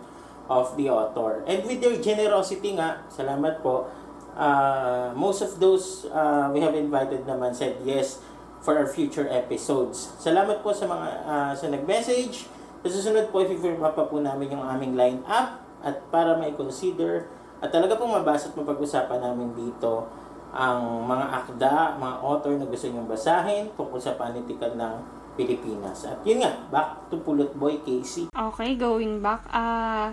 of 0.48 0.72
the 0.80 0.88
author. 0.88 1.44
And 1.44 1.68
with 1.68 1.84
their 1.84 2.00
generosity 2.00 2.72
nga, 2.80 3.04
salamat 3.12 3.60
po, 3.60 3.92
uh, 4.40 5.12
most 5.12 5.44
of 5.44 5.60
those 5.60 6.08
uh, 6.16 6.48
we 6.48 6.64
have 6.64 6.72
invited 6.72 7.28
naman 7.28 7.52
said 7.52 7.76
yes 7.84 8.24
for 8.64 8.80
our 8.80 8.88
future 8.88 9.28
episodes. 9.28 10.16
Salamat 10.16 10.64
po 10.64 10.72
sa 10.72 10.88
mga 10.88 11.08
uh, 11.28 11.52
sa 11.52 11.68
nag-message, 11.68 12.48
Sa 12.84 12.92
susunod 12.92 13.32
po, 13.32 13.40
i-firm 13.40 13.80
up 13.80 13.96
pa 13.96 14.04
po 14.04 14.20
namin 14.20 14.52
yung 14.52 14.60
aming 14.60 14.92
line-up 14.92 15.56
at 15.80 16.04
para 16.12 16.36
may 16.36 16.52
consider 16.52 17.24
at 17.64 17.72
talaga 17.72 17.96
pong 17.96 18.12
mabasa 18.12 18.52
at 18.52 18.56
mapag-usapan 18.60 19.24
namin 19.24 19.56
dito 19.56 20.04
ang 20.52 21.08
mga 21.08 21.26
akda, 21.32 21.96
mga 21.96 22.16
author 22.20 22.52
na 22.60 22.68
gusto 22.68 22.92
nyong 22.92 23.08
basahin 23.08 23.72
tungkol 23.72 23.96
sa 23.96 24.20
panitikan 24.20 24.76
ng 24.76 25.00
Pilipinas. 25.32 26.04
At 26.04 26.20
yun 26.28 26.44
nga, 26.44 26.52
back 26.68 27.08
to 27.08 27.24
Pulot 27.24 27.56
Boy 27.56 27.80
Casey. 27.80 28.28
Okay, 28.28 28.76
going 28.76 29.24
back. 29.24 29.48
Ah, 29.48 30.12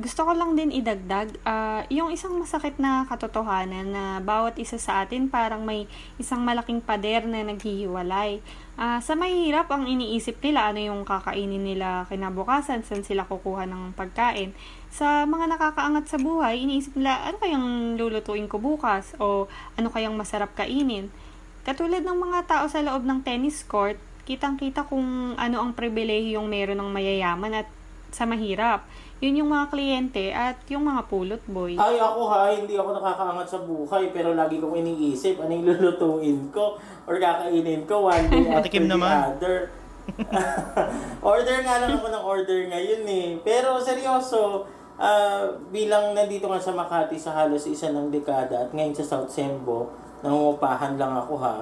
gusto 0.00 0.24
ko 0.24 0.32
lang 0.32 0.56
din 0.56 0.72
idagdag, 0.72 1.36
ah, 1.44 1.84
yung 1.92 2.08
isang 2.08 2.32
masakit 2.40 2.80
na 2.80 3.04
katotohanan 3.04 3.92
na 3.92 4.04
bawat 4.24 4.56
isa 4.56 4.80
sa 4.80 5.04
atin 5.04 5.28
parang 5.28 5.62
may 5.62 5.84
isang 6.16 6.40
malaking 6.40 6.80
pader 6.80 7.28
na 7.28 7.44
naghihiwalay. 7.44 8.40
Ah, 8.80 9.04
sa 9.04 9.12
mahirap 9.12 9.68
ang 9.68 9.84
iniisip 9.84 10.40
nila 10.40 10.72
ano 10.72 10.80
yung 10.80 11.04
kakainin 11.04 11.60
nila 11.60 12.08
kinabukasan, 12.08 12.80
saan 12.80 13.04
sila 13.04 13.28
kukuha 13.28 13.68
ng 13.68 13.92
pagkain. 13.92 14.56
Sa 14.88 15.28
mga 15.28 15.52
nakakaangat 15.52 16.08
sa 16.08 16.16
buhay, 16.16 16.64
iniisip 16.64 16.96
nila 16.96 17.20
ano 17.28 17.36
kayang 17.36 18.00
lulutuin 18.00 18.48
ko 18.48 18.56
bukas 18.56 19.12
o 19.20 19.52
ano 19.76 19.88
kayang 19.92 20.16
masarap 20.16 20.56
kainin. 20.56 21.12
Katulad 21.60 22.00
ng 22.00 22.16
mga 22.16 22.48
tao 22.48 22.64
sa 22.72 22.80
loob 22.80 23.04
ng 23.04 23.20
tennis 23.20 23.60
court, 23.68 24.00
kitang-kita 24.24 24.88
kung 24.88 25.36
ano 25.36 25.60
ang 25.60 25.76
pribilehiyong 25.76 26.48
meron 26.48 26.80
ng 26.80 26.88
mayayaman 26.88 27.52
at 27.60 27.68
sa 28.10 28.26
mahirap. 28.26 28.84
Yun 29.20 29.44
yung 29.44 29.52
mga 29.52 29.68
kliyente 29.68 30.32
at 30.32 30.56
yung 30.72 30.88
mga 30.88 31.04
pulot 31.04 31.44
boy. 31.44 31.76
Ay, 31.76 32.00
ako 32.00 32.20
ha, 32.32 32.48
hindi 32.56 32.72
ako 32.80 32.96
nakakaangat 32.96 33.48
sa 33.52 33.60
buhay, 33.60 34.08
pero 34.16 34.32
lagi 34.32 34.56
kong 34.56 34.80
iniisip 34.80 35.36
ano 35.44 35.52
yung 35.52 35.68
lulutuin 35.68 36.40
ko 36.48 36.80
or 37.04 37.20
kakainin 37.20 37.84
ko 37.84 38.08
one 38.08 38.24
day 38.32 38.48
after 38.56 38.80
the 38.80 38.88
naman. 38.88 39.36
other. 39.36 39.56
order 41.22 41.56
nga 41.62 41.84
lang 41.84 42.00
ako 42.00 42.08
ng 42.08 42.24
order 42.24 42.60
ngayon 42.72 43.04
eh. 43.04 43.28
Pero 43.44 43.76
seryoso, 43.76 44.64
ah, 44.96 45.52
bilang 45.68 46.16
nandito 46.16 46.48
nga 46.48 46.56
sa 46.56 46.72
Makati 46.72 47.20
sa 47.20 47.36
halos 47.36 47.68
isa 47.68 47.92
ng 47.92 48.08
dekada 48.08 48.64
at 48.64 48.70
ngayon 48.72 48.96
sa 48.96 49.04
South 49.04 49.28
Sembo, 49.28 49.92
nangungupahan 50.24 50.96
lang 50.96 51.12
ako 51.12 51.36
ha. 51.36 51.60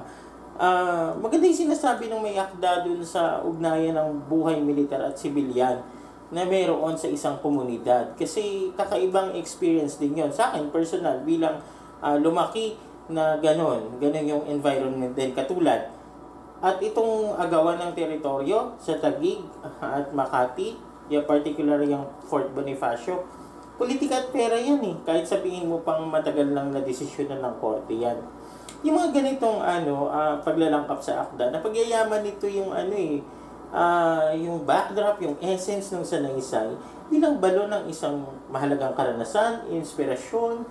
Ah, 0.62 1.10
maganda 1.18 1.42
yung 1.42 1.66
sinasabi 1.66 2.06
ng 2.06 2.22
may 2.22 2.38
akda 2.38 2.86
dun 2.86 3.02
sa 3.02 3.42
ugnayan 3.42 3.98
ng 3.98 4.30
buhay 4.30 4.62
militar 4.62 5.02
at 5.02 5.18
sibilyan 5.18 5.97
na 6.28 6.44
mayroon 6.44 6.92
sa 6.96 7.08
isang 7.08 7.40
komunidad. 7.40 8.12
Kasi 8.16 8.72
kakaibang 8.76 9.32
experience 9.36 9.96
din 9.96 10.16
yon 10.16 10.28
Sa 10.28 10.52
akin, 10.52 10.68
personal, 10.68 11.24
bilang 11.24 11.60
ah, 12.04 12.16
lumaki 12.20 12.76
na 13.08 13.40
ganon, 13.40 13.96
ganon 13.96 14.26
yung 14.28 14.44
environment 14.44 15.16
din. 15.16 15.32
Katulad, 15.32 15.88
at 16.58 16.76
itong 16.82 17.38
agawan 17.38 17.78
ng 17.78 17.92
teritoryo 17.94 18.74
sa 18.82 18.98
Taguig 18.98 19.40
at 19.78 20.10
Makati, 20.10 20.74
yung 21.08 21.24
particular 21.24 21.80
yung 21.86 22.04
Fort 22.26 22.50
Bonifacio, 22.52 23.24
politika 23.78 24.20
at 24.20 24.28
pera 24.34 24.58
yan 24.58 24.82
eh. 24.82 24.96
Kahit 25.06 25.24
sabihin 25.24 25.70
mo 25.70 25.80
pang 25.86 26.02
matagal 26.10 26.50
lang 26.50 26.74
na 26.74 26.82
desisyon 26.82 27.30
na 27.30 27.38
ng 27.46 27.54
korte 27.62 27.94
yan. 27.94 28.18
Yung 28.82 28.98
mga 28.98 29.22
ganitong 29.22 29.62
ano, 29.62 30.10
ah, 30.10 30.36
paglalangkap 30.42 30.98
sa 30.98 31.24
akda, 31.24 31.54
napagyayaman 31.54 32.26
nito 32.26 32.50
yung 32.50 32.74
ano 32.74 32.92
eh, 32.92 33.22
ah, 33.72 34.32
yung 34.32 34.64
backdrop, 34.64 35.20
yung 35.20 35.36
essence 35.40 35.92
ng 35.92 36.04
sanaysay, 36.04 36.72
bilang 37.08 37.40
balo 37.40 37.68
ng 37.68 37.88
isang 37.88 38.24
mahalagang 38.52 38.92
karanasan, 38.92 39.64
inspirasyon. 39.72 40.64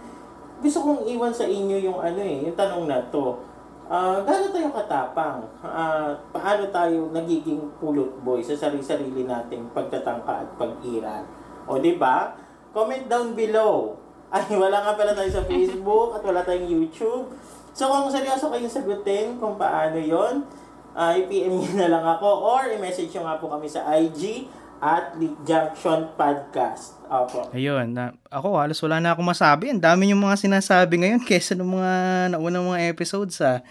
Gusto 0.62 0.78
kong 0.82 1.02
iwan 1.10 1.34
sa 1.34 1.46
inyo 1.46 1.78
yung 1.82 2.00
ano 2.02 2.22
eh, 2.22 2.50
yung 2.50 2.58
tanong 2.58 2.86
na 2.90 3.02
to. 3.14 3.38
Ah, 3.88 4.20
gaano 4.20 4.52
tayo 4.52 4.68
katapang? 4.74 5.40
Ah, 5.64 6.12
paano 6.36 6.68
tayo 6.74 7.08
nagiging 7.14 7.62
pulot 7.80 8.20
boy 8.20 8.44
sa 8.44 8.58
sarili-sarili 8.58 9.24
nating 9.24 9.70
pagtatangka 9.72 10.44
at 10.44 10.50
pag-iral? 10.60 11.24
O 11.70 11.80
di 11.80 11.96
ba? 11.96 12.36
Comment 12.76 13.06
down 13.08 13.32
below. 13.32 13.96
Ay, 14.34 14.60
wala 14.60 14.84
nga 14.84 15.00
pala 15.00 15.16
tayo 15.16 15.32
sa 15.32 15.48
Facebook 15.48 16.20
at 16.20 16.22
wala 16.26 16.44
tayong 16.44 16.68
YouTube. 16.68 17.32
So 17.72 17.88
kung 17.88 18.12
seryoso 18.12 18.52
kayong 18.52 18.74
sagutin 18.74 19.38
kung 19.38 19.56
paano 19.56 20.02
yon, 20.02 20.44
ah, 20.98 21.14
i-PM 21.14 21.62
nyo 21.62 21.72
na 21.78 21.88
lang 21.94 22.06
ako 22.18 22.28
or 22.42 22.74
i-message 22.74 23.14
nyo 23.14 23.30
nga 23.30 23.38
po 23.38 23.54
kami 23.54 23.70
sa 23.70 23.86
IG 23.94 24.50
at 24.82 25.14
League 25.18 25.38
Junction 25.46 26.10
Podcast. 26.18 26.98
Opo. 27.06 27.50
Ayun, 27.54 27.94
na, 27.94 28.14
ako 28.30 28.58
halos 28.58 28.82
wala 28.82 28.98
na 28.98 29.14
akong 29.14 29.26
masabi. 29.26 29.70
Ang 29.70 29.82
dami 29.82 30.10
yung 30.10 30.22
mga 30.22 30.38
sinasabi 30.38 31.02
ngayon 31.06 31.22
kesa 31.22 31.54
ng 31.54 31.70
mga 31.70 31.94
naunang 32.34 32.66
mga 32.66 32.90
episodes 32.90 33.38
ah. 33.42 33.62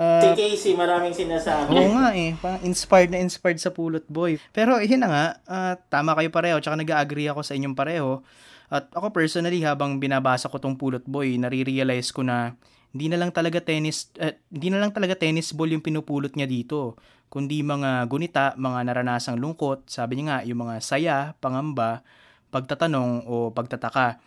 Ah, 0.00 0.24
Si 0.24 0.28
Casey, 0.32 0.72
maraming 0.72 1.12
sinasabi. 1.12 1.68
Oo 1.72 1.92
nga 2.00 2.16
eh, 2.16 2.32
parang 2.40 2.64
inspired 2.64 3.12
na 3.12 3.20
inspired 3.20 3.60
sa 3.60 3.72
Pulot 3.72 4.04
Boy. 4.08 4.40
Pero 4.52 4.80
yun 4.80 5.04
na 5.04 5.08
nga, 5.08 5.24
ah, 5.48 5.74
tama 5.88 6.16
kayo 6.16 6.32
pareho, 6.32 6.56
tsaka 6.60 6.80
nag-agree 6.80 7.28
ako 7.28 7.44
sa 7.44 7.52
inyong 7.52 7.76
pareho. 7.76 8.24
At 8.72 8.88
ako 8.96 9.12
personally, 9.12 9.60
habang 9.60 10.00
binabasa 10.00 10.48
ko 10.48 10.56
tong 10.56 10.80
Pulot 10.80 11.04
Boy, 11.04 11.36
nare-realize 11.36 12.08
ko 12.08 12.24
na 12.24 12.56
hindi 12.92 13.08
na 13.08 13.16
lang 13.16 13.32
talaga 13.32 13.64
tennis, 13.64 14.12
eh, 14.20 14.36
hindi 14.52 14.68
na 14.68 14.80
lang 14.84 14.92
talaga 14.92 15.16
tennis 15.16 15.56
ball 15.56 15.72
yung 15.72 15.84
pinupulot 15.84 16.36
niya 16.36 16.44
dito. 16.44 17.00
Kundi 17.32 17.64
mga 17.64 18.04
gunita, 18.12 18.52
mga 18.60 18.92
naranasang 18.92 19.40
lungkot, 19.40 19.88
sabi 19.88 20.20
niya 20.20 20.24
nga, 20.28 20.38
yung 20.44 20.68
mga 20.68 20.74
saya, 20.84 21.16
pangamba, 21.40 22.04
pagtatanong 22.52 23.24
o 23.24 23.48
pagtataka. 23.56 24.20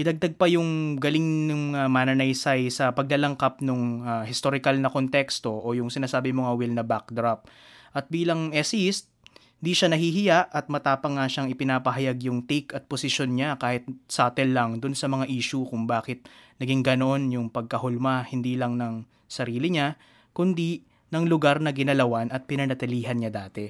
Idagdag 0.00 0.40
pa 0.40 0.48
yung 0.48 0.96
galing 0.96 1.52
ng 1.52 1.64
uh, 1.76 1.88
mananaysay 1.92 2.72
sa 2.72 2.96
paglalangkap 2.96 3.60
ng 3.60 4.00
uh, 4.00 4.24
historical 4.24 4.72
na 4.80 4.88
konteksto 4.88 5.52
o 5.52 5.76
yung 5.76 5.92
sinasabi 5.92 6.32
mga 6.32 6.56
will 6.56 6.72
na 6.72 6.86
backdrop. 6.86 7.44
At 7.92 8.08
bilang 8.08 8.56
essayist, 8.56 9.12
di 9.58 9.74
siya 9.74 9.90
nahihiya 9.90 10.54
at 10.54 10.70
matapang 10.70 11.18
nga 11.18 11.26
siyang 11.26 11.50
ipinapahayag 11.50 12.30
yung 12.30 12.46
take 12.46 12.70
at 12.78 12.86
posisyon 12.86 13.34
niya 13.34 13.58
kahit 13.58 13.82
subtle 14.06 14.54
lang 14.54 14.78
dun 14.78 14.94
sa 14.94 15.10
mga 15.10 15.26
issue 15.26 15.66
kung 15.66 15.90
bakit 15.90 16.30
naging 16.62 16.86
ganoon 16.86 17.34
yung 17.34 17.50
pagkahulma 17.50 18.22
hindi 18.30 18.54
lang 18.54 18.78
ng 18.78 19.02
sarili 19.26 19.74
niya, 19.74 19.98
kundi 20.30 20.86
ng 21.10 21.24
lugar 21.26 21.58
na 21.58 21.74
ginalawan 21.74 22.30
at 22.30 22.46
pinanatilihan 22.46 23.18
niya 23.18 23.34
dati. 23.34 23.66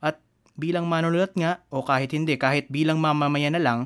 At 0.00 0.22
bilang 0.56 0.88
manunulat 0.88 1.36
nga, 1.36 1.60
o 1.68 1.84
kahit 1.84 2.16
hindi, 2.16 2.40
kahit 2.40 2.72
bilang 2.72 2.96
mamamayan 2.96 3.58
na 3.58 3.62
lang, 3.62 3.80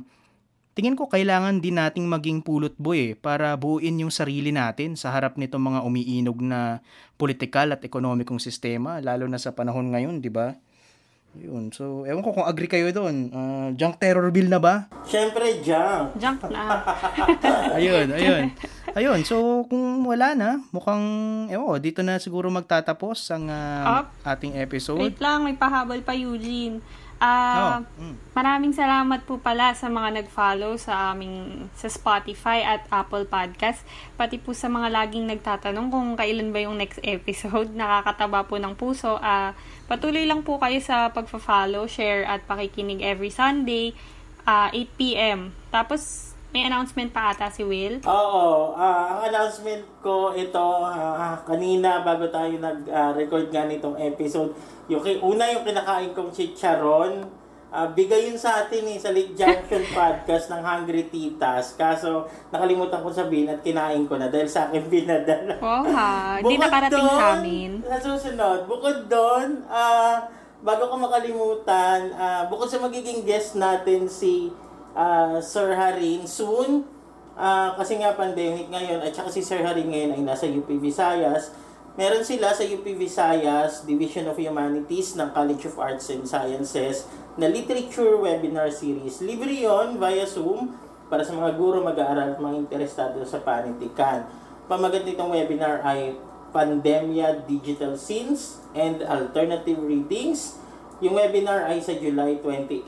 tingin 0.78 0.94
ko 0.94 1.10
kailangan 1.10 1.58
din 1.58 1.82
nating 1.82 2.06
maging 2.06 2.46
pulot 2.46 2.78
boy 2.78 3.12
eh, 3.12 3.18
para 3.18 3.58
buuin 3.58 4.00
yung 4.00 4.14
sarili 4.14 4.54
natin 4.54 4.94
sa 4.94 5.10
harap 5.10 5.34
nitong 5.34 5.60
mga 5.60 5.80
umiinog 5.82 6.38
na 6.40 6.78
politikal 7.18 7.74
at 7.74 7.82
ekonomikong 7.82 8.38
sistema, 8.38 9.02
lalo 9.02 9.26
na 9.26 9.40
sa 9.40 9.50
panahon 9.50 9.90
ngayon, 9.90 10.22
di 10.22 10.30
ba? 10.30 10.54
Yun. 11.38 11.70
So, 11.70 12.02
ewan 12.02 12.26
ko 12.26 12.34
kung 12.34 12.48
agree 12.48 12.66
kayo 12.66 12.90
doon. 12.90 13.30
Uh, 13.30 13.68
junk 13.78 14.02
terror 14.02 14.26
bill 14.34 14.50
na 14.50 14.58
ba? 14.58 14.90
Siyempre, 15.06 15.62
junk. 15.62 16.18
Junk 16.18 16.42
na. 16.50 16.82
ayun, 17.78 18.10
ayun. 18.10 18.50
Ayun, 18.98 19.22
so 19.22 19.62
kung 19.70 20.02
wala 20.02 20.34
na, 20.34 20.58
mukhang, 20.74 21.04
ewan 21.46 21.66
ko, 21.70 21.74
dito 21.78 22.00
na 22.02 22.18
siguro 22.18 22.50
magtatapos 22.50 23.30
ang 23.30 23.46
uh, 23.46 24.02
Up. 24.02 24.06
ating 24.26 24.58
episode. 24.58 24.98
Wait 24.98 25.22
lang, 25.22 25.46
may 25.46 25.54
pahabol 25.54 26.02
pa 26.02 26.18
Eugene. 26.18 26.82
Ah, 27.20 27.84
Oh, 27.84 28.00
mm. 28.00 28.32
maraming 28.32 28.72
salamat 28.72 29.28
po 29.28 29.36
pala 29.36 29.76
sa 29.76 29.92
mga 29.92 30.24
nag-follow 30.24 30.80
sa 30.80 31.12
aming 31.12 31.68
sa 31.76 31.92
Spotify 31.92 32.64
at 32.64 32.88
Apple 32.88 33.28
Podcast. 33.28 33.84
Pati 34.16 34.40
po 34.40 34.56
sa 34.56 34.72
mga 34.72 34.88
laging 34.88 35.28
nagtatanong 35.28 35.92
kung 35.92 36.08
kailan 36.16 36.48
ba 36.48 36.64
yung 36.64 36.80
next 36.80 36.96
episode. 37.04 37.68
Nakakataba 37.76 38.48
po 38.48 38.56
ng 38.56 38.72
puso. 38.72 39.20
Ah, 39.20 39.52
patuloy 39.84 40.24
lang 40.24 40.40
po 40.40 40.56
kayo 40.56 40.80
sa 40.80 41.12
pagfa-follow, 41.12 41.84
share 41.84 42.24
at 42.24 42.40
pakikinig 42.48 43.04
every 43.04 43.28
Sunday 43.28 43.92
ah 44.48 44.72
8 44.72 44.96
p.m. 44.96 45.52
Tapos 45.68 46.29
may 46.50 46.66
announcement 46.66 47.10
pa 47.14 47.30
ata 47.30 47.46
si 47.46 47.62
Will. 47.62 48.02
Oo, 48.02 48.74
ah, 48.74 49.18
ang 49.18 49.30
announcement 49.30 49.86
ko 50.02 50.34
ito 50.34 50.66
ah, 50.82 51.38
kanina 51.46 52.02
bago 52.02 52.26
tayo 52.26 52.50
nag-record 52.58 53.54
nga 53.54 53.70
nitong 53.70 53.94
episode. 53.98 54.50
Yung 54.90 55.02
una 55.22 55.46
yung 55.54 55.62
kinakain 55.62 56.10
kong 56.10 56.34
chicharon, 56.34 57.22
ah, 57.70 57.86
bigay 57.86 58.26
yun 58.26 58.38
sa 58.38 58.66
atin 58.66 58.82
eh, 58.90 58.98
sa 58.98 59.14
Lake 59.14 59.38
Junction 59.38 59.86
Podcast 59.94 60.50
ng 60.50 60.62
Hungry 60.62 61.06
Titas. 61.06 61.78
Kaso 61.78 62.26
nakalimutan 62.50 62.98
ko 62.98 63.14
sabihin 63.14 63.54
at 63.54 63.62
kinain 63.62 64.10
ko 64.10 64.18
na 64.18 64.26
dahil 64.26 64.50
sa 64.50 64.66
akin 64.66 64.90
binadala. 64.90 65.54
Wow 65.62 65.86
ha, 65.86 66.42
hindi 66.42 66.58
nakarating 66.58 67.06
doon, 67.06 67.14
sa 67.14 67.26
amin. 67.38 67.70
Sa 67.86 67.98
susunod, 68.02 68.66
bukod 68.66 69.06
doon, 69.06 69.62
ah, 69.70 70.26
bago 70.66 70.90
ko 70.90 70.98
makalimutan, 70.98 72.10
ah, 72.18 72.42
bukod 72.50 72.66
sa 72.66 72.82
magiging 72.82 73.22
guest 73.22 73.54
natin 73.54 74.10
si 74.10 74.50
ah, 74.94 75.38
Sir 75.42 75.74
Harin 75.74 76.26
soon, 76.26 76.86
ah, 77.36 77.74
kasi 77.74 77.98
nga 77.98 78.14
pandemic 78.14 78.70
ngayon, 78.70 79.00
at 79.02 79.12
saka 79.14 79.30
si 79.30 79.42
Sir 79.42 79.62
Harin 79.62 79.90
ngayon 79.90 80.16
ay 80.16 80.22
nasa 80.22 80.46
UP 80.46 80.66
Visayas, 80.66 81.54
meron 81.98 82.22
sila 82.22 82.54
sa 82.54 82.62
UP 82.62 82.82
Visayas 82.82 83.84
Division 83.84 84.30
of 84.30 84.38
Humanities 84.38 85.18
ng 85.18 85.30
College 85.34 85.68
of 85.68 85.74
Arts 85.78 86.08
and 86.10 86.24
Sciences 86.24 87.06
na 87.38 87.46
literature 87.46 88.18
webinar 88.18 88.70
series. 88.70 89.22
Libre 89.22 89.64
yon 89.64 89.98
via 90.00 90.26
Zoom 90.26 90.74
para 91.10 91.26
sa 91.26 91.34
mga 91.34 91.58
guro 91.58 91.82
mag-aaral 91.82 92.34
at 92.34 92.40
mga 92.40 92.56
interesado 92.62 93.18
sa 93.26 93.42
panitikan. 93.42 94.30
Pamagat 94.70 95.02
nitong 95.02 95.34
webinar 95.34 95.82
ay 95.82 96.14
Pandemya 96.50 97.46
Digital 97.46 97.94
Scenes 97.98 98.62
and 98.74 99.02
Alternative 99.02 99.78
Readings 99.78 100.58
Yung 101.00 101.16
webinar 101.16 101.64
ay 101.64 101.80
sa 101.80 101.96
July 101.96 102.44
28, 102.44 102.84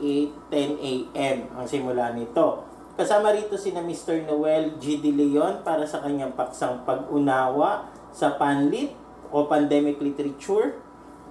10 0.53 0.77
a.m. 0.77 1.37
ang 1.57 1.65
simula 1.65 2.13
nito. 2.13 2.61
Kasama 2.93 3.33
rito 3.33 3.57
si 3.57 3.73
na 3.73 3.81
Mr. 3.81 4.29
Noel 4.29 4.77
G. 4.77 5.01
De 5.01 5.09
Leon 5.09 5.65
para 5.65 5.81
sa 5.89 5.97
kanyang 5.97 6.37
paksang 6.37 6.85
pag-unawa 6.85 7.89
sa 8.13 8.37
panlit 8.37 8.93
o 9.33 9.49
pandemic 9.49 9.97
literature, 9.97 10.77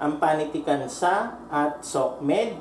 ang 0.02 0.18
panitikan 0.18 0.82
sa 0.90 1.38
at 1.54 1.86
SOCMED, 1.86 2.58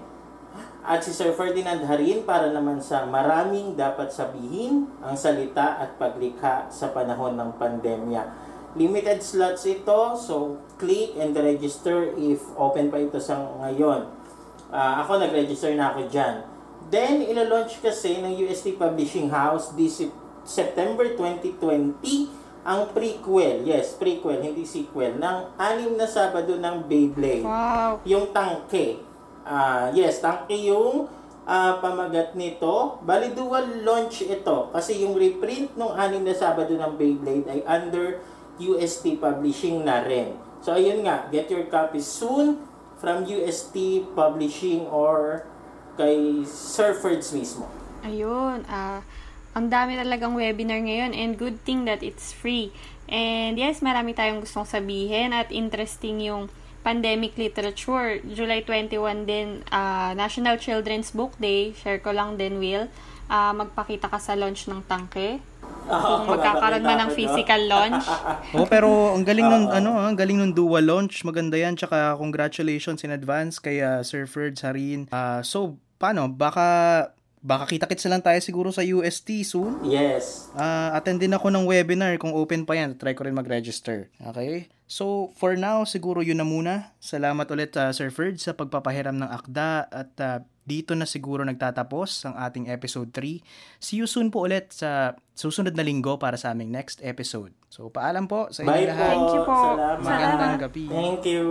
at 0.86 1.02
si 1.02 1.10
Sir 1.18 1.34
Ferdinand 1.34 1.82
Harin 1.82 2.22
para 2.22 2.54
naman 2.54 2.78
sa 2.78 3.10
maraming 3.10 3.74
dapat 3.74 4.14
sabihin 4.14 4.86
ang 5.02 5.18
salita 5.18 5.82
at 5.82 5.98
paglikha 5.98 6.70
sa 6.70 6.94
panahon 6.94 7.34
ng 7.42 7.58
pandemya. 7.58 8.51
Limited 8.76 9.20
slots 9.20 9.68
ito, 9.68 10.16
so 10.16 10.56
click 10.80 11.20
and 11.20 11.36
register 11.36 12.16
if 12.16 12.40
open 12.56 12.88
pa 12.88 13.04
ito 13.04 13.20
sa 13.20 13.40
ngayon. 13.60 14.08
Uh, 14.72 14.94
ako 15.04 15.20
nag-register 15.20 15.76
na 15.76 15.92
ako 15.92 16.08
dyan. 16.08 16.48
Then, 16.88 17.24
ilo-launch 17.24 17.84
kasi 17.84 18.24
ng 18.24 18.32
UST 18.48 18.80
Publishing 18.80 19.28
House 19.28 19.76
this 19.76 20.00
September 20.48 21.06
2020 21.14 22.42
ang 22.62 22.94
prequel, 22.94 23.66
yes, 23.66 23.98
prequel, 23.98 24.38
hindi 24.38 24.62
sequel, 24.70 25.18
ng 25.18 25.38
anim 25.58 25.98
na 25.98 26.06
Sabado 26.06 26.54
ng 26.62 26.86
Beyblade. 26.86 27.42
Wow. 27.42 28.06
Yung 28.06 28.30
tangke. 28.30 29.02
Uh, 29.42 29.90
yes, 29.98 30.22
tangke 30.22 30.54
yung 30.54 31.10
uh, 31.46 31.74
pamagat 31.82 32.38
nito. 32.38 33.02
Bali, 33.02 33.34
dual 33.34 33.82
launch 33.82 34.30
ito. 34.30 34.70
Kasi 34.70 35.02
yung 35.02 35.18
reprint 35.18 35.74
ng 35.74 35.92
anim 35.98 36.22
na 36.22 36.38
Sabado 36.38 36.78
ng 36.78 36.94
Beyblade 37.02 37.50
ay 37.50 37.60
under 37.66 38.22
UST 38.60 39.22
Publishing 39.22 39.86
na 39.86 40.04
rin. 40.04 40.36
So, 40.62 40.76
ayun 40.76 41.08
nga, 41.08 41.30
get 41.32 41.48
your 41.48 41.66
copy 41.72 42.04
soon 42.04 42.60
from 43.02 43.26
UST 43.26 44.08
Publishing 44.14 44.86
or 44.92 45.46
kay 45.96 46.46
Surfers 46.46 47.34
mismo. 47.34 47.70
Ayun, 48.02 48.66
ah, 48.70 49.00
uh, 49.00 49.00
ang 49.52 49.68
dami 49.68 50.00
talagang 50.00 50.32
webinar 50.32 50.80
ngayon 50.80 51.12
and 51.12 51.36
good 51.36 51.60
thing 51.68 51.84
that 51.84 52.00
it's 52.00 52.32
free. 52.32 52.72
And 53.12 53.60
yes, 53.60 53.84
marami 53.84 54.16
tayong 54.16 54.40
gustong 54.40 54.64
sabihin 54.64 55.36
at 55.36 55.52
interesting 55.52 56.24
yung 56.24 56.48
pandemic 56.88 57.36
literature. 57.36 58.24
July 58.24 58.64
21 58.64 59.28
din, 59.28 59.62
uh, 59.70 60.16
National 60.16 60.56
Children's 60.56 61.12
Book 61.12 61.36
Day. 61.36 61.76
Share 61.76 62.00
ko 62.00 62.16
lang 62.16 62.40
din, 62.40 62.64
Will. 62.64 62.88
Uh, 63.28 63.52
magpakita 63.52 64.08
ka 64.08 64.18
sa 64.24 64.40
launch 64.40 64.72
ng 64.72 64.82
tangke. 64.88 65.44
Kung 65.92 66.24
magkakaroon 66.28 66.84
man 66.84 67.00
ng 67.08 67.12
physical 67.12 67.62
launch. 67.68 68.06
oh, 68.58 68.68
pero 68.70 69.12
ang 69.12 69.28
galing 69.28 69.48
nun, 69.48 69.66
ano, 69.68 70.00
ang 70.00 70.16
galing 70.16 70.40
nun 70.40 70.54
dual 70.56 70.88
launch. 70.88 71.24
Maganda 71.28 71.60
yan. 71.60 71.76
Tsaka 71.76 72.16
congratulations 72.16 73.04
in 73.04 73.12
advance 73.12 73.60
kay 73.60 73.84
uh, 73.84 74.00
Sir 74.06 74.24
Ferd 74.30 74.56
Sarin. 74.56 75.12
Uh, 75.12 75.44
so, 75.44 75.76
paano? 76.00 76.32
Baka 76.32 77.12
baka 77.42 77.66
kita-kits 77.74 78.06
lang 78.06 78.22
tayo 78.22 78.38
siguro 78.38 78.70
sa 78.70 78.86
UST 78.86 79.42
soon. 79.44 79.82
Yes. 79.82 80.54
Uh, 80.54 80.94
attend 80.94 81.20
din 81.20 81.34
ako 81.34 81.50
ng 81.50 81.66
webinar 81.66 82.14
kung 82.22 82.38
open 82.38 82.70
pa 82.70 82.78
yan. 82.78 82.94
Try 82.96 83.18
ko 83.18 83.26
rin 83.26 83.34
mag-register. 83.34 84.14
Okay? 84.22 84.70
So, 84.86 85.34
for 85.40 85.58
now, 85.58 85.88
siguro 85.88 86.22
yun 86.22 86.38
na 86.38 86.46
muna. 86.46 86.94
Salamat 87.02 87.50
ulit 87.50 87.74
uh, 87.80 87.90
Sir 87.96 88.14
Ferd 88.14 88.38
sa 88.38 88.54
pagpapahiram 88.54 89.18
ng 89.18 89.30
akda 89.30 89.90
at 89.90 90.12
uh, 90.22 90.38
dito 90.62 90.94
na 90.94 91.10
siguro 91.10 91.42
nagtatapos 91.42 92.30
ang 92.30 92.36
ating 92.38 92.70
episode 92.70 93.10
3. 93.14 93.42
See 93.82 93.98
you 93.98 94.08
soon 94.08 94.30
po 94.30 94.46
ulit 94.46 94.72
sa 94.72 95.18
susunod 95.34 95.74
na 95.74 95.82
linggo 95.82 96.22
para 96.22 96.38
sa 96.38 96.54
aming 96.54 96.70
next 96.70 97.02
episode. 97.02 97.52
So, 97.72 97.90
paalam 97.90 98.30
po 98.30 98.54
sa 98.54 98.62
inyo 98.68 98.94
lahat. 98.94 99.10
Thank 99.16 99.30
you 99.34 99.42
po. 99.48 99.58
Salamat. 99.58 100.04
Magandang 100.06 100.58
gabi. 100.62 100.86
Thank 100.92 101.24
you. 101.26 101.46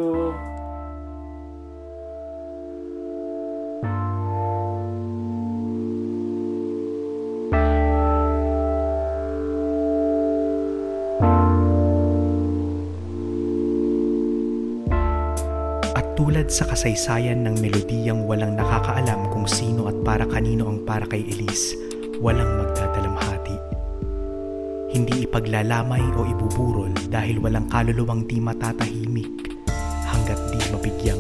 Sa 16.51 16.67
kasaysayan 16.67 17.47
ng 17.47 17.63
melodiyang 17.63 18.27
walang 18.27 18.59
nakakaalam 18.59 19.31
kung 19.31 19.47
sino 19.47 19.87
at 19.87 19.95
para 20.03 20.27
kanino 20.27 20.67
ang 20.67 20.83
para 20.83 21.07
kay 21.07 21.23
Elise, 21.23 21.79
walang 22.19 22.51
magdadalamhati. 22.59 23.55
Hindi 24.91 25.31
ipaglalamay 25.31 26.03
o 26.19 26.27
ibuburol 26.27 26.91
dahil 27.07 27.39
walang 27.39 27.71
kaluluwang 27.71 28.27
di 28.27 28.43
matatahimik 28.43 29.31
hanggat 30.11 30.43
di 30.51 30.59
mabigyang 30.75 31.20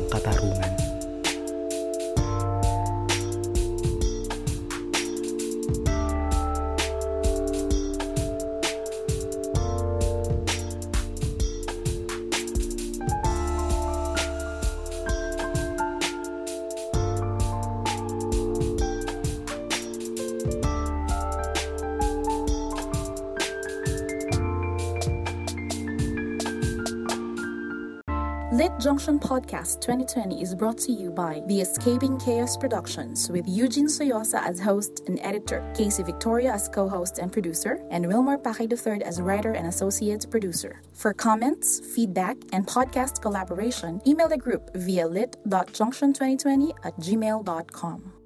Podcast 29.50 29.80
2020 29.80 30.40
is 30.40 30.54
brought 30.54 30.78
to 30.78 30.92
you 30.92 31.10
by 31.10 31.42
The 31.46 31.60
Escaping 31.60 32.18
Chaos 32.20 32.56
Productions 32.56 33.28
with 33.30 33.48
Eugene 33.48 33.88
Soyosa 33.88 34.40
as 34.46 34.60
host 34.60 35.02
and 35.08 35.18
editor, 35.22 35.68
Casey 35.76 36.04
Victoria 36.04 36.52
as 36.52 36.68
co 36.68 36.88
host 36.88 37.18
and 37.18 37.32
producer, 37.32 37.84
and 37.90 38.04
Wilmar 38.04 38.38
Pake 38.38 38.70
III 38.70 39.02
as 39.02 39.20
writer 39.20 39.54
and 39.54 39.66
associate 39.66 40.30
producer. 40.30 40.82
For 40.94 41.12
comments, 41.12 41.80
feedback, 41.80 42.36
and 42.52 42.64
podcast 42.64 43.22
collaboration, 43.22 44.00
email 44.06 44.28
the 44.28 44.38
group 44.38 44.70
via 44.76 45.08
lit.junction2020 45.08 46.70
at 46.84 46.96
gmail.com. 47.00 48.19